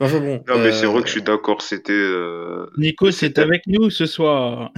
Enfin 0.00 0.20
bon. 0.20 0.44
Non, 0.48 0.58
mais 0.58 0.70
c'est 0.72 0.86
euh, 0.86 0.90
vrai 0.90 1.00
que 1.02 1.08
je 1.08 1.12
suis 1.12 1.22
d'accord, 1.22 1.60
c'était. 1.62 1.92
euh, 1.92 2.66
Nico, 2.76 3.10
c'est 3.10 3.38
avec 3.38 3.66
nous 3.66 3.90
ce 3.90 4.06
soir. 4.06 4.70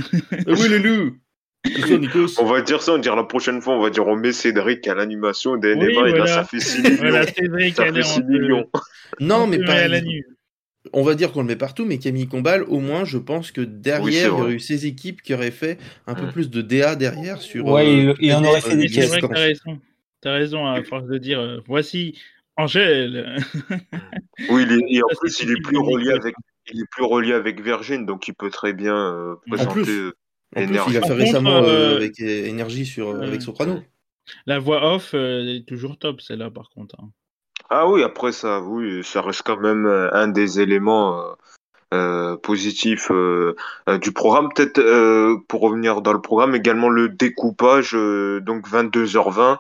euh, 0.49 0.55
oui, 0.57 1.99
Nikos. 1.99 2.41
On 2.41 2.47
va 2.47 2.63
dire 2.63 2.81
ça, 2.81 2.93
on 2.93 2.97
va 2.97 3.01
dire 3.03 3.17
la 3.17 3.25
prochaine 3.25 3.61
fois, 3.61 3.75
on 3.75 3.83
va 3.83 3.91
dire 3.91 4.07
on 4.07 4.17
met 4.17 4.33
Cédric 4.33 4.87
à 4.89 4.95
l'animation 4.95 5.57
d'NMA 5.59 5.85
Oui, 5.85 5.93
et 5.93 5.95
là 5.95 6.11
voilà. 6.11 6.27
ça 6.27 6.45
fait 6.45 6.59
6 6.61 6.83
millions. 6.83 6.97
Voilà, 7.01 7.27
Cédric, 7.27 7.75
ça 7.77 7.85
fait 7.93 7.99
on 7.99 8.03
6 8.03 8.21
te- 8.21 8.27
millions. 8.27 8.67
Non, 9.21 9.43
on 9.43 9.47
mais 9.47 9.59
pas. 9.59 9.87
la 9.87 10.01
nuit. 10.01 10.25
On 10.95 11.03
va 11.03 11.15
dire 11.15 11.31
qu'on 11.33 11.43
le 11.43 11.47
met 11.49 11.57
partout, 11.57 11.85
mais 11.85 11.99
Camille 11.99 12.27
Combal, 12.27 12.63
au 12.63 12.81
moins, 12.81 13.05
je 13.05 13.19
pense 13.19 13.53
que 13.53 13.61
derrière, 13.61 14.03
Oui, 14.05 14.15
il 14.15 14.23
y 14.25 14.27
aurait 14.29 14.53
eu 14.55 14.59
ces 14.61 14.87
équipes 14.87 15.21
qui 15.21 15.35
auraient 15.35 15.51
fait 15.51 15.77
un 16.07 16.15
peu 16.15 16.29
plus 16.29 16.49
de 16.49 16.63
DA 16.63 16.97
derrière 16.97 17.43
sur. 17.43 17.67
Ouais, 17.67 17.83
euh, 17.87 18.15
il- 18.19 18.29
il 18.29 18.33
en 18.35 18.41
des- 18.41 18.49
aurait 18.49 18.63
fait 18.63 18.77
des 18.77 18.85
Mais 18.85 18.89
c'est 18.89 19.01
vrai 19.07 19.21
que 19.21 19.27
séquences. 19.27 19.31
t'as 19.37 19.41
raison. 19.43 19.79
T'as 20.23 20.33
raison 20.33 20.67
à 20.67 20.83
force 20.83 21.07
de 21.07 21.19
dire 21.19 21.41
euh, 21.41 21.59
voici 21.67 22.19
Angèle. 22.57 23.37
Oui, 24.49 24.65
il 24.69 24.73
est- 24.73 24.95
et 24.97 25.03
en 25.03 25.09
Ça, 25.09 25.17
plus, 25.21 25.41
il 25.41 25.51
est 25.53 25.61
plus 25.63 25.79
relié 25.79 26.13
avec, 26.13 26.35
il 26.73 26.81
est 26.81 26.91
plus 26.91 27.05
relié 27.05 27.33
avec 27.33 27.61
Virgin, 27.61 28.05
donc 28.07 28.29
il 28.29 28.35
peut 28.35 28.51
très 28.51 28.73
bien 28.73 28.95
euh, 28.97 29.35
présenter 29.51 29.83
plus. 29.83 30.07
euh, 30.07 30.13
En 30.57 30.67
plus, 30.67 30.75
il 30.75 30.79
a 30.79 30.85
fait 30.85 31.01
contre, 31.01 31.15
récemment 31.15 31.63
euh, 31.65 31.93
euh, 31.93 31.97
avec 31.97 32.21
Énergie 32.21 32.87
sur, 32.87 33.23
avec 33.23 33.43
Soprano. 33.43 33.83
La 34.47 34.59
voix 34.59 34.95
off 34.95 35.13
euh, 35.15 35.57
est 35.57 35.67
toujours 35.67 35.99
top, 35.99 36.21
celle-là, 36.21 36.51
par 36.51 36.71
contre. 36.71 36.97
hein. 37.01 37.11
Ah 37.71 37.89
oui, 37.89 38.03
après 38.03 38.33
ça, 38.33 38.61
oui, 38.61 39.03
ça 39.05 39.23
reste 39.23 39.43
quand 39.45 39.59
même 39.61 39.87
un 39.87 40.29
des 40.29 40.61
éléments 40.61 41.37
euh, 41.95 42.37
positifs 42.37 43.11
euh, 43.13 43.55
du 44.03 44.13
programme. 44.13 44.49
Peut-être 44.55 44.79
euh, 44.79 45.37
pour 45.49 45.61
revenir 45.61 46.03
dans 46.03 46.13
le 46.13 46.21
programme, 46.21 46.55
également 46.55 46.89
le 46.89 47.09
découpage, 47.09 47.95
euh, 47.95 48.41
donc 48.41 48.69
22h20. 48.69 49.59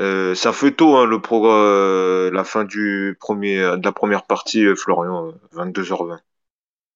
Euh, 0.00 0.34
ça 0.34 0.52
fait 0.52 0.72
tôt 0.72 0.96
hein, 0.96 1.06
le 1.06 1.20
pro 1.20 1.50
euh, 1.50 2.30
la 2.30 2.44
fin 2.44 2.64
du 2.64 3.16
premier 3.20 3.56
de 3.56 3.84
la 3.84 3.92
première 3.92 4.24
partie, 4.24 4.64
euh, 4.64 4.76
Florian, 4.76 5.28
euh, 5.28 5.32
22h20. 5.56 6.18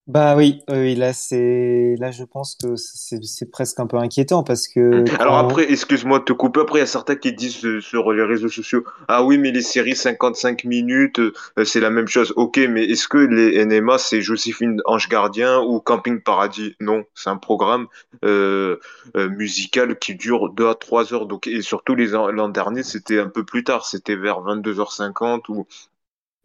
Bah 0.08 0.34
oui, 0.36 0.62
oui, 0.68 0.96
là 0.96 1.12
c'est 1.12 1.94
là 2.00 2.10
je 2.10 2.24
pense 2.24 2.56
que 2.56 2.74
c'est 2.74 3.22
c'est 3.22 3.48
presque 3.48 3.78
un 3.78 3.86
peu 3.86 3.98
inquiétant 3.98 4.42
parce 4.42 4.66
que 4.66 5.04
Alors 5.20 5.34
quand- 5.34 5.48
après, 5.48 5.70
excuse-moi 5.70 6.18
de 6.18 6.24
te 6.24 6.32
couper, 6.32 6.58
après 6.60 6.78
il 6.78 6.80
y 6.80 6.82
a 6.82 6.86
certains 6.86 7.14
qui 7.14 7.32
disent 7.32 7.64
euh, 7.64 7.80
sur 7.80 8.12
les 8.12 8.24
réseaux 8.24 8.48
sociaux, 8.48 8.82
ah 9.06 9.22
oui 9.22 9.38
mais 9.38 9.52
les 9.52 9.62
séries 9.62 9.94
55 9.94 10.64
minutes, 10.64 11.20
euh, 11.20 11.32
c'est 11.64 11.78
la 11.78 11.90
même 11.90 12.08
chose. 12.08 12.32
Ok, 12.34 12.58
mais 12.68 12.84
est-ce 12.84 13.06
que 13.06 13.18
les 13.18 13.64
NMA 13.64 13.96
c'est 13.98 14.20
Joséphine 14.22 14.80
Ange 14.86 15.08
Gardien 15.08 15.60
ou 15.60 15.78
Camping 15.78 16.20
Paradis? 16.20 16.74
Non, 16.80 17.04
c'est 17.14 17.30
un 17.30 17.36
programme 17.36 17.86
euh, 18.24 18.78
euh, 19.16 19.28
musical 19.28 19.96
qui 20.00 20.16
dure 20.16 20.50
2 20.52 20.66
à 20.68 20.74
3 20.74 21.14
heures. 21.14 21.26
Donc 21.26 21.46
et 21.46 21.62
surtout 21.62 21.94
les 21.94 22.16
an- 22.16 22.26
l'an 22.32 22.48
dernier 22.48 22.82
c'était 22.82 23.20
un 23.20 23.28
peu 23.28 23.44
plus 23.44 23.62
tard, 23.62 23.86
c'était 23.86 24.16
vers 24.16 24.40
22h50 24.40 25.48
ou 25.48 25.64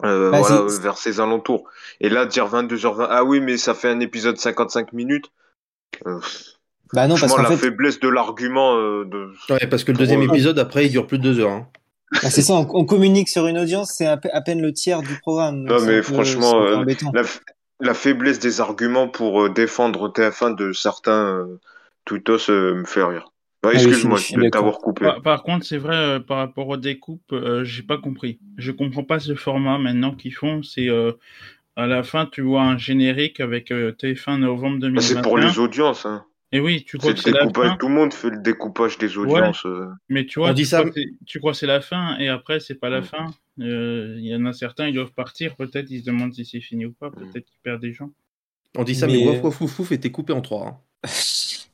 euh, 0.03 0.31
Bah, 0.31 0.39
voilà 0.41 0.69
c'est- 0.69 0.81
vers 0.81 0.97
ces 0.97 1.19
alentours. 1.19 1.63
Et 2.01 2.10
là 2.10 2.25
dire 2.25 2.47
22h20, 2.47 3.07
ah 3.10 3.23
oui 3.23 3.39
mais 3.39 3.57
ça 3.57 3.73
fait 3.73 3.89
un 3.89 3.99
épisode 3.99 4.38
55 4.38 4.93
minutes. 4.93 5.31
Euh, 6.05 6.19
bah 6.93 7.07
non 7.07 7.15
parce 7.19 7.33
qu'en 7.33 7.41
la 7.41 7.49
fait 7.49 7.57
faiblesse 7.57 7.99
de 7.99 8.07
l'argument 8.10 8.75
euh, 8.77 9.05
de 9.05 9.31
Ouais, 9.53 9.67
parce 9.67 9.83
que 9.83 9.91
le 9.91 9.97
deuxième 9.97 10.21
euh, 10.21 10.25
épisode, 10.27 10.57
après, 10.60 10.86
il 10.86 10.91
dure 10.91 11.05
plus 11.07 11.17
de 11.17 11.23
deux 11.23 11.39
heures. 11.39 11.51
hein. 11.51 11.67
bah, 12.23 12.29
c'est 12.29 12.41
ça, 12.41 12.53
on, 12.53 12.67
on 12.73 12.86
communique 12.86 13.27
sur 13.27 13.47
une 13.47 13.57
audience, 13.57 13.91
c'est 13.93 14.05
à, 14.05 14.15
pe- 14.17 14.29
à 14.31 14.41
peine 14.41 14.62
le 14.62 14.71
tiers 14.71 15.01
du 15.01 15.19
programme. 15.19 15.63
Non, 15.63 15.81
mais 15.81 16.01
franchement, 16.01 16.62
euh, 16.62 16.83
la, 17.81 17.93
faiblesse 17.93 18.39
des 18.39 18.62
arguments 18.62 19.07
pour 19.10 19.43
euh, 19.43 19.49
défendre 19.49 20.10
TF1 20.10 20.55
de 20.55 20.71
certains 20.71 21.25
euh, 21.39 21.60
tweetos 22.05 22.49
euh, 22.49 22.73
me 22.75 22.86
fait 22.86 23.03
rire. 23.03 23.31
Bah, 23.67 23.73
Ah 23.75 23.80
oui, 23.84 23.88
Excuse-moi 23.89 24.43
de 24.43 24.49
t'avoir 24.49 24.77
coupé. 24.80 25.06
Par, 25.06 25.21
par 25.21 25.43
contre, 25.43 25.65
c'est 25.65 25.77
vrai, 25.77 25.95
euh, 25.95 26.19
par 26.19 26.38
rapport 26.38 26.67
aux 26.69 26.77
découpes, 26.77 27.32
euh, 27.34 27.63
j'ai 27.63 27.84
pas 27.84 27.97
compris. 27.97 28.39
Je 28.58 28.71
comprends 28.71 29.03
pas 29.03 29.19
ce 29.19 29.36
format 29.36 29.77
maintenant 29.77 30.13
qu'ils 30.15 30.34
font. 30.34 30.63
C'est 30.63 30.89
euh, 30.89 31.12
à 31.75 31.86
la 31.88 32.03
fin, 32.03 32.25
tu 32.25 32.41
vois 32.41 32.63
un 32.63 32.77
générique 32.77 33.39
avec 33.39 33.71
euh, 33.71 33.91
TF1 33.91 34.38
novembre 34.39 34.77
Bah, 34.80 34.88
2021. 34.88 35.01
c'est 35.15 35.21
pour 35.21 35.38
les 35.38 35.60
audiences. 35.60 36.06
Hein. 36.06 36.23
Et 36.53 36.62
oui, 36.62 36.86
tu 36.86 36.97
crois 36.97 37.12
C'est 37.12 37.15
que 37.17 37.21
c'est 37.23 37.32
la 37.32 37.49
fin, 37.51 37.75
Tout 37.77 37.89
le 37.89 37.93
monde 37.93 38.13
fait 38.13 38.30
le 38.30 38.38
découpage 38.41 38.97
des 38.97 39.17
audiences. 39.17 39.67
mais 40.08 40.25
tu 40.25 40.39
vois, 40.39 40.51
On 40.51 40.53
tu, 40.53 40.65
crois 40.65 40.84
que 40.86 40.91
c'est- 40.93 41.10
tu 41.25 41.39
crois 41.39 41.51
que 41.51 41.58
c'est 41.58 41.67
la 41.67 41.82
fin 41.82 42.17
et 42.19 42.30
après 42.30 42.62
c'est 42.62 42.75
pas 42.75 42.89
la 42.89 43.01
Mm. 43.01 43.03
fin. 43.03 43.25
Euh, 43.60 44.15
Il 44.17 44.25
y 44.27 44.34
en 44.34 44.45
a 44.45 44.53
certains, 44.53 44.88
ils 44.88 44.93
doivent 44.93 45.12
partir. 45.12 45.56
Peut-être 45.58 45.91
ils 45.91 45.99
se 45.99 46.06
demandent 46.06 46.34
si 46.34 46.45
c'est 46.45 46.62
fini 46.62 46.86
ou 46.86 46.93
pas. 46.93 47.12
Peut-être 47.12 47.45
qu'ils 47.45 47.60
perdent 47.63 47.82
des 47.82 47.91
gens. 47.91 48.12
On 48.77 48.84
dit 48.86 48.95
ça, 48.95 49.08
mais, 49.08 49.13
Mais- 49.13 49.25
Waf 49.27 49.43
Waf 49.43 49.60
Wouf 49.62 49.80
Wouf 49.80 49.91
était 49.91 50.10
coupé 50.12 50.32
en 50.32 50.39
trois. 50.41 50.67
hein. 50.67 50.77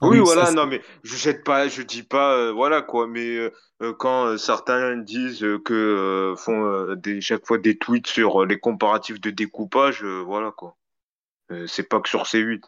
Oui, 0.03 0.17
ça, 0.17 0.23
voilà, 0.23 0.51
non, 0.51 0.65
mais 0.65 0.81
je 1.03 1.15
jette 1.15 1.43
pas, 1.43 1.67
je 1.67 1.81
dis 1.81 2.03
pas, 2.03 2.35
euh, 2.35 2.51
voilà 2.51 2.81
quoi, 2.81 3.07
mais 3.07 3.35
euh, 3.35 3.51
euh, 3.81 3.93
quand 3.93 4.25
euh, 4.25 4.37
certains 4.37 4.97
disent 4.97 5.43
euh, 5.43 5.59
que 5.59 5.73
euh, 5.73 6.35
font 6.35 6.65
euh, 6.65 6.95
des, 6.95 7.21
chaque 7.21 7.45
fois 7.45 7.57
des 7.57 7.77
tweets 7.77 8.07
sur 8.07 8.45
les 8.45 8.59
comparatifs 8.59 9.19
de 9.19 9.29
découpage, 9.29 10.03
euh, 10.03 10.21
voilà 10.21 10.51
quoi. 10.51 10.75
Euh, 11.51 11.67
c'est 11.67 11.83
pas 11.83 11.99
que 11.99 12.09
sur 12.09 12.23
C8. 12.23 12.61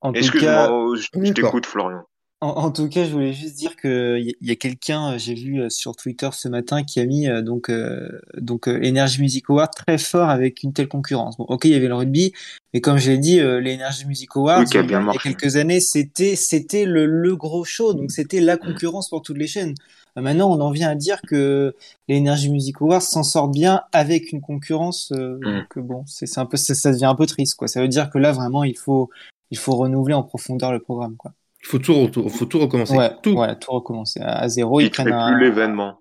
En 0.00 0.12
tout 0.12 0.18
Excuse-moi, 0.18 0.52
cas, 0.52 0.70
euh, 0.72 0.96
je, 0.96 1.32
t'écoute, 1.32 1.66
Florian. 1.66 2.04
En, 2.40 2.50
en 2.50 2.70
tout 2.70 2.88
cas, 2.88 3.04
je 3.04 3.10
voulais 3.10 3.32
juste 3.32 3.56
dire 3.56 3.74
que 3.74 4.16
il 4.20 4.28
y, 4.40 4.48
y 4.48 4.50
a 4.52 4.56
quelqu'un, 4.56 5.14
euh, 5.14 5.18
j'ai 5.18 5.34
vu 5.34 5.60
euh, 5.60 5.68
sur 5.70 5.96
Twitter 5.96 6.28
ce 6.32 6.48
matin, 6.48 6.84
qui 6.84 7.00
a 7.00 7.04
mis 7.04 7.28
euh, 7.28 7.42
donc 7.42 7.68
euh, 7.68 8.20
donc 8.36 8.68
euh, 8.68 8.80
Energy 8.84 9.20
Music 9.20 9.44
Awards 9.50 9.70
très 9.70 9.98
fort 9.98 10.28
avec 10.28 10.62
une 10.62 10.72
telle 10.72 10.86
concurrence. 10.86 11.36
Bon, 11.36 11.44
ok, 11.48 11.64
il 11.64 11.72
y 11.72 11.74
avait 11.74 11.88
le 11.88 11.96
rugby, 11.96 12.32
mais 12.72 12.80
comme 12.80 12.98
je 12.98 13.10
l'ai 13.10 13.18
dit, 13.18 13.40
euh, 13.40 13.60
les 13.60 13.74
Energy 13.74 14.06
Music 14.06 14.30
Awards, 14.36 14.60
Oui, 14.60 14.66
il 14.72 14.90
y 14.90 14.94
a 14.94 15.00
marché. 15.00 15.34
quelques 15.34 15.56
années, 15.56 15.80
c'était 15.80 16.36
c'était 16.36 16.84
le, 16.84 17.06
le 17.06 17.34
gros 17.34 17.64
show, 17.64 17.92
donc 17.92 18.12
c'était 18.12 18.40
la 18.40 18.56
concurrence 18.56 19.08
pour 19.08 19.22
toutes 19.22 19.38
les 19.38 19.48
chaînes. 19.48 19.74
Maintenant, 20.14 20.48
on 20.50 20.60
en 20.60 20.70
vient 20.70 20.90
à 20.90 20.94
dire 20.94 21.20
que 21.22 21.74
les 22.08 22.18
Energy 22.18 22.50
Music 22.50 22.76
Awards 22.80 23.02
s'en 23.02 23.22
sortent 23.24 23.52
bien 23.52 23.82
avec 23.92 24.30
une 24.32 24.40
concurrence. 24.40 25.10
Euh, 25.12 25.38
Mm. 25.42 25.66
Donc 25.76 25.78
bon, 25.86 26.04
c'est 26.06 26.26
c'est 26.26 26.38
un 26.40 26.46
peu 26.46 26.56
ça, 26.56 26.74
ça 26.74 26.92
devient 26.92 27.04
un 27.06 27.14
peu 27.16 27.26
triste, 27.26 27.56
quoi. 27.56 27.66
Ça 27.66 27.80
veut 27.80 27.88
dire 27.88 28.10
que 28.10 28.18
là, 28.18 28.30
vraiment, 28.30 28.62
il 28.62 28.76
faut 28.78 29.10
il 29.50 29.58
faut 29.58 29.74
renouveler 29.74 30.14
en 30.14 30.22
profondeur 30.22 30.72
le 30.72 30.78
programme, 30.80 31.16
quoi. 31.16 31.32
Il 31.68 31.70
faut 31.70 31.78
tout, 31.78 32.28
faut 32.30 32.46
tout 32.46 32.58
recommencer. 32.58 32.94
Ouais, 32.94 33.10
tout. 33.22 33.36
ouais, 33.36 33.58
tout 33.58 33.72
recommencer 33.72 34.20
à 34.22 34.48
zéro. 34.48 34.80
Il 34.80 34.84
Ils 34.84 34.86
ne 34.86 34.90
crée 34.90 35.04
prennent 35.04 35.12
un. 35.20 35.32
plus 35.32 35.44
l'événement. 35.44 36.00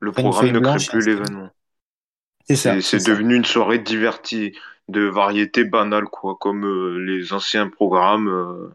Le 0.00 0.12
programme 0.12 0.52
ne 0.52 0.60
crée 0.60 0.78
plus 0.78 1.04
l'événement. 1.04 1.48
C'est 2.46 2.56
ça. 2.56 2.80
C'est 2.80 3.04
devenu 3.04 3.36
une 3.36 3.44
soirée 3.44 3.78
divertie, 3.78 4.52
de 4.88 5.02
variété 5.02 5.64
banale, 5.64 6.04
quoi, 6.04 6.36
comme 6.40 6.64
euh, 6.64 6.98
les 7.04 7.32
anciens 7.32 7.68
programmes. 7.68 8.28
euh, 8.28 8.68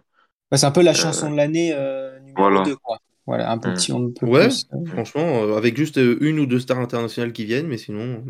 Ouais, 0.51 0.57
c'est 0.57 0.65
un 0.65 0.71
peu 0.71 0.83
la 0.83 0.93
chanson 0.93 1.31
de 1.31 1.35
l'année 1.37 1.73
euh, 1.73 2.19
numéro 2.19 2.37
voilà. 2.37 2.63
2, 2.63 2.75
quoi. 2.75 2.97
Voilà, 3.25 3.49
un 3.51 3.57
petit, 3.57 3.91
on 3.93 3.99
ne 3.99 4.09
peut 4.11 4.27
Ouais. 4.27 4.47
plus. 4.49 4.67
euh, 4.73 4.85
Franchement, 4.85 5.43
euh, 5.43 5.55
avec 5.57 5.77
juste 5.77 5.97
euh, 5.97 6.17
une 6.21 6.39
ou 6.39 6.45
deux 6.45 6.59
stars 6.59 6.79
internationales 6.79 7.33
qui 7.33 7.45
viennent, 7.45 7.67
mais 7.67 7.77
sinon, 7.77 8.23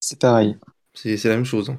C'est 0.00 0.18
pareil. 0.20 0.56
c'est 0.94 1.16
c'est 1.16 1.28
la 1.28 1.36
même 1.36 1.44
chose. 1.44 1.70
hein. 1.70 1.78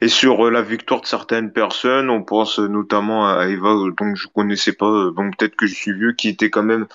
Et 0.00 0.08
sur 0.08 0.46
euh, 0.46 0.50
la 0.50 0.62
victoire 0.62 1.00
de 1.00 1.06
certaines 1.06 1.52
personnes, 1.52 2.10
on 2.10 2.22
pense 2.22 2.58
euh, 2.58 2.68
notamment 2.68 3.28
à 3.28 3.46
Eva, 3.48 3.70
euh, 3.70 3.92
donc 3.92 4.16
je 4.16 4.28
connaissais 4.28 4.72
pas, 4.72 5.10
bon 5.10 5.30
peut-être 5.30 5.56
que 5.56 5.66
je 5.66 5.74
suis 5.74 5.92
vieux, 5.92 6.12
qui 6.12 6.28
était 6.28 6.50
quand 6.50 6.62
même, 6.62 6.86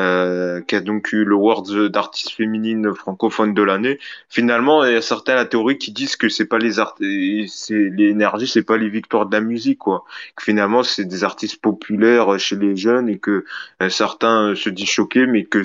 euh, 0.00 0.62
qui 0.62 0.74
a 0.74 0.80
donc 0.80 1.12
eu 1.12 1.24
l'award 1.24 1.70
d'artiste 1.88 2.30
féminine 2.30 2.94
francophone 2.94 3.52
de 3.52 3.62
l'année. 3.62 3.98
Finalement, 4.30 4.84
il 4.84 4.94
y 4.94 4.96
a 4.96 5.02
certains 5.02 5.34
la 5.34 5.44
théorie 5.44 5.76
qui 5.76 5.92
disent 5.92 6.16
que 6.16 6.30
c'est 6.30 6.46
pas 6.46 6.58
les 6.58 6.78
art, 6.78 6.94
c'est 6.98 7.90
les 7.90 8.08
énergies, 8.08 8.46
c'est 8.46 8.62
pas 8.62 8.78
les 8.78 8.88
victoires 8.88 9.26
de 9.26 9.36
la 9.36 9.42
musique, 9.42 9.78
quoi. 9.78 10.04
Que 10.34 10.44
finalement, 10.44 10.82
c'est 10.82 11.04
des 11.04 11.24
artistes 11.24 11.60
populaires 11.60 12.32
euh, 12.32 12.38
chez 12.38 12.56
les 12.56 12.74
jeunes 12.74 13.10
et 13.10 13.18
que 13.18 13.44
euh, 13.82 13.88
certains 13.90 14.54
se 14.54 14.70
disent 14.70 14.88
choqués, 14.88 15.26
mais 15.26 15.44
que 15.44 15.62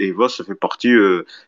Eva, 0.00 0.28
ça 0.30 0.44
fait 0.44 0.54
partie, 0.54 0.94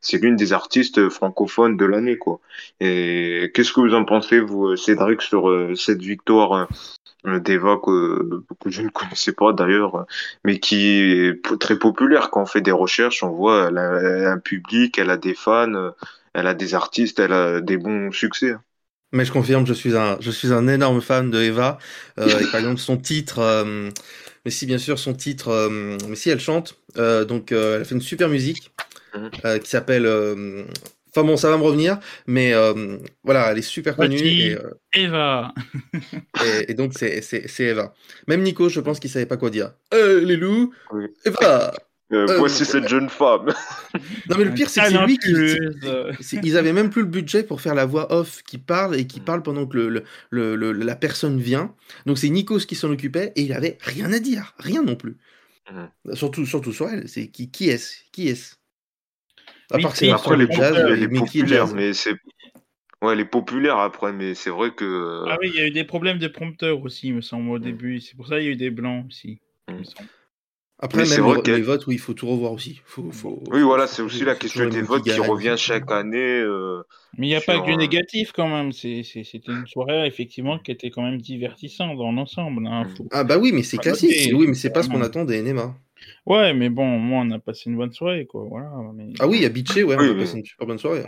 c'est 0.01 0.19
l'une 0.19 0.37
des 0.37 0.53
artistes 0.53 1.09
francophones 1.09 1.77
de 1.77 1.85
l'année, 1.87 2.19
quoi. 2.19 2.41
Et 2.81 3.51
qu'est-ce 3.55 3.73
que 3.73 3.81
vous 3.81 3.95
en 3.95 4.05
pensez, 4.05 4.41
vous, 4.41 4.77
Cédric, 4.77 5.23
sur 5.23 5.51
cette 5.77 6.03
victoire 6.03 6.69
d'Eva 7.25 7.77
que, 7.85 8.43
que 8.61 8.71
je 8.71 8.83
ne 8.83 8.89
connaissais 8.89 9.33
pas 9.33 9.53
d'ailleurs, 9.53 9.95
euh, 9.97 10.05
mais 10.45 10.59
qui 10.59 10.87
est 11.03 11.43
très 11.59 11.79
populaire 11.79 12.31
quand 12.31 12.43
on 12.43 12.47
fait 12.47 12.61
des 12.61 12.73
recherches, 12.73 13.23
on 13.23 13.31
voit 13.31 13.69
elle 13.69 13.79
a, 13.79 14.01
elle 14.01 14.25
a 14.27 14.33
un 14.33 14.39
public, 14.39 14.99
elle 14.99 15.11
a 15.11 15.17
des 15.17 15.35
fans, 15.35 15.75
euh, 15.75 15.91
elle 16.35 16.47
a 16.47 16.55
des 16.55 16.75
artistes, 16.75 17.19
elle 17.21 17.33
a 17.33 17.61
des 17.61 17.77
bons 17.77 18.11
succès. 18.13 18.55
Mais 19.13 19.25
je 19.25 19.33
confirme, 19.33 19.67
je 19.67 19.75
suis 19.75 19.97
un, 19.97 20.17
je 20.21 20.31
suis 20.31 20.53
un 20.53 20.69
énorme 20.69 21.01
fan 21.01 21.31
de 21.31 21.41
Eva. 21.41 21.79
Euh, 22.19 22.39
et 22.39 22.47
par 22.47 22.61
exemple, 22.61 22.79
son 22.81 22.97
titre, 22.97 23.41
euh, 23.41 23.91
mais 24.45 24.51
si 24.53 24.67
bien 24.67 24.79
sûr 24.79 24.99
son 25.01 25.15
titre, 25.15 25.49
euh, 25.49 25.99
mais 26.09 26.15
si 26.15 26.31
elle 26.31 26.39
chante, 26.41 26.77
donc 26.95 27.51
elle 27.53 27.85
fait 27.85 27.95
une 27.97 28.01
super 28.01 28.29
musique 28.29 28.73
Mhm. 29.15 29.61
qui 29.63 29.69
s'appelle 29.69 30.07
Enfin 31.15 31.27
bon, 31.27 31.37
ça 31.37 31.51
va 31.51 31.57
me 31.59 31.63
revenir, 31.63 31.99
mais 32.27 32.53
euh, 32.55 32.97
voilà, 33.25 33.51
elle 33.53 33.59
est 33.59 33.63
super 33.63 33.97
connue. 33.97 34.17
Et, 34.19 34.55
euh, 34.55 34.71
Eva. 34.95 35.53
et- 36.45 36.71
et 36.71 36.75
donc, 36.75 36.93
c'est 36.95 37.23
Eva. 37.61 37.93
Même 38.29 38.43
Nico, 38.43 38.69
je 38.69 38.81
pense 38.81 39.01
qu'il 39.01 39.11
savait 39.11 39.27
pas 39.27 39.37
quoi 39.37 39.51
dire. 39.51 39.73
Euh, 39.95 40.21
les 40.21 40.37
loups, 40.37 40.73
Oui. 40.93 41.07
Eva 41.25 41.73
Euh, 42.13 42.27
Euh, 42.29 42.39
voici 42.39 42.65
cette 42.65 42.89
jeune 42.89 43.09
femme. 43.09 43.55
Non, 44.29 44.37
mais 44.37 44.43
le 44.43 44.53
pire, 44.53 44.69
c'est 44.69 44.81
que 44.81 44.87
c'est 44.89 44.93
Canal 44.95 45.07
lui 45.09 45.17
qui. 45.19 45.33
Euh, 45.87 46.13
Ils 46.43 46.57
avaient 46.57 46.73
même 46.73 46.91
plus 46.91 47.03
le 47.03 47.07
budget 47.09 47.45
pour 47.45 47.61
faire 47.61 47.77
la 47.77 47.87
voix 47.87 48.13
off 48.13 48.43
qui 48.43 48.59
parle 48.59 48.97
et 48.97 49.07
qui 49.07 49.21
parle 49.21 49.45
pendant 49.45 49.65
que 49.65 49.77
le, 49.77 49.89
le- 49.89 50.03
le- 50.31 50.57
le- 50.57 50.73
la 50.73 50.97
personne 50.97 51.39
vient. 51.39 51.73
Donc 52.07 52.19
c'est 52.19 52.29
Nikos 52.29 52.67
qui 52.67 52.75
s'en 52.75 52.91
occupait 52.91 53.33
et 53.37 53.43
il 53.43 53.53
avait 53.53 53.79
rien 53.81 54.13
à 54.13 54.19
dire, 54.19 54.55
rien 54.59 54.83
non 54.83 54.97
plus. 54.97 55.19
Mhm. 55.71 56.17
Surtout, 56.17 56.47
surtout 56.47 56.73
sur 56.73 56.89
elle. 56.89 57.09
C'est 57.09 57.29
qui, 57.29 57.49
qui 57.49 57.69
est-ce 57.71 57.95
Qui 58.11 58.27
est-ce? 58.29 58.55
À 59.71 59.79
part 59.79 59.93
oui, 60.01 60.11
Après, 60.11 60.37
le 60.37 60.45
elle 60.45 60.51
est, 60.51 60.55
jazz, 60.57 60.71
populaire, 60.75 60.87
mais 60.87 60.93
elle 60.93 61.03
est 61.03 61.09
mais 61.75 61.87
jazz 61.87 61.97
c'est. 61.97 62.15
Ouais, 63.03 63.15
elle 63.15 63.21
est 63.21 63.25
populaire 63.25 63.79
après, 63.79 64.13
mais 64.13 64.35
c'est 64.35 64.51
vrai 64.51 64.73
que. 64.73 65.25
Ah 65.29 65.39
oui, 65.41 65.51
il 65.55 65.59
y 65.59 65.63
a 65.63 65.67
eu 65.67 65.71
des 65.71 65.85
problèmes 65.85 66.19
de 66.19 66.29
prompteur 66.29 66.83
aussi, 66.83 67.09
il 67.09 67.15
me 67.15 67.21
semble, 67.23 67.49
au 67.51 67.59
Mm. 67.59 67.63
début. 67.63 68.01
C'est 68.01 68.17
pour 68.17 68.27
ça 68.27 68.37
qu'il 68.37 68.45
y 68.47 68.49
a 68.49 68.53
eu 68.53 68.57
des 68.57 68.71
blancs 68.71 69.07
aussi. 69.09 69.41
me 69.69 69.79
Mm. 69.81 69.85
semble. 69.85 70.09
Après, 70.83 71.01
Mais 71.01 71.05
c'est 71.05 71.21
même 71.21 71.31
vrai 71.31 71.43
les, 71.45 71.57
les 71.57 71.63
votes, 71.63 71.87
oui, 71.87 71.97
il 71.97 71.99
faut 71.99 72.15
tout 72.15 72.27
revoir 72.27 72.53
aussi. 72.53 72.81
Faut, 72.87 73.11
faut, 73.13 73.43
Oui, 73.49 73.61
voilà, 73.61 73.87
c'est 73.87 74.01
aussi 74.01 74.25
la 74.25 74.35
question 74.35 74.67
des 74.67 74.77
les 74.77 74.83
votes 74.83 75.05
qui 75.05 75.13
revient 75.13 75.55
chaque 75.59 75.91
année. 75.91 76.41
euh, 76.41 76.83
Mais 77.19 77.27
il 77.27 77.31
n'y 77.31 77.37
a 77.37 77.43
pas 77.43 77.61
que 77.61 77.67
du 77.67 77.77
négatif 77.77 78.33
quand 78.33 78.49
même. 78.49 78.73
C'est- 78.73 79.03
c'est- 79.03 79.23
C'était 79.25 79.53
une 79.53 79.67
soirée 79.67 80.07
effectivement 80.07 80.59
qui 80.59 80.71
était 80.71 80.89
quand 80.91 81.03
même 81.03 81.21
divertissante 81.21 81.99
dans 81.99 82.13
l'ensemble. 82.13 82.67
hein. 82.67 82.85
Mm. 82.85 82.97
Faut- 82.97 83.09
Ah 83.13 83.25
bah 83.25 83.37
oui, 83.37 83.53
mais 83.53 83.63
c'est 83.63 83.77
classique. 83.77 84.33
Oui, 84.35 84.47
mais 84.47 84.55
c'est 84.55 84.71
pas 84.73 84.83
ce 84.83 84.89
qu'on 84.89 85.03
attend 85.03 85.25
des 85.27 85.43
NMA. 85.43 85.75
Ouais, 86.27 86.55
mais 86.55 86.71
bon, 86.71 86.87
moi 86.99 87.23
on 87.25 87.31
a 87.31 87.39
passé 87.39 87.71
une 87.71 87.77
bonne 87.77 87.93
soirée 87.93 88.27
quoi. 88.27 88.45
Voilà. 88.45 88.71
Mais... 88.95 89.13
Ah 89.21 89.27
oui, 89.29 89.45
à 89.45 89.49
Bitché, 89.49 89.85
ouais, 89.85 89.97
Oui, 89.99 90.09
on 90.09 90.11
a 90.11 90.15
oui. 90.15 90.15
passé 90.15 90.39
une 90.39 90.45
super 90.45 90.67
bonne 90.67 90.79
soirée. 90.79 91.05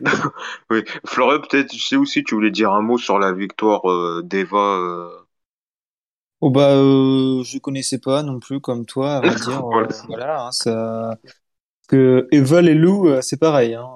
oui, 0.70 0.84
Florian, 1.06 1.40
peut-être, 1.40 1.70
tu 1.70 1.78
sais 1.80 1.96
aussi, 1.96 2.24
tu 2.24 2.34
voulais 2.34 2.50
dire 2.50 2.72
un 2.72 2.82
mot 2.82 2.98
sur 2.98 3.18
la 3.18 3.32
victoire 3.32 3.90
euh, 3.90 4.22
d'Eva. 4.24 4.58
euh, 4.58 5.10
Oh 6.40 6.50
bah, 6.50 6.70
euh, 6.76 7.42
je 7.44 7.58
connaissais 7.58 7.98
pas 7.98 8.22
non 8.22 8.38
plus 8.38 8.60
comme 8.60 8.86
toi, 8.86 9.16
à 9.16 9.20
vrai 9.20 9.36
dire. 9.36 9.64
euh, 9.66 9.86
Voilà. 10.06 10.08
voilà, 10.08 10.46
hein, 10.46 10.52
ça. 10.52 11.18
Que 11.88 12.28
Evol 12.32 12.68
et 12.68 12.74
Lou, 12.74 13.08
c'est 13.22 13.38
pareil. 13.40 13.74
Hein. 13.74 13.86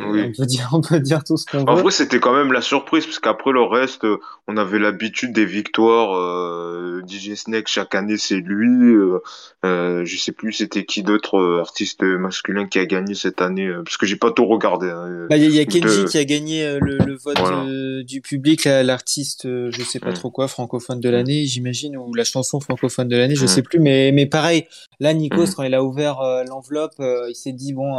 Oui. 0.00 0.22
On 0.28 0.32
peut 0.40 0.46
dire, 0.46 0.68
on 0.72 0.80
peut 0.80 1.00
dire 1.00 1.24
tout 1.24 1.36
ce 1.36 1.46
qu'on 1.46 1.64
En 1.66 1.74
veut. 1.74 1.82
vrai, 1.82 1.90
c'était 1.90 2.20
quand 2.20 2.34
même 2.34 2.52
la 2.52 2.60
surprise, 2.62 3.04
parce 3.06 3.18
qu'après 3.18 3.52
le 3.52 3.62
reste, 3.62 4.04
euh, 4.04 4.18
on 4.48 4.56
avait 4.56 4.78
l'habitude 4.78 5.32
des 5.32 5.44
victoires. 5.46 6.14
Euh, 6.16 7.02
DJ 7.06 7.34
Snake, 7.34 7.66
chaque 7.68 7.94
année, 7.94 8.16
c'est 8.16 8.36
lui. 8.36 8.68
Euh, 8.94 9.18
euh, 9.64 10.04
je 10.04 10.16
sais 10.18 10.32
plus 10.32 10.52
c'était 10.52 10.84
qui 10.84 11.02
d'autre 11.02 11.58
artiste 11.60 12.02
masculin 12.02 12.66
qui 12.66 12.78
a 12.78 12.86
gagné 12.86 13.14
cette 13.14 13.40
année, 13.42 13.70
parce 13.84 13.96
que 13.96 14.06
j'ai 14.06 14.16
pas 14.16 14.30
tout 14.30 14.46
regardé. 14.46 14.88
hein. 14.88 15.26
Bah, 15.28 15.36
il 15.36 15.42
y 15.42 15.46
a, 15.46 15.48
il 15.48 15.54
y 15.54 15.60
a 15.60 15.64
De- 15.64 15.70
Kenji 15.70 16.04
qui 16.06 16.18
a 16.18 16.24
gagné 16.24 16.78
le, 16.80 16.98
le 16.98 17.16
vote 17.16 17.38
Voilà. 17.38 17.64
euh, 17.64 18.02
du 18.04 18.20
public, 18.20 18.64
la- 18.64 18.82
l'artiste, 18.82 19.42
je 19.44 19.82
sais 19.82 19.98
pas 19.98 20.10
Mm. 20.10 20.14
trop 20.14 20.30
quoi, 20.30 20.48
francophone 20.48 21.00
de 21.00 21.08
l'année, 21.08 21.44
j'imagine, 21.46 21.96
ou 21.96 22.14
la 22.14 22.24
chanson 22.24 22.60
francophone 22.60 23.08
de 23.08 23.16
l'année, 23.16 23.34
je 23.34 23.44
Mm. 23.44 23.48
sais 23.48 23.62
plus. 23.62 23.78
Mais, 23.80 24.10
mais 24.12 24.26
pareil, 24.26 24.66
là, 25.00 25.12
Nikos, 25.14 25.46
Mm. 25.46 25.54
quand 25.56 25.62
il 25.64 25.74
a 25.74 25.82
ouvert 25.82 26.20
l'enveloppe, 26.48 26.94
il 27.00 27.34
s'est 27.34 27.52
dit 27.52 27.72
bon, 27.72 27.96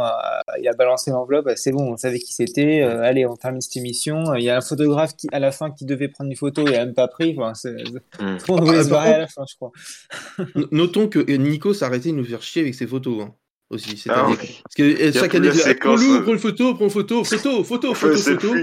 il 0.60 0.68
a 0.68 0.72
balancé 0.74 1.10
l'enveloppe, 1.10 1.46
bah, 1.46 1.56
c'est 1.56 1.72
bon, 1.72 1.83
on 1.92 1.96
savait 1.96 2.18
qui 2.18 2.32
c'était. 2.34 2.82
euh, 2.82 3.02
allez, 3.02 3.26
on 3.26 3.36
termine 3.36 3.60
cette 3.60 3.76
émission. 3.76 4.30
Euh, 4.32 4.38
Il 4.38 4.44
y 4.44 4.50
a 4.50 4.56
un 4.56 4.60
photographe 4.60 5.14
qui, 5.16 5.28
à 5.32 5.38
la 5.38 5.52
fin, 5.52 5.70
qui 5.70 5.84
devait 5.84 6.08
prendre 6.08 6.30
une 6.30 6.36
photo, 6.36 6.62
il 6.66 6.74
a 6.74 6.84
même 6.84 6.94
pas 6.94 7.08
pris. 7.08 7.36
Enfin, 7.38 7.52
Mm. 8.20 8.36
on 8.48 8.56
devait 8.60 8.78
Ah, 8.78 8.84
se 8.84 8.88
barrer 8.90 9.14
à 9.14 9.18
la 9.18 9.26
fin, 9.28 9.44
je 9.48 9.54
crois. 9.56 9.72
Notons 10.72 11.08
que 11.08 11.18
Nico 11.36 11.74
s'est 11.74 11.84
arrêté 11.84 12.10
de 12.10 12.16
nous 12.16 12.24
faire 12.24 12.42
chier 12.42 12.62
avec 12.62 12.74
ses 12.74 12.86
photos. 12.86 13.22
hein, 13.22 13.34
aussi, 13.70 13.96
cette 13.96 14.12
Ah 14.14 14.26
année. 14.26 14.36
oui. 14.40 14.60
Parce 14.62 14.74
que 14.76 14.82
euh, 14.82 15.08
a 15.08 15.12
chaque 15.12 15.34
année, 15.34 15.48
ah, 15.52 15.74
prends-le, 15.80 16.16
euh. 16.16 16.22
prends 16.22 16.32
une 16.32 16.38
photo, 16.38 16.74
prends 16.74 16.84
une 16.84 16.90
photo, 16.90 17.24
photo, 17.24 17.64
photo, 17.64 17.94
photo, 17.94 18.16
c'est 18.16 18.34
photo. 18.40 18.54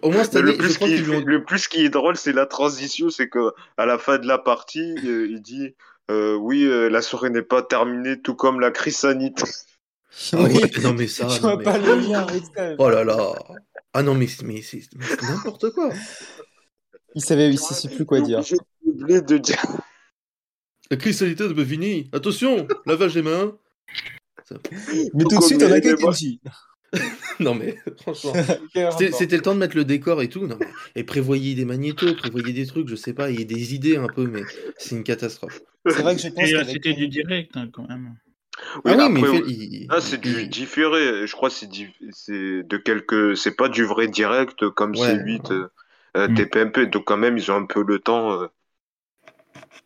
Au 0.00 0.10
moins 0.10 0.24
cette 0.24 0.36
année, 0.36 0.52
le 0.52 0.56
plus, 0.58 0.68
je 0.70 0.74
crois 0.76 0.88
qui, 0.88 1.10
ont... 1.10 1.22
le 1.24 1.44
plus 1.44 1.68
qui 1.68 1.84
est 1.84 1.90
drôle, 1.90 2.16
c'est 2.16 2.32
la 2.32 2.46
transition, 2.46 3.10
c'est 3.10 3.28
que 3.28 3.52
à 3.76 3.84
la 3.86 3.98
fin 3.98 4.18
de 4.18 4.26
la 4.26 4.38
partie, 4.38 4.94
euh, 5.04 5.26
il 5.30 5.42
dit 5.42 5.74
euh, 6.10 6.34
oui, 6.34 6.64
euh, 6.64 6.88
la 6.88 7.02
soirée 7.02 7.28
n'est 7.30 7.42
pas 7.42 7.62
terminée, 7.62 8.20
tout 8.20 8.34
comme 8.34 8.60
la 8.60 8.70
crise 8.70 8.96
sanitaire. 8.96 9.46
Ah 10.32 10.42
Oui. 10.42 10.54
ouais, 10.56 10.70
non 10.82 10.92
mais 10.94 11.06
ça, 11.08 11.28
Je 11.28 11.34
non, 11.36 11.40
vois 11.40 11.56
mais- 11.56 11.64
pas 11.64 11.78
le 11.78 11.94
lien 11.96 12.20
avec 12.28 12.42
ça. 12.54 12.74
Oh 12.78 12.90
là 12.90 13.02
là. 13.04 13.32
Ah 13.94 14.02
non 14.02 14.14
mais, 14.14 14.26
c'est- 14.26 14.42
mais 14.44 14.60
n'importe 15.28 15.70
quoi. 15.70 15.90
Il 17.14 17.22
savait, 17.22 17.50
il 17.50 17.58
sait 17.58 17.88
plus 17.88 18.04
quoi 18.04 18.20
dire. 18.20 18.40
de 18.40 18.56
doubler, 18.92 19.20
de 19.22 19.38
dire. 19.38 19.62
La 20.90 20.96
crise 20.96 21.18
sanitaire 21.18 21.48
n'est 21.48 21.54
pas 21.54 21.64
finie. 21.64 22.08
Attention, 22.12 22.66
lavage 22.86 23.14
des 23.14 23.22
mains. 23.22 23.56
Ça- 24.44 24.56
Mais 25.14 25.24
tout 25.24 25.38
de 25.38 25.42
suite, 25.42 25.62
on 25.62 25.96
Kenji. 26.10 26.40
Non 27.40 27.54
mais 27.54 27.76
franchement. 28.02 28.34
C'était 29.18 29.36
le 29.36 29.42
temps 29.42 29.54
de 29.54 29.58
mettre 29.60 29.76
le 29.76 29.84
décor 29.86 30.20
et 30.20 30.28
tout. 30.28 30.46
Non, 30.46 30.56
mais... 30.60 30.66
Et 30.94 31.04
prévoyez 31.04 31.54
des 31.54 31.64
magnétos, 31.64 32.14
prévoyez 32.16 32.52
des 32.52 32.66
trucs, 32.66 32.86
je 32.88 32.96
sais 32.96 33.14
pas, 33.14 33.30
il 33.30 33.38
y 33.38 33.42
a 33.42 33.46
des 33.46 33.74
idées 33.74 33.96
un 33.96 34.08
peu, 34.08 34.26
mais 34.26 34.42
c'est 34.76 34.94
une 34.94 35.02
catastrophe. 35.02 35.62
C'est 35.86 36.02
vrai 36.02 36.14
que 36.16 36.20
je 36.22 36.28
pense 36.28 36.70
C'était 36.70 36.92
du 36.92 37.08
direct 37.08 37.52
hein, 37.56 37.68
quand 37.72 37.88
même. 37.88 38.14
Oui, 38.84 38.92
ah 38.92 38.96
oui, 38.96 39.02
après, 39.02 39.08
mais 39.08 39.22
fait- 39.22 39.44
il- 39.50 39.86
Ah, 39.90 40.00
c'est 40.00 40.20
du 40.20 40.46
différé. 40.46 41.26
Je 41.26 41.32
crois 41.32 41.48
que 41.48 41.54
c'est 41.54 41.68
di- 41.68 41.88
c'est 42.10 42.62
de 42.62 42.76
quelques. 42.76 43.36
C'est 43.36 43.56
pas 43.56 43.68
du 43.68 43.84
vrai 43.84 44.08
direct 44.08 44.68
comme 44.70 44.92
Ouais. 44.92 45.14
C8, 45.16 45.50
euh, 45.50 45.68
euh, 46.16 46.28
Mm. 46.28 46.34
TPMP. 46.34 46.86
Donc 46.86 47.04
quand 47.06 47.16
même, 47.16 47.38
ils 47.38 47.50
ont 47.50 47.56
un 47.56 47.66
peu 47.66 47.82
le 47.82 47.98
temps. 47.98 48.32
euh. 48.32 48.48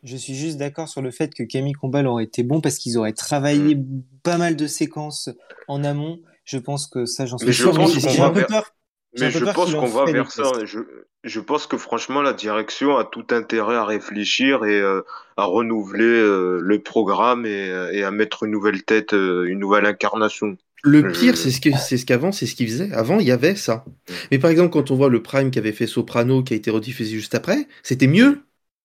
Je 0.03 0.15
suis 0.15 0.35
juste 0.35 0.57
d'accord 0.57 0.87
sur 0.89 1.01
le 1.01 1.11
fait 1.11 1.33
que 1.33 1.43
Camille 1.43 1.73
Combal 1.73 2.07
aurait 2.07 2.23
été 2.25 2.43
bon 2.43 2.61
parce 2.61 2.77
qu'ils 2.77 2.97
auraient 2.97 3.13
travaillé 3.13 3.75
Mm. 3.75 4.03
pas 4.23 4.37
mal 4.37 4.55
de 4.55 4.67
séquences 4.67 5.29
en 5.67 5.83
amont. 5.83 6.19
Je 6.45 6.57
pense 6.57 6.87
que 6.87 7.05
ça, 7.05 7.25
j'en 7.25 7.37
suis 7.37 7.47
Mais 7.47 7.53
je 7.53 7.63
sûr. 7.63 7.73
pense 7.73 7.91
J'ai- 7.93 8.21
un 8.21 8.29
peu 8.29 8.39
vers- 8.39 8.47
peur. 8.47 8.73
Mais 9.19 9.31
je 9.31 9.45
pense 9.45 9.73
qu'on 9.73 9.87
va 9.87 10.05
vers 10.05 10.31
ça. 10.31 10.51
Je, 10.63 10.79
je 11.23 11.39
pense 11.39 11.67
que 11.67 11.77
franchement, 11.77 12.21
la 12.21 12.33
direction 12.33 12.97
a 12.97 13.03
tout 13.03 13.25
intérêt 13.31 13.75
à 13.75 13.85
réfléchir 13.85 14.65
et 14.65 14.79
euh, 14.79 15.01
à 15.35 15.45
renouveler 15.45 16.03
euh, 16.03 16.59
le 16.61 16.79
programme 16.79 17.45
et, 17.45 17.69
euh, 17.69 17.91
et 17.91 18.03
à 18.03 18.11
mettre 18.11 18.43
une 18.43 18.51
nouvelle 18.51 18.83
tête, 18.83 19.13
euh, 19.13 19.45
une 19.45 19.59
nouvelle 19.59 19.85
incarnation. 19.85 20.57
Le 20.83 21.11
pire, 21.11 21.35
c'est 21.35 21.51
ce 21.51 21.59
que 21.59 21.69
c'est 21.75 21.97
ce 21.97 22.05
qu'avant, 22.05 22.31
c'est 22.31 22.45
ce 22.45 22.55
qu'ils 22.55 22.67
faisaient. 22.67 22.93
Avant, 22.93 23.19
il 23.19 23.27
y 23.27 23.31
avait 23.31 23.55
ça. 23.55 23.83
Mais 24.31 24.39
par 24.39 24.51
exemple, 24.51 24.69
quand 24.69 24.91
on 24.91 24.95
voit 24.95 25.09
le 25.09 25.21
Prime 25.21 25.51
qui 25.51 25.59
avait 25.59 25.71
fait 25.71 25.87
Soprano, 25.87 26.43
qui 26.43 26.53
a 26.53 26.57
été 26.57 26.69
rediffusé 26.69 27.15
juste 27.15 27.35
après, 27.35 27.67
c'était 27.83 28.07
mieux. 28.07 28.41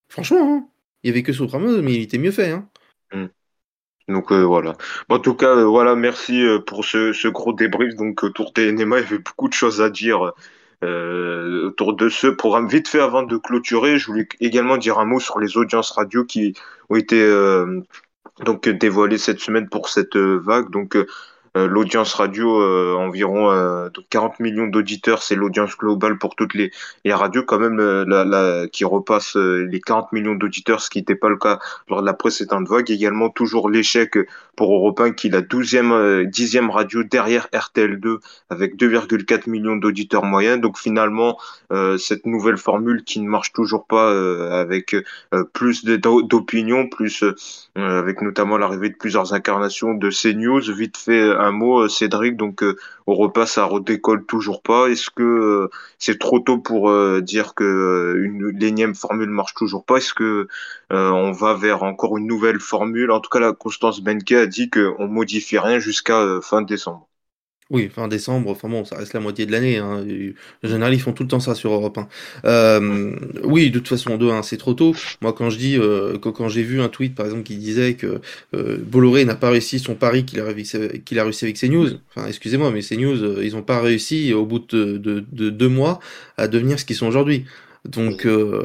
Franchement, 0.09 0.39
hein. 0.41 0.69
il 1.03 1.09
y 1.09 1.11
avait 1.11 1.23
que 1.23 1.33
Soprano, 1.33 1.81
mais 1.83 1.95
il 1.95 2.03
était 2.03 2.19
mieux 2.19 2.33
fait. 2.33 2.51
Hein. 2.51 2.69
Donc 4.09 4.33
euh, 4.33 4.43
voilà. 4.43 4.75
En 5.09 5.19
tout 5.19 5.35
cas, 5.35 5.57
euh, 5.57 5.65
voilà, 5.65 5.95
merci 5.95 6.45
euh, 6.45 6.59
pour 6.59 6.85
ce, 6.85 7.13
ce 7.13 7.29
gros 7.29 7.53
débrief. 7.53 7.95
Donc 7.95 8.23
autour 8.23 8.53
des 8.53 8.73
NMA, 8.73 8.99
il 8.99 9.03
y 9.03 9.07
avait 9.07 9.19
beaucoup 9.19 9.49
de 9.49 9.55
choses 9.55 9.81
à 9.81 9.91
dire 9.91 10.33
euh, 10.85 11.69
autour 11.69 11.95
de 11.95 12.09
ce 12.09 12.27
programme. 12.27 12.69
Vite 12.69 12.89
fait, 12.89 13.01
avant 13.01 13.23
de 13.23 13.37
clôturer, 13.37 13.99
je 13.99 14.07
voulais 14.09 14.29
également 14.41 14.77
dire 14.77 14.99
un 14.99 15.05
mot 15.05 15.21
sur 15.21 15.39
les 15.39 15.57
audiences 15.57 15.93
radio 15.93 16.25
qui 16.25 16.55
ont 16.91 16.97
été 16.97 17.21
euh, 17.21 17.81
donc 18.45 18.69
dévoilées 18.69 19.19
cette 19.19 19.41
semaine 19.41 19.69
pour 19.69 19.89
cette 19.89 20.17
euh, 20.17 20.41
vague. 20.45 20.71
Donc 20.71 20.97
l'audience 21.55 22.15
radio, 22.15 22.61
euh, 22.61 22.95
environ 22.97 23.51
euh, 23.51 23.91
donc 23.91 24.05
40 24.11 24.41
millions 24.41 24.67
d'auditeurs, 24.67 25.23
c'est 25.23 25.35
l'audience 25.35 25.77
globale 25.77 26.19
pour 26.19 26.35
toutes 26.35 26.55
les, 26.55 26.71
les 27.05 27.13
radios, 27.13 27.43
quand 27.45 27.59
même, 27.59 27.79
euh, 27.81 28.05
la, 28.07 28.25
la- 28.25 28.69
qui 28.69 28.85
repasse 28.85 29.37
euh, 29.37 29.67
les 29.71 29.81
40 29.81 30.13
millions 30.13 30.35
d'auditeurs, 30.35 30.81
ce 30.81 30.89
qui 30.91 30.99
n'était 30.99 31.15
pas 31.15 31.29
le 31.29 31.37
cas 31.37 31.59
lors 31.89 32.01
de 32.01 32.07
la 32.07 32.15
précédente 32.15 32.69
vague. 32.69 32.91
Également, 32.91 33.29
toujours 33.31 33.69
l'échec 33.71 34.17
pour 34.57 34.73
Europe 34.75 35.01
1, 35.01 35.13
qui 35.13 35.29
est 35.29 35.31
la 35.31 35.43
12e, 35.43 35.93
euh, 35.93 36.25
10e 36.25 36.71
radio 36.71 37.03
derrière 37.03 37.49
RTL2, 37.53 38.21
avec 38.51 38.77
2,4 38.77 39.49
millions 39.49 39.77
d'auditeurs 39.77 40.25
moyens. 40.25 40.61
Donc 40.61 40.79
finalement, 40.79 41.39
euh, 41.73 41.99
cette 41.99 42.27
nouvelle 42.27 42.57
formule 42.59 43.05
qui 43.05 43.21
ne 43.21 43.29
marche 43.29 43.53
toujours 43.53 43.87
pas 43.87 44.11
euh, 44.11 44.53
avec 44.61 44.95
euh, 44.95 45.45
plus 45.53 45.85
d'opinion, 45.85 46.89
plus 46.89 47.23
euh, 47.23 47.35
avec 47.77 48.21
notamment 48.23 48.59
l'arrivée 48.59 48.91
de 48.91 48.95
plusieurs 48.97 49.33
incarnations 49.35 49.95
de 49.95 50.11
CNews. 50.11 50.61
Vite 50.73 50.97
fait 50.97 51.21
un 51.43 51.53
mot, 51.53 51.81
euh, 51.83 51.89
Cédric, 51.89 52.37
donc 52.37 52.63
euh, 52.63 52.77
au 53.07 53.15
repas, 53.15 53.47
ça 53.47 53.65
redécolle 53.65 54.25
toujours 54.27 54.63
pas. 54.63 54.89
Est-ce 54.89 55.11
que 55.11 55.23
euh, 55.23 55.71
c'est 55.99 56.19
trop 56.19 56.41
tôt 56.41 56.59
pour 56.59 56.91
dire 57.23 57.55
que 57.55 58.15
une 58.19 58.49
l'énième 58.49 58.95
formule 58.95 59.31
marche 59.31 59.55
toujours 59.55 59.85
pas? 59.85 59.97
Est-ce 59.99 60.15
que 60.15 60.49
on 60.91 61.33
va 61.33 61.55
vers 61.55 61.83
encore 61.83 62.19
une 62.19 62.27
nouvelle 62.27 62.61
formule? 62.61 63.11
En 63.11 63.21
tout 63.21 63.31
cas, 63.31 63.41
la 63.41 63.53
Constance 63.53 64.01
Benke 64.03 64.33
a 64.33 64.47
dit 64.47 64.71
qu'on 64.71 65.09
modifie 65.09 65.59
rien 65.59 65.79
jusqu'à 65.79 66.41
fin 66.43 66.63
décembre. 66.63 67.09
Oui, 67.73 67.89
fin 67.89 68.07
décembre, 68.07 68.51
enfin 68.51 68.69
bon, 68.69 68.85
ça 68.85 68.97
reste 68.99 69.15
la 69.15 69.21
moitié 69.21 69.47
de 69.47 69.53
l'année. 69.53 69.79
Hein. 69.79 70.05
En 70.63 70.69
général, 70.69 70.93
ils 70.93 71.01
font 71.01 71.15
tout 71.15 71.23
le 71.23 71.29
temps 71.31 71.41
ça 71.41 71.55
sur 71.55 71.73
Europe 71.73 71.97
1. 71.97 72.09
Euh, 72.45 73.17
oui, 73.45 73.71
de 73.71 73.79
toute 73.79 73.89
façon, 73.89 74.19
deux, 74.19 74.31
hein, 74.31 74.43
c'est 74.43 74.59
trop 74.59 74.75
tôt. 74.75 74.95
Moi, 75.23 75.33
quand 75.33 75.49
je 75.49 75.57
dis, 75.57 75.79
euh, 75.79 76.19
quand, 76.19 76.33
quand 76.33 76.49
j'ai 76.49 76.63
vu 76.65 76.83
un 76.83 76.91
tweet, 76.91 77.15
par 77.15 77.25
exemple, 77.25 77.45
qui 77.45 77.57
disait 77.57 77.95
que 77.95 78.21
euh, 78.55 78.77
Bolloré 78.79 79.25
n'a 79.25 79.37
pas 79.37 79.49
réussi 79.49 79.79
son 79.79 79.95
pari 79.95 80.27
qu'il 80.27 80.39
a, 80.41 80.45
réussi- 80.45 81.03
qu'il 81.03 81.19
a 81.19 81.25
réussi 81.25 81.47
avec 81.47 81.57
CNews, 81.59 81.89
enfin, 82.15 82.29
excusez-moi, 82.29 82.71
mais 82.73 82.83
CNews, 82.83 83.23
euh, 83.23 83.43
ils 83.43 83.55
n'ont 83.55 83.63
pas 83.63 83.81
réussi, 83.81 84.35
au 84.35 84.45
bout 84.45 84.59
de, 84.59 84.99
de, 84.99 85.25
de 85.33 85.49
deux 85.49 85.69
mois, 85.71 85.99
à 86.37 86.49
devenir 86.49 86.79
ce 86.79 86.85
qu'ils 86.85 86.97
sont 86.97 87.07
aujourd'hui. 87.07 87.47
Donc, 87.89 88.27
euh, 88.27 88.65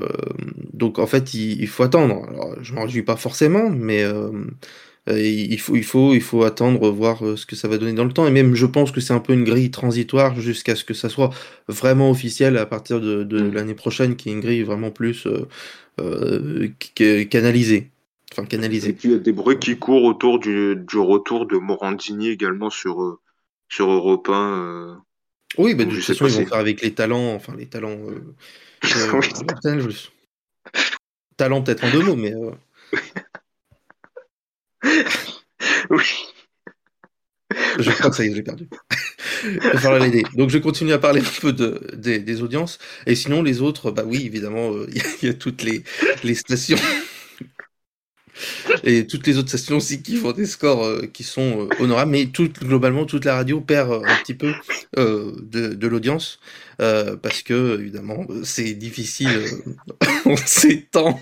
donc, 0.73 0.99
en 0.99 1.07
fait, 1.07 1.33
il, 1.33 1.61
il 1.61 1.67
faut 1.67 1.83
attendre. 1.83 2.25
Alors, 2.29 2.55
je 2.61 2.73
m'en 2.73 2.83
réjouis 2.83 3.03
pas 3.03 3.15
forcément, 3.15 3.69
mais... 3.69 4.03
Euh, 4.03 4.31
il, 5.09 5.59
faut, 5.59 5.75
il, 5.75 5.83
faut, 5.83 6.13
il 6.13 6.21
faut 6.21 6.43
attendre, 6.43 6.89
voir 6.89 7.19
ce 7.37 7.45
que 7.45 7.55
ça 7.55 7.67
va 7.67 7.77
donner 7.77 7.93
dans 7.93 8.05
le 8.05 8.13
temps. 8.13 8.27
Et 8.27 8.31
même, 8.31 8.55
je 8.55 8.65
pense 8.65 8.91
que 8.91 9.01
c'est 9.01 9.13
un 9.13 9.19
peu 9.19 9.33
une 9.33 9.43
grille 9.43 9.71
transitoire 9.71 10.39
jusqu'à 10.39 10.75
ce 10.75 10.83
que 10.83 10.93
ça 10.93 11.09
soit 11.09 11.29
vraiment 11.67 12.09
officiel 12.09 12.57
à 12.57 12.65
partir 12.65 12.99
de, 12.99 13.23
de 13.23 13.41
mm. 13.41 13.53
l'année 13.53 13.73
prochaine, 13.73 14.15
qui 14.15 14.29
est 14.29 14.33
une 14.33 14.41
grille 14.41 14.63
vraiment 14.63 14.91
plus 14.91 15.27
canalisée. 17.29 17.89
Enfin, 18.31 18.45
canalisée. 18.45 18.89
Et 18.89 18.97
il 19.03 19.11
y 19.11 19.15
a 19.15 19.19
des 19.19 19.31
bruits 19.31 19.57
qui 19.57 19.77
courent 19.77 20.03
autour 20.03 20.39
du, 20.39 20.75
du 20.75 20.97
retour 20.97 21.47
de 21.47 21.57
Morandini 21.57 22.27
également 22.27 22.69
sur, 22.69 23.19
sur 23.69 23.89
Europe 23.89 24.29
1. 24.29 25.01
Oui, 25.57 25.75
bah, 25.75 25.85
de 25.85 25.91
toute 25.91 26.03
façon, 26.03 26.27
ils 26.27 26.33
vont 26.33 26.45
faire 26.45 26.57
avec 26.57 26.81
les 26.81 26.93
talents, 26.93 27.33
enfin 27.33 27.55
les 27.57 27.67
talents. 27.67 27.97
Euh, 28.09 28.35
euh, 29.65 29.91
talent 31.37 31.61
peut-être 31.61 31.83
en 31.85 31.91
deux 31.91 32.03
mots, 32.03 32.15
mais. 32.15 32.33
Oui. 35.89 36.03
Je 37.79 37.91
crois 37.91 38.09
que 38.09 38.15
ça 38.15 38.25
y 38.25 38.29
est, 38.29 38.35
j'ai 38.35 38.43
perdu. 38.43 38.67
Il 39.43 39.59
va 39.59 39.77
falloir 39.79 39.99
l'aider. 39.99 40.23
Donc 40.35 40.49
je 40.49 40.57
continue 40.57 40.93
à 40.93 40.99
parler 40.99 41.21
un 41.21 41.41
peu 41.41 41.53
de, 41.53 41.79
des, 41.95 42.19
des 42.19 42.41
audiences. 42.41 42.79
Et 43.05 43.15
sinon, 43.15 43.41
les 43.41 43.61
autres, 43.61 43.91
bah 43.91 44.03
oui, 44.05 44.25
évidemment, 44.25 44.73
euh, 44.73 44.87
il 45.21 45.27
y, 45.27 45.29
a 45.29 45.33
toutes 45.33 45.63
les, 45.63 45.83
les 46.23 46.35
stations 46.35 46.77
et 48.83 49.07
toutes 49.07 49.25
les 49.25 49.37
autres 49.37 49.49
stations 49.49 49.77
aussi 49.77 50.03
qui 50.03 50.15
font 50.15 50.31
des 50.31 50.45
scores 50.45 50.85
euh, 50.85 51.07
qui 51.07 51.23
sont 51.23 51.67
euh, 51.67 51.69
honorables, 51.79 52.11
mais 52.11 52.27
tout, 52.27 52.49
globalement, 52.49 53.05
toute 53.05 53.25
la 53.25 53.35
radio 53.35 53.61
perd 53.61 53.91
un 54.05 54.15
petit 54.17 54.35
peu 54.35 54.53
de, 54.95 55.73
de 55.73 55.87
l'audience, 55.87 56.39
parce 56.77 57.41
que, 57.43 57.79
évidemment, 57.79 58.27
c'est 58.43 58.73
difficile 58.73 59.41
en 60.25 60.35
ces 60.37 60.83
temps 60.83 61.19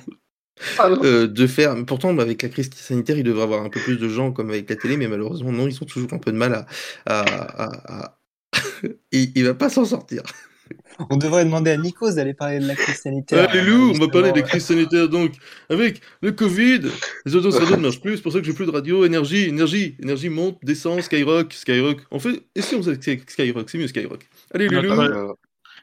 de 0.89 1.47
faire. 1.47 1.76
Pourtant, 1.86 2.18
avec 2.18 2.41
la 2.41 2.49
crise 2.49 2.70
sanitaire, 2.74 3.18
il 3.18 3.24
devrait 3.24 3.41
y 3.41 3.43
avoir 3.43 3.64
un 3.64 3.70
peu 3.70 3.80
plus 3.80 3.97
de 3.97 4.08
gens 4.08 4.32
comme 4.32 4.49
avec 4.49 4.70
la 4.70 4.76
télé, 4.76 4.97
mais 4.97 5.08
malheureusement, 5.08 5.51
non, 5.51 5.68
ils 5.68 5.82
ont 5.82 5.86
toujours 5.86 6.14
un 6.14 6.20
peu 6.20 6.32
de 6.32 6.38
mal 6.38 6.53
à. 6.53 6.66
à, 7.06 7.64
à, 7.64 8.03
à... 8.03 8.20
il, 9.12 9.32
il 9.36 9.43
va 9.45 9.53
pas 9.53 9.70
s'en 9.70 9.86
sortir. 9.86 10.24
On 11.10 11.18
devrait 11.18 11.45
demander 11.45 11.72
à 11.72 11.78
Nikos 11.78 12.14
d'aller 12.14 12.34
parler 12.34 12.60
de 12.60 12.68
la 12.68 12.76
crise 12.76 12.95
sanitaire. 12.95 13.49
Allez, 13.49 13.62
Lou, 13.62 13.91
on 13.91 13.99
va 13.99 14.08
parler 14.08 14.32
des 14.32 14.43
crises 14.43 14.66
sanitaires 14.66 15.10
donc. 15.10 15.34
Avec 15.70 16.01
le 16.22 16.32
Covid, 16.32 16.82
les 17.26 17.36
autos 17.36 17.51
radio 17.60 17.76
ne 17.76 17.82
marchent 17.82 18.01
plus, 18.01 18.18
c'est 18.18 18.24
pour 18.24 18.32
ça 18.32 18.39
que 18.39 18.45
j'ai 18.45 18.53
plus 18.53 18.66
de 18.66 18.72
radio. 18.72 19.06
Énergie, 19.06 19.45
énergie, 19.45 19.95
énergie 20.01 20.30
monte, 20.30 20.58
descend, 20.64 21.01
Skyrock, 21.01 21.53
Skyrock. 21.53 22.01
En 22.12 22.20
fait, 22.20 22.43
et 22.56 22.62
si 22.62 22.76
on 22.76 22.82
faisait 22.82 22.99
Skyrock 23.28 23.70
C'est 23.70 23.78
mieux 23.78 23.88
Skyrock. 23.88 24.28
Allez, 24.53 24.68
Lulu. 24.68 24.89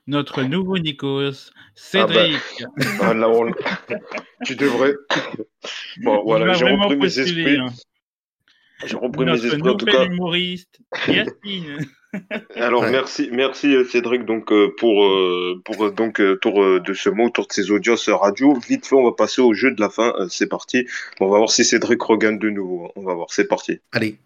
Notre, 0.09 0.42
nouveau 0.42 0.78
Nikos, 0.78 1.53
Cédric. 1.76 2.40
Ah 3.00 3.14
bah. 3.14 3.24
ah, 3.90 3.94
tu 4.44 4.57
devrais. 4.57 4.94
Bon, 5.98 6.22
voilà, 6.24 6.55
j'ai 6.55 6.64
repris 6.64 6.96
mes 6.96 7.18
esprits. 7.18 7.57
Hein. 7.57 7.68
J'ai 8.84 8.96
repris 8.96 9.24
mes 9.24 9.46
esprits 9.46 9.68
en 9.68 9.76
tout 9.76 9.86
cas. 9.86 10.05
humoriste. 10.05 10.80
Alors 12.57 12.82
merci, 12.82 13.30
merci 13.32 13.74
euh, 13.74 13.84
Cédric 13.84 14.26
donc 14.26 14.53
euh, 14.53 14.74
pour 14.76 15.05
euh, 15.05 15.62
pour 15.64 15.90
donc 15.92 16.20
tour 16.40 16.80
de 16.80 16.92
ce 16.92 17.09
mot, 17.09 17.26
autour 17.26 17.46
de 17.46 17.53
ces 17.53 17.70
audiences 17.70 18.09
radio. 18.09 18.59
Vite 18.68 18.86
fait, 18.86 18.96
on 18.96 19.05
va 19.05 19.12
passer 19.12 19.40
au 19.40 19.55
jeu 19.55 19.70
de 19.70 19.80
la 19.80 19.88
fin. 19.88 20.12
C'est 20.28 20.48
parti. 20.48 20.86
On 21.20 21.28
va 21.28 21.38
voir 21.38 21.50
si 21.50 21.64
Cédric 21.64 22.03
regagne 22.03 22.38
de 22.38 22.50
nouveau. 22.50 22.90
On 22.96 23.03
va 23.03 23.14
voir. 23.14 23.28
C'est 23.30 23.46
parti. 23.46 23.78
Allez. 23.92 24.18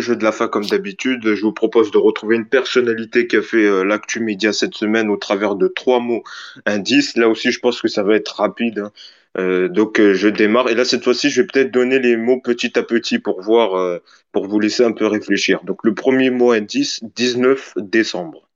Le 0.00 0.06
jeu 0.06 0.16
de 0.16 0.24
la 0.24 0.32
fin 0.32 0.48
comme 0.48 0.66
d'habitude. 0.66 1.34
Je 1.34 1.42
vous 1.42 1.52
propose 1.52 1.90
de 1.90 1.98
retrouver 1.98 2.36
une 2.36 2.48
personnalité 2.48 3.26
qui 3.26 3.36
a 3.36 3.42
fait 3.42 3.84
l'actu 3.84 4.20
média 4.20 4.52
cette 4.52 4.74
semaine 4.74 5.10
au 5.10 5.16
travers 5.16 5.54
de 5.54 5.68
trois 5.68 6.00
mots 6.00 6.24
indices. 6.66 7.16
Là 7.16 7.28
aussi, 7.28 7.52
je 7.52 7.60
pense 7.60 7.80
que 7.80 7.88
ça 7.88 8.02
va 8.02 8.16
être 8.16 8.36
rapide. 8.36 8.78
Hein. 8.78 8.92
Euh, 9.38 9.68
donc 9.68 10.00
euh, 10.00 10.14
je 10.14 10.26
démarre 10.26 10.68
et 10.70 10.74
là 10.74 10.84
cette 10.84 11.04
fois-ci 11.04 11.30
je 11.30 11.40
vais 11.40 11.46
peut-être 11.46 11.70
donner 11.70 12.00
les 12.00 12.16
mots 12.16 12.40
petit 12.40 12.76
à 12.76 12.82
petit 12.82 13.20
pour 13.20 13.40
voir 13.40 13.74
euh, 13.74 14.02
pour 14.32 14.48
vous 14.48 14.58
laisser 14.58 14.82
un 14.84 14.90
peu 14.92 15.06
réfléchir. 15.06 15.62
Donc 15.62 15.84
le 15.84 15.94
premier 15.94 16.30
mot 16.30 16.50
indice 16.50 17.04
19 17.14 17.74
décembre. 17.76 18.48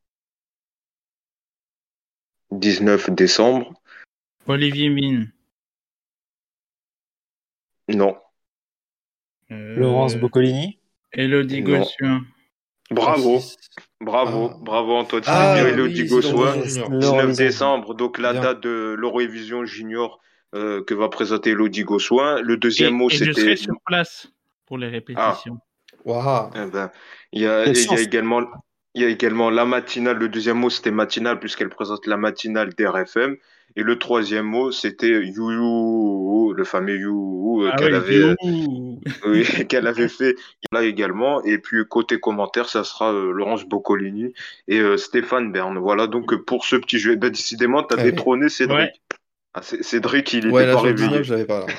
19 2.51 3.11
décembre. 3.11 3.75
Olivier 4.47 4.89
Mine. 4.89 5.33
Non. 7.89 8.17
Laurence 9.51 10.17
Boccolini. 10.17 10.79
Elodie 11.15 11.63
Gossuin. 11.63 12.23
Bravo. 12.91 13.41
Bravo, 14.01 14.51
ah. 14.53 14.59
bravo 14.61 14.97
Antoine. 14.97 15.23
Ah, 15.27 15.57
Elodie 15.59 16.07
Gossuin. 16.07 16.57
19 16.59 17.37
décembre, 17.37 17.95
donc 17.95 18.19
la 18.19 18.35
date 18.35 18.61
de 18.61 18.95
l'Eurovision 18.99 19.65
Junior 19.65 20.21
euh, 20.55 20.85
que 20.85 20.95
va 20.95 21.09
présenter 21.09 21.51
Elodie 21.51 21.85
Gossoin. 21.85 22.41
Le 22.41 22.57
deuxième 22.57 22.95
mot, 22.95 23.11
c'était. 23.11 23.27
Je 23.27 23.33
serai 23.33 23.57
sur 23.57 23.75
place 23.87 24.29
pour 24.67 24.79
les 24.79 24.89
répétitions. 24.89 25.59
Ah. 26.07 26.51
Eh 26.55 26.67
ben, 26.71 26.91
il 27.33 27.43
y 27.43 27.47
a, 27.47 27.67
également. 27.67 28.43
Il 28.95 29.03
y 29.03 29.05
a 29.05 29.09
également 29.09 29.51
la 29.51 29.65
matinale. 29.65 30.19
Le 30.19 30.29
deuxième 30.29 30.59
mot, 30.59 30.71
c'était 30.71 30.93
matinale, 30.93 31.41
puisqu'elle 31.41 31.71
présente 31.71 32.07
la 32.07 32.17
matinale 32.17 32.75
d'RFM. 32.75 33.37
Et 33.77 33.83
le 33.83 33.99
troisième 33.99 34.47
mot, 34.47 34.71
c'était 34.71 35.09
You, 35.09 36.53
le 36.53 36.65
fameux 36.65 36.97
You 36.97 37.45
ah 37.73 37.77
qu'elle 37.77 37.95
avait, 37.95 38.35
qu'elle 39.69 39.87
avait 39.87 40.09
fait 40.09 40.37
là 40.73 40.83
également. 40.83 41.43
Et 41.45 41.59
puis 41.59 41.85
côté 41.89 42.21
commentaire, 42.21 42.69
ça 42.69 42.85
sera 42.85 43.13
euh, 43.13 43.33
Laurence 43.33 43.65
Boccolini 43.65 44.33
et 44.69 44.79
euh, 44.79 44.97
Stéphane 44.97 45.53
Bern. 45.53 45.77
Voilà 45.79 46.07
donc 46.07 46.35
pour 46.45 46.65
ce 46.65 46.77
petit 46.77 46.99
jeu. 46.99 47.17
Ben, 47.17 47.31
décidément, 47.31 47.83
tu 47.83 47.95
as 47.95 48.03
détrôné 48.03 48.49
Cédric. 48.49 48.91
Ah, 49.55 49.63
Cédric, 49.63 50.33
il 50.33 50.47
était 50.49 50.73
pas 50.73 50.81
réveillé. 50.81 51.45
pas 51.45 51.67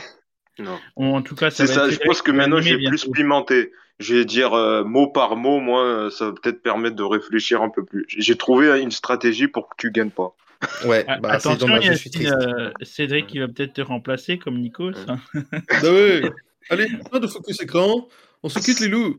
Non. 0.58 0.80
en 0.96 1.22
tout 1.22 1.36
cas, 1.36 1.50
c'est 1.50 1.68
ça. 1.68 1.90
Je 1.90 1.98
pense 1.98 2.22
que 2.22 2.32
maintenant 2.32 2.62
j'ai 2.62 2.78
plus 2.78 3.10
pimenté. 3.12 3.72
Je 4.00 4.16
vais 4.16 4.26
dire 4.26 4.54
euh, 4.54 4.84
mot 4.84 5.08
par 5.08 5.36
mot. 5.36 5.60
Moi, 5.60 6.10
ça 6.12 6.26
va 6.26 6.32
peut-être 6.32 6.62
permettre 6.62 6.96
de 6.96 7.04
réfléchir 7.04 7.62
un 7.62 7.70
peu 7.70 7.84
plus. 7.84 8.06
J'ai 8.08 8.36
trouvé 8.36 8.82
une 8.82 8.92
stratégie 8.92 9.48
pour 9.48 9.70
que 9.70 9.76
tu 9.78 9.92
gagnes 9.92 10.12
pas. 10.12 10.36
Ouais, 10.86 11.05
bah, 11.22 11.34
Attention, 11.34 11.68
dommage, 11.68 11.86
je 11.86 11.93
suis 11.93 12.09
triste. 12.09 12.34
Euh, 12.34 12.72
Cédric, 12.82 13.34
il 13.34 13.39
va 13.39 13.47
peut-être 13.47 13.74
te 13.74 13.82
remplacer 13.82 14.38
comme 14.38 14.59
Nikos. 14.59 14.93
Hein. 15.07 15.20
bah 15.34 15.91
ouais. 15.91 16.32
Allez, 16.70 16.88
pas 17.11 17.20
de 17.20 17.28
focus 17.28 17.61
écran. 17.61 18.07
On 18.43 18.49
se 18.49 18.59
quitte 18.59 18.80
les 18.80 18.88
loups. 18.88 19.18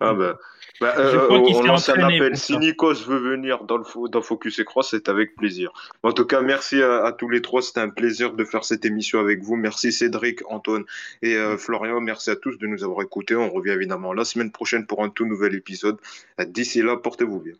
ah 0.00 0.14
bah. 0.14 0.38
Bah, 0.80 0.94
euh, 0.98 1.28
on 1.30 1.62
lance 1.62 1.88
un 1.88 1.98
appel. 2.00 2.36
Si 2.36 2.56
Nikos 2.58 3.06
veut 3.06 3.18
venir 3.18 3.64
dans, 3.64 3.78
le, 3.78 4.08
dans 4.10 4.20
Focus 4.20 4.60
c'est 4.82 5.08
avec 5.08 5.34
plaisir. 5.34 5.72
En 6.02 6.12
tout 6.12 6.26
cas, 6.26 6.42
merci 6.42 6.82
à, 6.82 7.12
tous 7.12 7.30
les 7.30 7.40
trois. 7.40 7.62
C'était 7.62 7.80
un 7.80 7.88
plaisir 7.88 8.34
de 8.34 8.44
faire 8.44 8.64
cette 8.64 8.84
émission 8.84 9.20
avec 9.20 9.42
vous. 9.42 9.56
Merci 9.56 9.92
Cédric, 9.92 10.40
Antoine 10.50 10.84
et 11.22 11.34
euh, 11.34 11.56
Florian. 11.56 12.00
Merci 12.00 12.30
à 12.30 12.36
tous 12.36 12.58
de 12.58 12.66
nous 12.66 12.84
avoir 12.84 13.02
écoutés. 13.02 13.34
On 13.34 13.48
revient 13.48 13.70
évidemment 13.70 14.12
la 14.12 14.24
semaine 14.24 14.52
prochaine 14.52 14.86
pour 14.86 15.02
un 15.02 15.08
tout 15.08 15.24
nouvel 15.24 15.54
épisode. 15.54 15.98
D'ici 16.46 16.82
là, 16.82 16.96
portez-vous 16.96 17.40
bien. 17.40 17.54